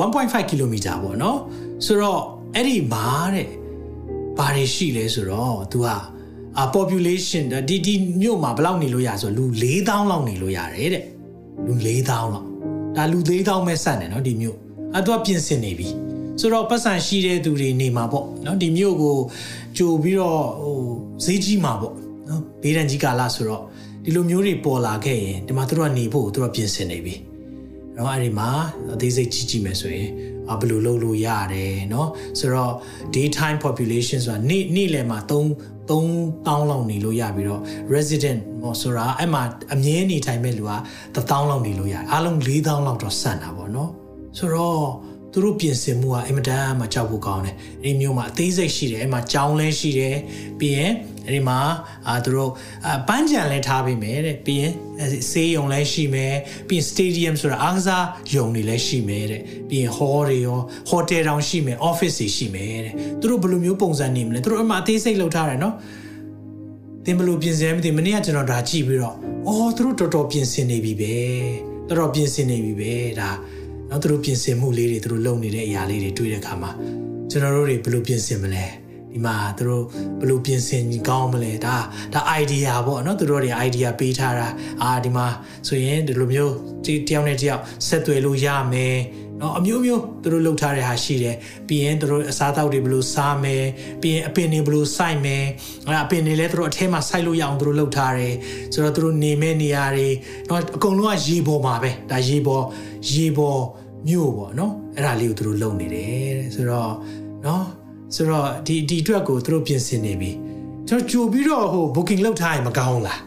[0.00, 1.38] 1.5 km ပေါ့နော်
[1.86, 2.22] ဆိုတော့
[2.54, 3.48] အဲ့ဒီမှာတဲ့
[4.38, 5.78] ဘာတွေရှိလဲဆိုတော့ तू
[6.58, 11.04] က population ဒီဒီမြို့မှာဘယ်လောက်နေလို့ရဆိုလူ4000လောက်နေလို့ရတယ်တဲ့
[11.66, 12.46] လူ4000လောက်
[12.96, 14.56] ဒါလူ4000ပဲစက်နေเนาะဒီမြို့
[14.94, 15.88] အဲ့တော့ပြင်ဆင်နေပြီ
[16.40, 19.16] ဆိုတော့ပတ်စံရှိတဲ့သူတွေနေမှာပေါ့เนาะဒီမြို့ကို
[19.76, 20.78] ကြိုပြီးတော့ဟို
[21.24, 21.94] ဈေးကြီးမှာပေါ့
[22.26, 23.62] เนาะဘေးဒဏ်ကြီးကာလဆိုတော့
[24.04, 27.14] ဒီလိုမျိုးတွေပေါ်လာခဲ့ရင်ဒီမှာသူတို့ကနေဖို့သူတို့ပြင်ဆင်နေပြီ
[27.94, 28.48] เนาะအဲ့ဒီမှာ
[28.94, 30.10] အသေးစိတ်ကြီးကြီးမယ်ဆိုရင်
[30.60, 32.08] ဘယ်လိုလုပ်လို့ရတယ်เนาะ
[32.38, 32.74] ဆိုတော့
[33.14, 37.61] daytime population ဆိုတာနေ့နေ့လယ်မှာ3 3000လောက်နေလို့ရပြီးတော့
[37.93, 40.73] resident ဟောဆိုတာအဲ့မှာအမြဲနေထိုင်မဲ့လူက
[41.15, 43.91] 1000လောက်နေလို့ရတယ်အားလုံး4000လောက်တော့ဆန်တာပေါ့နော်
[44.37, 44.85] ဆိုတော့
[45.33, 50.15] သူတို့ပြင်ဆင်မှုကအင်မတန်မှကြောက်ဖို့ကောင်းတယ်။အဲဒီမျိုးမှာအသေးစိတ်ရှိတယ်။အဲမှာကြောင်းလဲရှိတယ်။
[50.59, 50.91] ပြီးရင်
[51.25, 51.59] အဲ့ဒီမှာ
[52.07, 52.51] အာသူတို့
[52.87, 54.73] အပန်းကြံလဲထားပေးမယ်တဲ့ပြီးရင်
[55.31, 56.35] ဆေးရုံလဲရှိမယ်
[56.69, 58.05] ပြီးရင် stadium ဆိုတာအားကစား
[58.35, 60.59] ရုံတွေလဲရှိမယ်တဲ့ပြီးရင် hall တွေရော
[60.89, 65.75] hotel တောင်ရှိမယ် office တွေရှိမယ်တဲ့သူတို့ဘယ်လိုမျိုးပုံစံနေမလဲသူတို့အမှအသေးစိတ်လုပ်ထားတယ်နော်
[67.05, 69.15] သင်ဘယ်လိုပြင်ဆင်မသိမနေ့ကကျွန်တော်ဒါကြည့်ပြီးတော့
[69.47, 71.15] အော်သူတို့တော်တော်ပြင်ဆင်နေပြီပဲ
[71.89, 73.29] တော်တော်ပြင်ဆင်နေပြီပဲဒါ
[73.89, 76.71] နော်သူတို့ပြင်ဆင်မှုလေးတွေသူတို့လုပ်နေတဲ့အရာလေးတွေတွေ့တဲ့အခါမှာ
[77.29, 78.65] ကျွန်တော်တို့တွေဘယ်လိုပြင်ဆင်မလဲ
[79.13, 79.85] ဒီမှာသူတို့
[80.19, 81.75] ဘယ်လိုပြင်ဆင်ကောင်းမလဲဒါ
[82.13, 84.47] ဒါ idea ပေါ့နော်သူတို့တွေ idea ပေးထားတာ
[84.81, 85.27] အာဒီမှာ
[85.67, 86.53] ဆိုရင်ဒီလိုမျိုး
[87.07, 88.97] တယောက်နဲ့တယောက်ဆက်သွယ်လို့ရမယ်
[89.41, 91.35] နော်အမျိုးမျိုးသူတို့လှုပ်ထားတဲ့ဟာရှိတယ်
[91.67, 93.65] ပြီးရင်သူတို့အစားအသောက်တွေဘယ်လိုစားမယ်
[94.01, 95.43] ပြီးရင်အပင်တွေဘယ်လိုစိုက်မယ်
[95.87, 98.35] အဲ့အပင်တွေလည်းသူတို့အထဲမှာစိုက်လို့ရအောင်သူတို့လှုပ်ထားတယ်
[98.73, 100.07] ဆိုတော့သူတို့နေမဲ့နေရာတွေ
[100.49, 102.63] နော်အကုန်လုံးကရေပေါ်မှာပဲဒါရေပေါ်
[103.11, 103.61] ရေပေါ်
[104.07, 106.93] မြို့ပေါ့နော်အဲ့ဒါလေးကိုသူတို့လုပ်နေတယ်ဆိုတော့
[107.45, 107.65] နော်
[108.15, 110.31] ဆိုတော့ဒီဒီအတွက်ကိုသူတို့ပြင်ဆင်နေပြီ
[110.87, 113.21] ကျွန်တော်ကြိုပြီးတော့ဟို booking လုပ်ထားရင်မကောင်းလား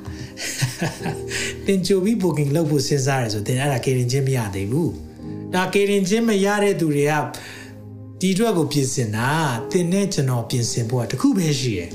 [1.67, 4.93] တင်ကြိုပြီး booking လုပ်ဖို့စဉ်းစားရဆိုတင်အဲ့ဒါကေရင်ချင်းမရသေးဘူး
[5.55, 7.13] ဒါကေရင်ချင်းမရတဲ့သူတွေက
[8.21, 9.29] ဒီအတွက်ကိုပြင်ဆင်တာ
[9.73, 11.91] တင်နဲ့ကျွန်တော်ပြင်ဆင်ဖို့ကတခုပဲရှိရယ်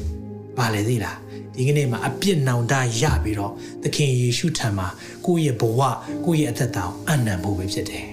[0.57, 1.17] ဘာလဲသိလား
[1.55, 3.51] ဒီကနေ့မှာအပြစ်နောင်တရပြီးတော့
[3.83, 4.87] သခင်ယေရှုထံမှာ
[5.25, 5.81] ကိုယ့်ရဲ့ဘဝ
[6.25, 8.05] ကိုယ့်ရဲ့အသက်တာကိုအနံ့ဖို့ပဲဖြစ်တယ်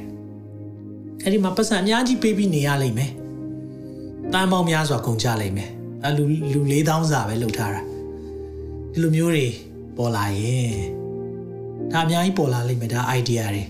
[1.22, 3.12] အဲ့ဒီမှာပတ်စံအများကြီးပေးပြီးနေရလိမ့်မယ်
[4.32, 5.70] တန်ပေါင်းများစွာကုန်ကြလိမ့်မယ်
[6.04, 7.82] အလူလူ4000စာပဲလုပ်ထားတာ
[8.92, 9.46] ဒီလိုမျိုးတွေ
[9.96, 10.74] ပေါ်လာရင်
[11.92, 13.62] ဒါအများကြီးပေါ်လာလိမ့်မယ်ဒါ idea တွေ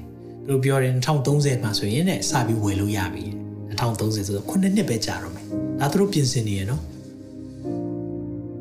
[0.46, 0.92] သူတို့ပြောတယ်
[1.26, 3.24] 2030မှာဆိုရင်ねစပြီးဝယ်လို့ရပြီ
[3.78, 5.46] 2030ဆိုတော့9နှစ်ပဲကြာတော့မယ်
[5.80, 6.82] ဒါသူတို့ပြင်ဆင်နေရနော်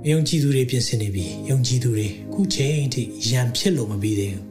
[0.09, 4.43] ယုံကြည်သူတွေပြင်ဆင်နေပြီယုံကြည်သူတွေခုချိန်အထိရံဖြစ်လို့မပြီးသေးဘူး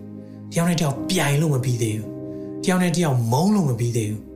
[0.52, 2.08] တယောက်နဲ့တယောက်ပြိုင်လို့မပြီးသေးဘူး
[2.64, 4.33] တယောက်နဲ့တယောက်မုန်းလို့မပြီးသေးဘူး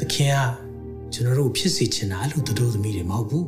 [0.00, 0.38] သခင်က
[1.12, 3.46] ကျွန်တော်တို့ဖြစ်စေချင်တာအဲ့လိုတို့သမီးတွေမဟုတ်ဘူး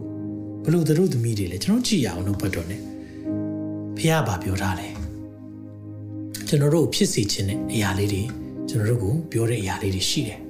[0.64, 2.76] ဘလို့တို့သမီးတွေလဲကျွန်တော်ကြည့်ရအောင်လို့ဘတ်တော် ਨੇ
[3.96, 4.88] ဖះဘာပြောထားလဲ
[6.48, 8.22] ကျွန်တော်တို့ဖြစ်စေချင်တဲ့အရာလေးတွေ
[8.68, 10.40] ကျွန်တော်တို့ကိုပြောတဲ့အရာလေးတွေရှိတယ်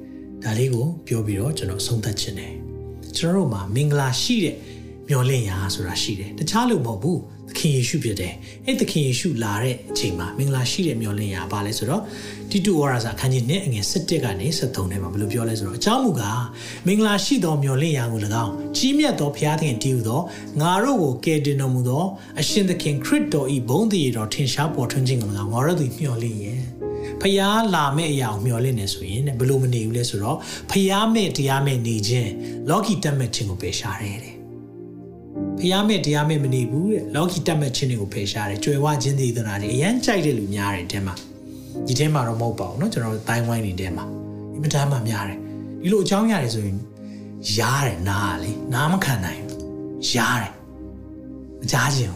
[0.43, 2.53] ဒါလေးကိုပြောပြီးတော့ကျွန်တော်ဆုံးသက်ချင်တယ်
[3.17, 4.57] ကျွန်တော်တို့မှာမင်္ဂလာရှိတဲ့
[5.09, 7.21] မျော်လင့်ရာဆိုတာရှိတယ်တခြားလို့မဟုတ်ဘူး
[7.51, 8.35] သခင်ယေရှုဖြစ်တယ်
[8.67, 12.03] အဲ့သခင်ယေရှုလာတဲ့အချိန်မှာမင်္ဂလာရှိတဲ့မျော်လင့်ရာဘာလဲဆိုတော့
[12.51, 16.43] တိတုဝါရစာအခန်းကြီး1အငယ်17ကနေ73ထဲမှာဘယ်လိုပြောလဲဆိုတော့အကြောင်းမူကား
[16.87, 20.21] မင်္ဂလာရှိသောမျော်လင့်ရာကို၎င်းကြီးမြတ်သောဘုရားသခင်တည်ဟူသော
[20.61, 22.05] ငါတို့ကိုကယ်တင်တော်မူသော
[22.41, 26.61] အရှင်သခင်ခရစ်တော်ဤဘုန်းတည်တော်ထင်ရှားပေါ်ထွန်းခြင်းကို၎င်းငါတို့သည်မျှော်လင့်ရဲ့
[27.23, 30.39] ဖျားလာမဲ့အရာကိုမျှော်လင့်နေဆိုရင်ဘယ်လိုမနေဘူးလဲဆိုတော့
[30.71, 32.31] ဖျားမဲ့တရားမဲ့နေခြင်း
[32.69, 34.40] လောကီတက်မဲ့ခြင်းကိုပယ်ရှားတယ်တဲ့
[35.60, 41.16] ဖျားမဲ့တရားမဲ့မနေဘူးတဲ့လောကီတက်မဲ့ခြင်းတွေကိုပယ်ရှားတယ်ကြွယ်ဝခြင်းတည်သနာတွေအရန်ကြိုက်တဲ့လူများတယ်တဲ့မှာ
[41.88, 44.06] ဒီထဲမှာတော့မဟုတ်ပါဘူးเนาะကျွန်တော်တို့တိုင်းဝိုင်းနေထဲမှာ
[44.54, 45.40] အင်မတန်မှများတယ်
[45.82, 46.78] ဒီလိုအကြောင်းရတယ်ဆိုရင်
[47.58, 49.42] ရားတယ်နားလေနားမခံနိုင်
[50.14, 50.54] ရားတယ်
[51.62, 52.16] မကြားခြင်း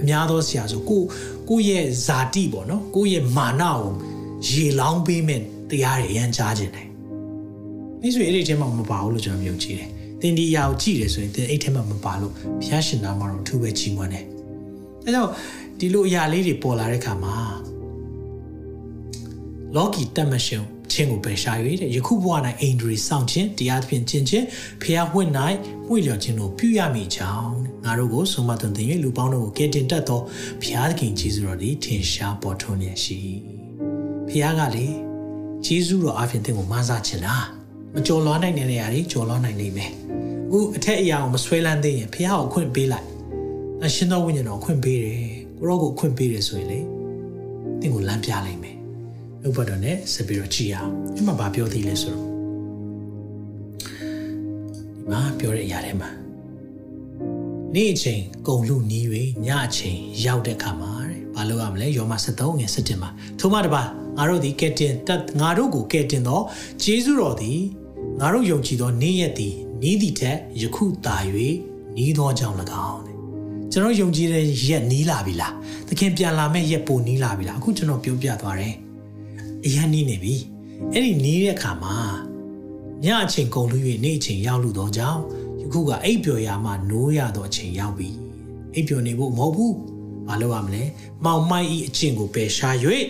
[0.00, 1.02] အများသောဆရာဆိုကို
[1.48, 3.92] ကိုရဲ့ဇာတိပေါ့နော်ကိုရဲ့မာနကို
[4.48, 5.40] ရေလောင်းပေးမဲ့
[5.70, 6.88] တရားတွေအရန်ကြားခြင်းတယ်
[8.00, 9.90] ဒီဆိုအဲ့ဒီထဲမှာမပါဘူးလို့ကျွန်တော်မြင်ကြည့်တယ်
[10.21, 14.25] သင်ဒီအရာကိုကြည့်တယ်ဆိုရင်သင်အဲ့ထဲမှာမပါလို့ဘုရားရှင်နာမှာတော့သူ့ပဲချီးမွမ်းတယ်
[15.05, 15.31] အဲကြောင့်
[15.79, 17.37] ဒီလိုအရာလေးတွေပေါ်လာတဲ့ခါမှာ
[19.75, 24.45] လောကီတတ်မရှင်ချင်းကိုပယ်ရှား၍တဲ့ယခုဘဝ၌အိန္ဒြေဆောင်ခြင်းတရားသဖြင့်ကျင့်ခြင်း
[24.81, 25.31] ဖျားဝှင့်၌
[25.87, 27.53] မှုလျော်ခြင်းတို့ပြုရမိကြောင်း
[27.85, 30.21] ငါတို့ကိုဆုံးမသွန်သင်၍လူပေါင်းတို့ကိုကယ်တင်တတ်သော
[30.63, 33.19] ဖျားသခင်ကြီးစုတော်သည်ထင်ရှားပေါ်ထွန်းနေရှိ
[34.29, 34.87] ဖျားကလေ
[35.65, 37.58] ကြီးစုတော်အဖင်သင်ကိုမဆာချင်တာ
[37.93, 39.91] မကြော်လွားနိုင်တဲ့နေရာတွေကြော်လွားနိုင်နေမယ်
[40.47, 43.07] အခုအထက်အရာကိုမဆွဲလန်းသေးရင်ဖျားကိုအခွင့်ပေးလိုက်
[43.85, 45.21] အရှင်တော်ဝိညာဉ်တော်အခွင့်ပေးတယ်
[45.57, 46.79] ကိုရောကိုအခွင့်ပေးတယ်ဆိုရင်လေ
[47.79, 48.75] သင်ကိုလမ်းပြလိုက်မယ်
[49.41, 56.09] နှုတ်ဘတ်တော်နဲ့ဆက်ပြီးတော့ကြည်အောင်ဒီမှာဗာပြောသေးလဲဆိုတော့ဒီမှာပြောတဲ့အရာထဲမှာ
[57.75, 59.05] နေ့အချိန်ကုံလူနီး၍
[59.45, 63.09] ညအချိန်ရောက်တဲ့အခါမှာတဲ့ဘာလို့ရမလဲယောမ73ငယ်17မှာ
[63.39, 63.83] ထို့မှတပါ
[64.19, 65.09] ငငါတို့သည်ကဲတင်တ
[65.39, 66.41] ငါတို့ကိုကဲတင်သော
[66.83, 67.59] ဂျေဇုတော်သည်
[68.19, 71.17] ငါတို့ယုံကြည်သောနေ့ရက်သည်နီးသည့်ထက်ယခုသာ၍
[71.95, 72.57] နီးသောကြောင့်၎
[72.89, 73.15] င်းတဲ့
[73.71, 75.53] ကျွန်တော်ယုံကြည်တဲ့ရက်နီးလာပြီလား
[75.87, 78.75] သခင်ပြန်လာမဲ့ရက်ပိုနီးလာပြီလားအခုကျွန်တော်ပြောပြသွားတယ်
[79.65, 80.35] အရင်နီးနေပြီ
[80.93, 81.95] အဲ့ဒီနီးတဲ့အခါမှာ
[83.05, 85.21] ညအချိန်ကုန်လို့၍နေ့အချိန်ရောက်လို့တော့ကြောင့်
[85.61, 88.09] ယခုကအိပ်ပျော်ရာမှနိုးရတော့အချိန်ရောက်ပြီ
[88.75, 89.75] အိပ်ပျော်နေဖို့မဟုတ်ဘူး
[90.27, 90.83] မလုပ်ရမလဲ
[91.25, 92.75] မောင်မိုက်ဤအကျင့်ကိုပယ်ရှား၍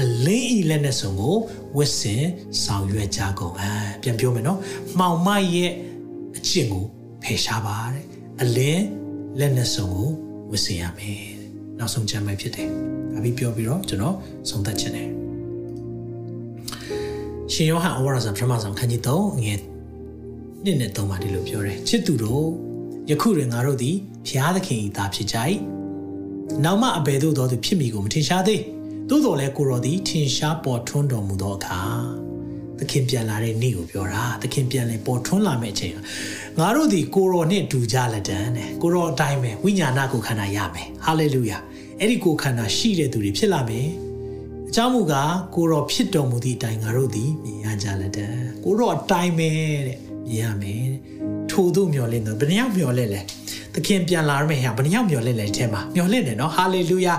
[0.00, 1.36] အလင်းဤလက်နဲ့ဆုံကို
[1.76, 2.24] ဝစ်စင်
[2.64, 3.72] ဆောင်ရွက်ကြကုန်အဲ
[4.02, 4.58] ပြန်ပြောမယ်နော်
[4.98, 5.72] မှောင်မိုက်ရဲ့
[6.36, 6.84] အကျင့်ကို
[7.22, 8.04] ဖယ်ရှားပါတဲ့
[8.42, 8.84] အလင်း
[9.38, 10.08] လက်နဲ့ဆုံကို
[10.50, 11.24] ဝစ်စင်ရမယ်
[11.78, 12.68] နောက်ဆုံးချမ်းပဲဖြစ်တယ်
[13.12, 14.16] ဒါပြီးပြောပြီးတော့ကျွန်တော်
[14.48, 15.08] ဆုံးသက်ချင်တယ်
[17.52, 19.58] ရှင်ယောဟန်ဩဝါဒစာပထမဆုံးခန်းကြီး3ငယ်
[20.64, 22.46] 1နဲ့3မှာဒီလိုပြောတယ်ချစ်သူတို့
[23.10, 23.96] ယခုတွင်ငါတို့သည်
[24.28, 25.36] ဖျားသခင်၏သားဖြစ်ကြ၏
[26.64, 28.62] နောက်မှအဘယ်သို့သောသူဖြစ်မိကိုမထင်ရှားသေး
[29.08, 31.80] သို့တော်လည်းကိုရောသည်ထင်ရှားပေါ်ထွန်းတော်မူသောအခါ
[32.78, 35.94] သခင်ပြန်လာတဲ့နေ့ကိုပြောတာသခင်ပြန်လဲပေါ်ထွန်းလာမယ့်အချိန်
[36.58, 41.58] ငါတို့ဒီကိုရောနဲ့တူကြလက်တန်းတဲ့ကိုရောအတိုင်းပဲဝိညာဏကိုခန္ဓာရမယ်ဟာလေလုယာ
[42.00, 43.88] အဲ့ဒီကိုခန္ဓာရှိတဲ့သူတွေဖြစ်လာမယ်
[44.68, 49.50] အကြောင်းမူကားကိုရောဖြစ်တော်မူသည့်အတိုင်းငါတို့ဒီမြင်ရကြလက်တန်းကိုရောအတိုင်းပဲ
[49.86, 49.98] တဲ့
[50.28, 50.88] မြင်ရမယ်
[51.50, 53.20] ထို့သို့မျှော်လင့်တော့ဘယ်နှယောက်မျှော်လင့်လဲ
[53.74, 57.14] သခင်ပြန်လာရမယ့်ဟာဘယ်နှယောက်မျှော်လင့်လဲအဲထဲမှာမျှော်လင့်တယ်နော်ဟာလေလုယာ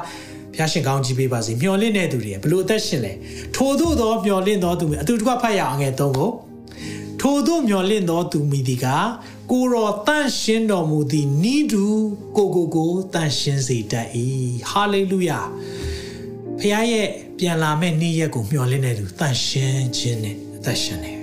[0.58, 3.14] ဖျားရှင်ကောင်းကြီးပေးပါစေမျော်လင့်တဲ့သူတွေဘလို့အသက်ရှင်လဲ
[3.56, 6.32] ထိုသို့သောမျော်လင့်သောသူအတူတကွဖတ်ရအောင်ငယ်သုံးကို
[7.22, 8.86] ထိုသို့မျော်လင့်သောသူမိဒီက
[9.52, 11.86] ကိုရောတန့်ရှင်းတော်မူသည်နိဒူ
[12.38, 14.08] ကိုကိုကိုတန့်ရှင်းစေတတ်၏
[14.70, 15.40] ဟာလေလုယာ
[16.60, 21.14] ဖခင်ရဲ့ပြန်လာမယ့်နေ့ရက်ကိုမျှော်လင့်တဲ့သူတန့်ရှင်းခြင်းနဲ့အသက်ရှင်နေ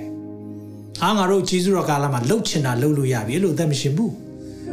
[1.02, 4.14] အားငါတို့ဂျေဇုတော်ကာလမှာလှုပ်ချင်တာလှုပ်လို့ရပြီလို့အသက်မရှင်ဘူး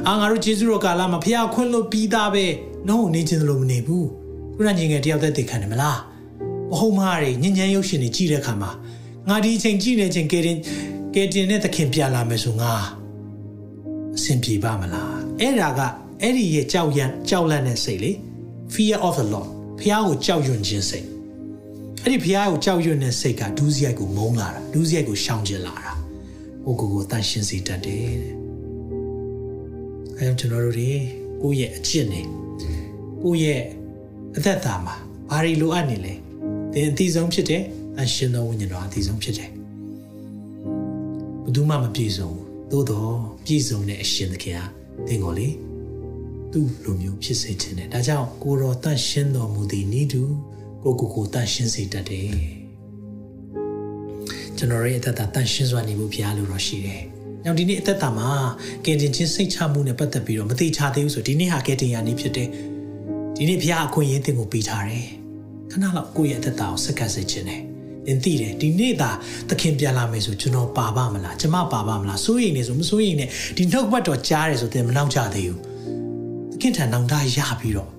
[0.07, 2.45] အားငါတို့ဂျေဇုတော်ကာလမှာဖခင်ခွင့်လို့ပြီးသားပဲ
[2.87, 4.07] နှုံးနေခြင်းလို့မနေဘူး
[4.61, 5.99] ခုနညီငယ်တယောက်သက်သေခံတယ်မလား
[6.71, 8.71] မဟုတ်မားတွေညဉ့်ညမ်းရုပ်ရှင်တွေကြည့်တဲ့အခါမှာ
[9.27, 10.57] ငါဒီအချိန်ကြည့်နေချိန်ကဲတင်
[11.15, 12.73] ကဲတင်နဲ့သခင်ပြန်လာမယ်ဆိုငါ
[14.17, 15.79] အဆင်ပြေပါမလားအဲ့ဒါက
[16.21, 18.11] အဲ့ဒီရဲ့ကြောက်ရံကြောက်လန့်တဲ့စိတ်လေ
[18.73, 19.49] fear of the lord
[19.79, 21.07] ဖះကိုကြောက်ရွံ့ခြင်းစိတ်
[22.03, 25.93] အဲ့ဒီဖះကိုကြောက်ရွံ့တဲ့စိတ်ကဒူးစရိုက်ကိုမုန်းလာတာဒူးစရိုက်ကိုရှောင်ကျင်လာတာ
[26.63, 28.33] ဟိုကိုကိုတန်ရှင်းစေတတ်တယ်တဲ့
[30.17, 30.91] အဲကျွန်တော်တို့တွေ
[31.41, 32.21] ကိုယ့်ရဲ့အကျင့်တွေ
[33.23, 33.80] ကိုယ့်ရဲ့
[34.37, 34.95] အသက်တာမှာ
[35.29, 36.13] ဘာတွေလိုအပ်နေလဲ
[36.73, 37.63] သင်အသိဆုံးဖြစ်တယ်
[37.99, 39.49] အရှင်သောဝိညာဉ်တော်အသိဆုံးဖြစ်တယ်
[41.43, 43.13] ဘယ်သူမှမပြည့်စုံဘူးသို့တော့
[43.45, 44.65] ပြည့်စုံတဲ့အရှင်သခင်ဟာ
[45.07, 45.47] သင်ကိုလေ
[46.51, 50.21] သူ့လိုမျိုးဖြစ်စေခြင်းနဲ့ဒါကြောင့်ကိုတော်တန့်ရှင်းတော်မူသည်ဤသူ
[50.83, 52.61] ကိုကိုကိုတန့်ရှင်းစေတတ်တယ်
[54.57, 57.01] ကျွန်တော်ရဲ့အသက်တာတန့်ရှင်းစွာနေဖို့ဖရားလိုတော့ရှိတယ်။
[57.43, 58.29] နောက်ဒီနေ့အသက်တာမှာ
[58.85, 62.47] ကင်တင်ချင်းစိတ်ချမှုနဲ့ပတ်သက်ပြီးတော့မသိချသေးဘူးဆိုဒီနေ့ဟာကယ်တင်ရနေဖြစ်တယ်။
[63.43, 65.07] ဒီနေ့ဘုရားအခွင့်အရေးတင်ကိုပေးထားတယ်
[65.71, 67.61] ခဏလောက်ကိုယ့်ရဲ့အသက်တာကိုစက္ကပ်စေခြင်းနဲ့
[68.05, 69.11] သင်သိတယ်ဒီနေ့သာ
[69.49, 75.59] သခင်ပြန်လာမယ်ဆိုကျွန်တော်ပါပါမလားကျမပါပါမလားစိုးရိမ်နေဆိုမစိုးရိမ်နဲ့ဒီနှုတ်ဘတ်တော်ကြားတယ်ဆိုသင်မနှောက်ကြသေးဘူး
[76.51, 77.89] သခင်ထံနောင်တရပြီးတော့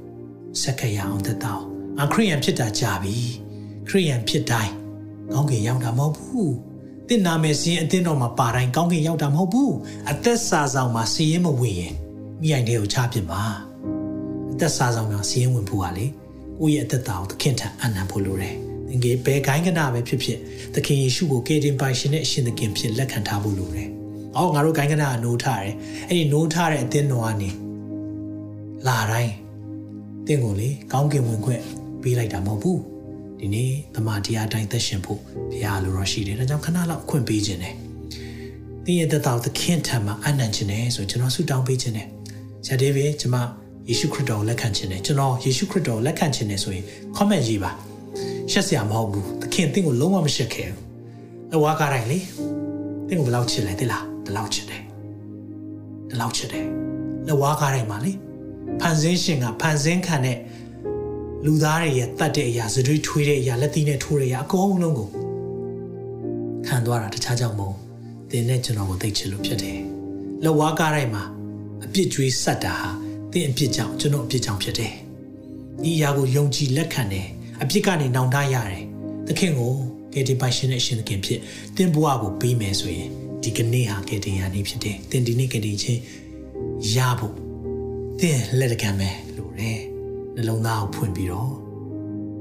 [0.62, 1.54] စက္ကပ်ရအောင်သက်တာ
[2.02, 3.16] အခရိယန်ဖြစ်တာကြာပြီ
[3.88, 4.72] ခရိယန်ဖြစ်တိုင်း
[5.32, 6.54] ကောင်းကင်ရောက်တာမဟုတ်ဘူး
[7.08, 9.74] တင့်နာမယ်စီးရင်အတင်းတော်မှာပါတိုင်းကောင်းကင်ရောက်တာမဟုတ်ဘူး
[10.10, 11.94] အသက်စာဆောင်မှာစီးရင်မဝင်ရင်
[12.40, 13.71] မိအိုင်တွေကိုချပြစ်ပါ
[14.54, 16.06] အသက်စာဆောင်များစီးရင်ဝင်ဖို့ကလေ
[16.60, 18.54] ကိုယ့်ရဲ့အသက်တာကိုသခင်ထံအနံဖို့လိုတယ်။
[18.88, 20.38] သင်ကြီးဘယ်ကိုင်းကနာပဲဖြစ်ဖြစ်
[20.74, 23.88] သခင်ယေရှုကိုကယ်တင်ပိုင်ရှင်နဲ့အရှင်သခင်ဖြစ်လက်ခံထားဖို့လိုတယ်။
[24.36, 25.74] အော်ငါတို့ကိုင်းကနာကနိုးထားတယ်။
[26.08, 27.50] အဲ့ဒီနိုးထားတဲ့အသင်းတော်ကနေ
[28.86, 29.32] လာတိုင်း
[30.26, 31.62] သင်ကိုလေကောင်းကင်ဝင်ခွင့်
[32.02, 32.78] ပေးလိုက်တာမဟုတ်ဘူး။
[33.40, 37.74] ဒီနေ့တမန်တရားတိုင်းသက်ရှင်ဖို့ဘုရားလိုတော်ရှိတယ်။ဒါကြောင့်ခဏလောက်ခွင့်ပေးခြင်းနဲ့
[38.84, 42.06] သင်ရဲ့သက်တာကိုသခင်ထံမှာအနံ့ခြင်းနဲ့ဆိုကျွန်တော်ဆုတောင်းပေးခြင်းနဲ့
[42.66, 43.36] ဆရာဒေးဗစ်ကျွန်မ
[43.88, 46.84] ယေရှုခရစ်တော်ကိုလက်ခံခြင်းနဲ့ကျွန်တော်ယေရှုခရစ်တော်ကိုလက်ခံခြင်းနဲ့ဆိုရင်
[47.16, 47.70] comment ရေးပါ
[48.50, 50.80] ရှက်စရာမဟုတ်ဘူးသခင်တင့်ကိုလုံးဝမရှက်ခဲ့ဘူး
[51.54, 52.18] အဝါကားတိုင်းလေ
[53.08, 54.82] တင့်ကိုဘယ်လောက်ချစ်လဲသိလားဒီလောက်ချစ်တယ်
[56.08, 56.66] ဒီလောက်ချစ်တယ်
[57.26, 58.12] လက်ဝါးကားတိုင်းမှာလေ
[58.80, 60.38] ဖန်ဆင်းရှင်ကဖန်ဆင်းခံတဲ့
[61.46, 65.08] လူသားတွေရဲ့တတ်တဲ့အရာစတွေးထွေးတဲ့အရာလက်သီးနဲ့ထိုးတဲ့အရာအကုန်လုံးကို
[66.66, 67.76] ခံသွားတာတခြားကြောင့်မဟုတ်
[68.30, 69.78] တင်းနဲ့ကျွန်တော်ကိုသိချင်လို့ဖြစ်တယ်
[70.44, 71.24] လက်ဝါးကားတိုင်းမှာ
[71.84, 72.90] အပြစ်ကြွေးဆက်တာဟာ
[73.32, 74.92] သင်အပြစ်ကြောင့်ကျွန်တော်အပြစ်ကြောင့်ဖြစ်တယ်။
[75.84, 77.26] ဒီအရာကိုယုံကြည်လက်ခံတယ်။
[77.62, 78.82] အပြစ်ကနေနောင်တရတယ်။
[79.26, 79.72] သခင်ကို
[80.12, 81.40] ကယ်တင်ပိုင်ရှင်နဲ့ရှင်သခင်ဖြစ်
[81.76, 83.08] သင်ဘဝကိုပေးမယ်ဆိုရင်
[83.42, 86.00] ဒီကနေ့ဟာကယ်တင်ရနေ့ဖြစ်တယ်။သင်ဒီနေ့ကယ်တင်ခြင်း
[86.94, 87.34] ရဖို့
[88.20, 89.78] သင်လက်တကမ်းပဲလို့တယ်။
[90.36, 91.52] နှလုံးသားကိုဖွင့်ပြီးတော့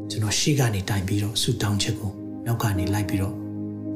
[0.10, 2.12] ကျွန်တော်ရှေ့ကနေတိုင်ပြီးတော့ဆူတောင်းချက်ကို
[2.46, 3.36] နောက်ကနေလိုက်ပြီးတော့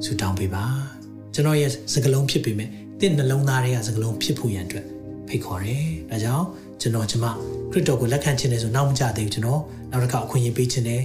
[0.05, 0.63] ဆူတောင်းပေးပါ။
[1.33, 2.69] ကျွန်တော်ရဲ့စကလုံးဖြစ်ပေမဲ့
[2.99, 4.85] တင့်နှလုံးသားတွေကစကလုံးဖြစ်ဖို့ရန်အတွက်
[5.27, 6.47] ဖိတ်ခေါ်တယ်။ဒါကြောင့်
[6.81, 7.25] ကျွန်တော်ကျမ
[7.71, 9.61] ခရစ်တော်ကိုလက်ခံခြင်းနဲ့ဆိုနောက်မကြသေးဘူးကျွန်တော်
[9.91, 11.01] နောက်တစ်ခါအခွင့်အရေးပေးခြင်းနဲ့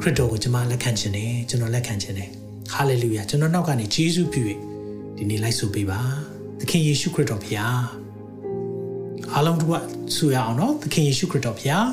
[0.00, 2.28] ခရစ်တော်ကိုကျွန်မလက်ခံခြင်းနဲ့ကျွန်တော်လက်ခံခြင်းနဲ့
[2.72, 4.42] ဟာလေလုယာကျွန်တော်နောက်ကနေယေရှုပြု၍
[5.16, 6.00] ဒီနေ့လိုက်ဆိုပေးပါ
[6.60, 7.60] သခင်ယေရှုခရစ်တော်ဖခင်
[9.32, 9.74] အားလုံးတို့က
[10.14, 11.84] ဆူရအောင်နော်သခင်ယေရှုခရစ်တော်ဖခင်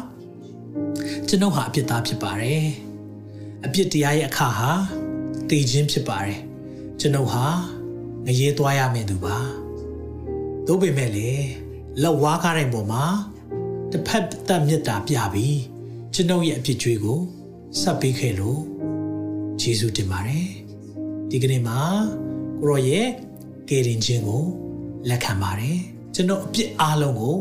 [1.28, 2.66] ကျွန်တော်ဟာအပြစ်သားဖြစ်ပါတယ်
[3.66, 4.72] အပြစ်တရားရဲ့အခါဟာ
[5.50, 6.40] တည်ခြင်းဖြစ်ပါတယ်
[7.00, 7.46] ကျွန်ုပ်ဟာ
[8.26, 9.38] ငရေသွားရမယ့်သူပါ
[10.68, 11.30] သို့ပေမဲ့လေ
[12.02, 13.06] လက်ဝါးကားတိုင်းပေါ်မှာ
[13.92, 15.60] တစ်ဖက်သက်မြတ်တာပြပြီး
[16.14, 17.20] ကျွန်ုပ်ရဲ့အပြစ်ကြွေးကို
[17.80, 18.60] ဆက်ပေးခဲ့လို့
[19.62, 20.48] ယေရှုတင်ပါတယ်
[21.30, 21.80] ဒီကနေ့မှာ
[22.60, 23.08] ကိုရောရဲ့
[23.70, 24.44] ကယ်တင်ခြင်းကို
[25.10, 25.78] လက်ခံပါတယ်
[26.14, 27.36] ကျွန်တော်အပြစ်အားလုံးကို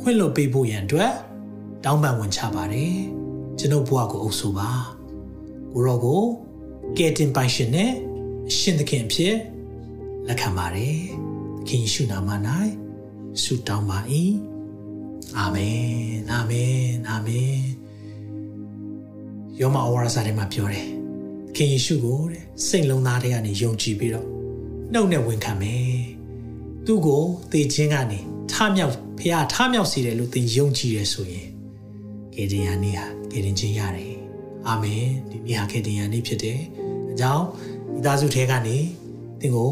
[0.00, 1.12] ခွင့်လွှတ်ပေးဖို့ရန်အတွက်
[1.84, 2.94] တောင်းပန်ဝင်ချပါတယ်
[3.58, 4.70] ကျွန်ုပ်ဘဝကိုအုပ်ဆိုပါ
[5.72, 6.22] ကိုရောကို
[6.98, 7.92] ကယ်တင်ပိုင်ရှင်နဲ့
[8.48, 9.34] အရှင်သခင်အဖြစ်
[10.28, 10.96] လက်ခံပါတယ်
[11.58, 12.30] သခင်ယေရှုနာမ၌
[13.42, 13.98] ဆုတောင်းပါ၏
[15.38, 15.84] အာမင်
[16.30, 16.78] အာမင်
[17.08, 17.58] အာမင်
[19.60, 20.86] ယောမဩဝါဒစာထဲမှာပြောတယ်
[21.46, 24.26] သခင်ယေရှုကိုတဲ့စိတ်လုံးသားတွေကနေယုံကြည်ပြီးတော့
[24.92, 25.98] နှုတ်နဲ့ဝန်ခံမယ်
[26.86, 27.22] သူ့ကို
[27.52, 28.18] သေခြင်းကနေ
[28.52, 31.48] ထမြောက်ဖះထမြောက်စေတယ်လို့သင်ယုံကြည်ရဆိုရင်
[32.34, 34.14] ကေတင်ယာနေ့ဟာကေတင်ခြင်းရတယ်
[34.66, 36.60] အာမင်ဒီနေ့ဟာကေတင်ယာနေ့ဖြစ်တယ်
[37.12, 37.46] အကြောင်း
[37.92, 38.76] မိသားစုထဲကနေ
[39.40, 39.70] သင်ကို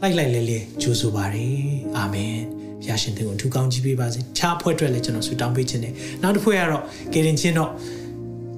[0.00, 1.58] လိုက်လိုက်လဲလဲကြိုးဆိုပါရယ်
[1.96, 2.36] အာမင်
[2.84, 7.70] ဖះရှင်သင်ကိုအထူးကောင်းချီးပေးပါစေခြားဖွဲ့အတွက်လည်းကျွန်တော်ဆုတောင်းပေးခြင်းနဲ့နောက်တစ်ဖွဲ့ကတော့ကေတင်ခြင်းတော့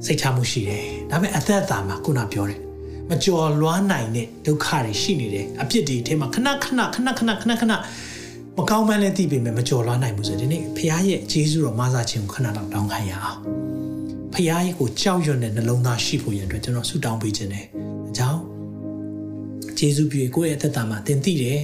[0.07, 2.61] စိတ်ချမှုရှိတယ်ဒါပေမဲ့အသက်အသာမှာခုနပြောတယ်
[3.11, 7.73] မကြော်လွားနိုင်တဲ့ဒုက္ခတွေရှိနေတယ်အပြစ်တွေအထဲမှာခဏခဏခဏခဏခဏခဏ
[8.57, 13.39] မကောင်းမှန်းလည်းသိပေမဲ့မကြော်လွားနိုင်ဘူးဆိုဒီနေ့ဖခင်ရဲ့ဂျေဇုတော်မဆာခြင်းကိုခဏတော့တောင်းခံရအောင်
[14.33, 17.67] ဖခင်ရဲ့ကိုကြောက်ရွံ့တဲ့နှလုံးသားရှိဖို့ရန်အတွက်ကျွန်တော်ဆုတောင်းပေးခြင်းတယ်
[18.11, 18.41] အကြောင်း
[19.79, 21.61] ဂျေဇုပြုကိုယ့်ရဲ့အသက်တာမှာသင်သိတယ်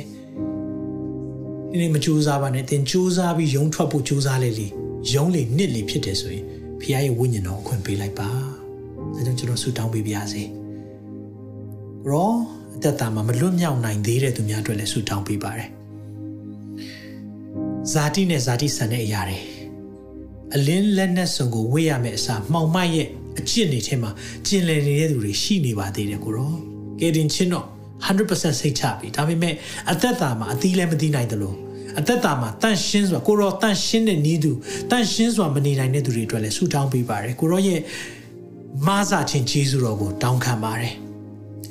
[1.77, 4.67] ဒီနေ့မကြိုးစားပါနဲ့သင်ကြိုးစားပြီးယုံထွက်ဖို့ကြိုးစားလေလေ
[5.13, 6.45] ယုံလေနစ်လေဖြစ်တယ်ဆိုရင်
[6.81, 8.31] ဖခင်ရဲ့ဝိညာဉ်တော်အခွင့်ပေးလိုက်ပါ
[9.17, 10.43] အဲကြောင့်ကျွန်တော်ဆုတောင်းပေးပါရစေ
[12.09, 12.33] ရော
[12.77, 15.69] အသက်တာမှာမလွတ်မြောက်နိုင်သေးတဲ့သူများအတွက်လည်းဆုတောင်းပေးပါတယ်
[17.93, 19.39] ဇာတိနဲ့ဇာတိဆန်တဲ့အရာတွေ
[20.55, 23.09] အလင်းလက်နဲ့စုံကိုဝေ့ရမယ့်အစားမှောင်မိုက်ရဲ့
[23.39, 24.11] အကျင့်တွေထဲမှာ
[24.47, 26.53] ကျင်လည်နေတဲ့သူတွေရှိနေပါသေးတယ်ကိုရော
[27.01, 27.67] ကယ်တင်ချင်းတော့
[28.05, 29.55] 100%စိတ်ချပြီဒါပေမဲ့
[29.91, 31.66] အသက်တာမှာအသီးလည်းမသီးနိုင်တယ်လို့
[31.99, 34.53] အသက်တာမှာတန့်ရှင်းစွာကိုရောတန့်ရှင်းတဲ့ဤသူ
[34.91, 37.81] တန့်ရှင်းစွာမနေနိုင်တဲ့သူတွေအတွက်လည်းဆုတောင်းပေးပါတယ်ကိုရောရဲ့
[38.87, 40.95] မဆာခြင်းဂျေဇုတော်ကိုတောင်းခံပါတယ်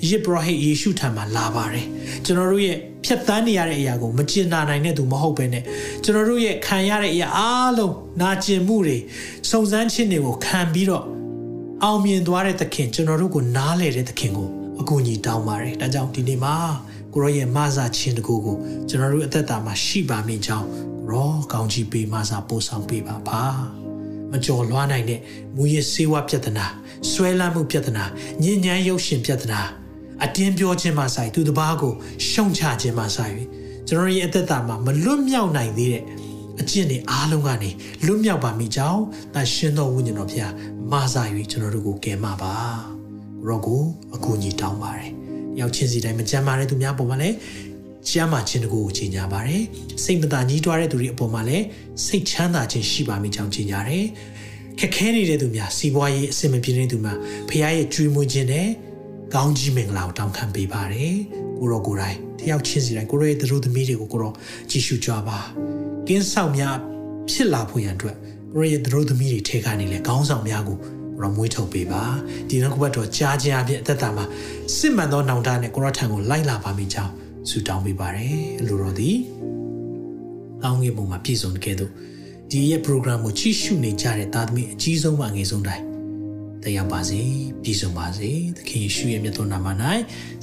[0.10, 1.86] ယေဘရဟိယေရှုထံမှာလာပါတယ်
[2.26, 5.64] ကျွန်တော်တို့ရဲ့ဖြတ်တန်းနေရတဲ့အရာကိုမကျင်နာနိုင်တဲ့သူမဟုတ်ဘဲနဲ့
[6.04, 8.98] ကျွန်တော်တို့ရဲ့ခံရတဲ့အရာအားလုံးနာကျင်မှုတွေ
[9.50, 11.04] စုံစမ်းခြင်းတွေကိုခံပြီးတော့
[11.84, 14.50] အောင်မြင်သွားတဲ့သခင်ကျွန်တော်တို့ကိုနားလေတဲ့သခင်ကို
[14.82, 16.56] အကူအညီတောင်းပါတယ်ဒါကြောင့်ဒီနေ့မှာ
[17.16, 18.58] ကိုရောရဲ့မဆာခြင်းတကူကို
[18.90, 20.68] ကျွန်တော်တို့အသက်တာမှာရှိပါမိကြောင်း
[21.10, 23.44] ရောကောင်းကြီးပေးမဆာပို့ဆောင်ပေးပါပါ
[24.32, 25.20] မကြော်လွှားနိုင်တဲ့
[25.56, 26.66] မူရစေဝပြဿနာ
[27.12, 28.06] ဆွဲလမ်းမှုပြဿနာ
[28.44, 29.62] ညဉ့်ညမ်းရုပ်ရှင်ပြဿနာ
[30.24, 31.94] အတင်းပြောခြင်းမှဆိုင်သူတစ်ပါးကို
[32.30, 33.36] ရှုံချခြင်းမှဆိုင်
[33.88, 36.04] ကျွန်တော်ရဲ့အသက်တာမှာမလွတ်မြောက်နိုင်သေးတဲ့
[36.60, 37.70] အကျင့်တွေအားလုံးကနေ
[38.06, 39.04] လွတ်မြောက်ပါမိကြောင်း
[39.34, 40.54] တန်ရှင်တော်ဝိညာဉ်တော်ဖျား
[40.92, 42.56] မဆာ၍ကျွန်တော်တို့ကိုကယ်မပါ
[43.46, 43.84] ကိုရောကို
[44.16, 45.12] အကူအညီတောင်းပါတယ်။
[45.60, 47.36] ရောက်ချင်းစီတိုင်းမကြမ်းပါတဲ့သူများပေါ်မှာလည်း
[48.10, 49.62] ကျမ်းမာခြင်းတကူကိုကြီးညာပါတယ်။
[50.04, 51.66] စိတ်မသာညှိတွားတဲ့သူတွေအပေါ်မှာလည်း
[52.06, 54.06] စိတ်ချမ်းသာခြင်းရှိပါမိကြောင်းကြီးညာတယ်။
[54.80, 57.18] ခက်ခဲနေတဲ့သူများစီးပွားရေးအဆင်မပြေတဲ့သူများ
[57.50, 58.68] ဖခင်ရဲ့ကြွေးမွေးခြင်းနဲ့
[59.34, 61.16] ကောင်းကြီးမင်္ဂလာကိုတောင်းခံပေးပါတယ်
[61.58, 64.34] ကိုရောကိုယ်တိုင်တယောက်ချင်းစီတိုင်းကိုရောရဲ့သူတို့သမီးတွေကိုကိုရော
[64.70, 65.38] ကြည်ရှုကြပါ
[66.08, 66.76] ကင်းဆောင်များ
[67.32, 68.18] ဖြစ်လာဖို့ရန်အတွက်
[68.54, 72.04] ကိုရောရဲ့သူတို့သမီးတွေထဲကနေလဲကောင်းဆောင်များကိုကို ရောမွေးထုတ်ပေးပါ
[72.50, 74.26] ဒီနောက်ကဘတ်တော်ကြားခြင်းအပြင်အသက်တာမှာ
[74.76, 77.14] စစ်မှန်သောနောင်တနဲ့ကိုရောထံကိုလိုက်လာပါမိကြောင်း
[77.50, 79.18] ဆုတောင်းပေးပါတယ်အလိုတော်သည်
[80.64, 81.92] ကောင်းကင်ဘုံမှာပြည့်စုံတဲ့ကဲ့သို့
[82.52, 85.86] ဒီရဲ့ program ကိုကြည့်ရှုနေကြတဲ့သားသမီးအကြီးဆုံးမှငယ်ဆုံးတိုင်း
[86.64, 87.22] တရားပါစေ
[87.64, 89.68] ပြည်စုံပါစေသခင်ယေရှုရဲ့မြတ်သောနာမ၌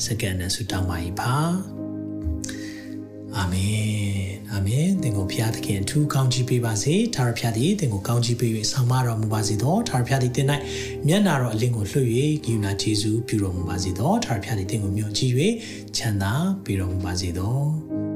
[0.05, 1.82] စက္ကန့်နဲ့ဆုတောင်းပါ၏ပါ
[3.39, 10.47] အာမင်အာမင်သင်ကိုဖျားသခင်အထူးကောင်းချီးပေးပါစေထာဝရဖျားသည်သင်ကိုကောင်းချီးပေး၍ဆောင်မတော်မူပါစေသောထာဝရဖျားသည်သင်၌
[11.07, 12.07] မျက်နာတော်အလင်းကိုလွှတ်၍
[12.45, 15.33] ဂိယူနာယေရှုပြုတော်မူပါစေသောထာဝရဖျားသည်သင်ကိုမြှောက်ကြည့်၍
[15.97, 16.33] ချမ်းသာ
[16.65, 17.57] ပေးတော်မူပါစေသော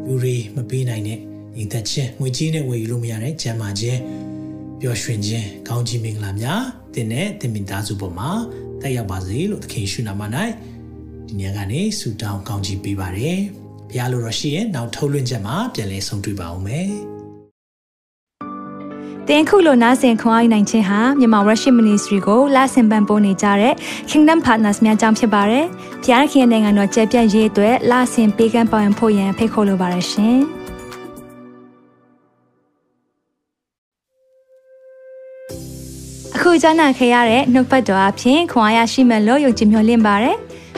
[0.07, 1.19] လူတွေမပေးနိုင်တဲ့
[1.57, 4.01] ညီသက်ချင်းငွေကြီးနဲ့ဝယ်ယူလို့မရတဲ့ကျမ်းမာခြင်း
[4.81, 6.63] ပျော်ရွှင်ခြင်းကောင်းချီးမင်္ဂလာများ
[6.95, 8.31] တင်နဲ့တင်မိသားစုပေါ်မှာ
[8.81, 10.23] တက်ရောက်ပါစေလို့သခင်ရှုနာမ၌
[11.29, 13.41] ဒီညကနေဆုတောင်းကောင်းချီးပေးပါရယ်
[13.91, 16.91] ဘုရားလိုတော်ရှိရင်နောက်ထုတ်လွှင့်ချက်မှာပြန်လည်ဆုံတွေ့ပါအောင်မယ်
[19.29, 23.75] တင်ခုလိုနာဆင်ခွန်အားနိုင်ခြင်းဟာမြန်မာ Worship Ministry ကိုလာဆင်ပန်ပိုးနေကြတဲ့
[24.11, 25.65] Kingdom Partners များအကြောင်းဖြစ်ပါတယ်။
[26.03, 30.39] ဘုရားခင်နိုင်ငံတော်ကျယ်ပြန့်ရေးအတွက်လာဆင်ပေးကမ်းပောင်းဖို့ရန်ဖိတ်ခေါ်လိုပါတယ်ရှင်။
[36.35, 40.37] ခအခုကြားနာခဲ့ရတဲ့နှုတ်ပတ်တော်အဖြစ်ခွန်အားရရှိမဲ့လို့ယုံကြည်မျှော်လင့်ပါတယ်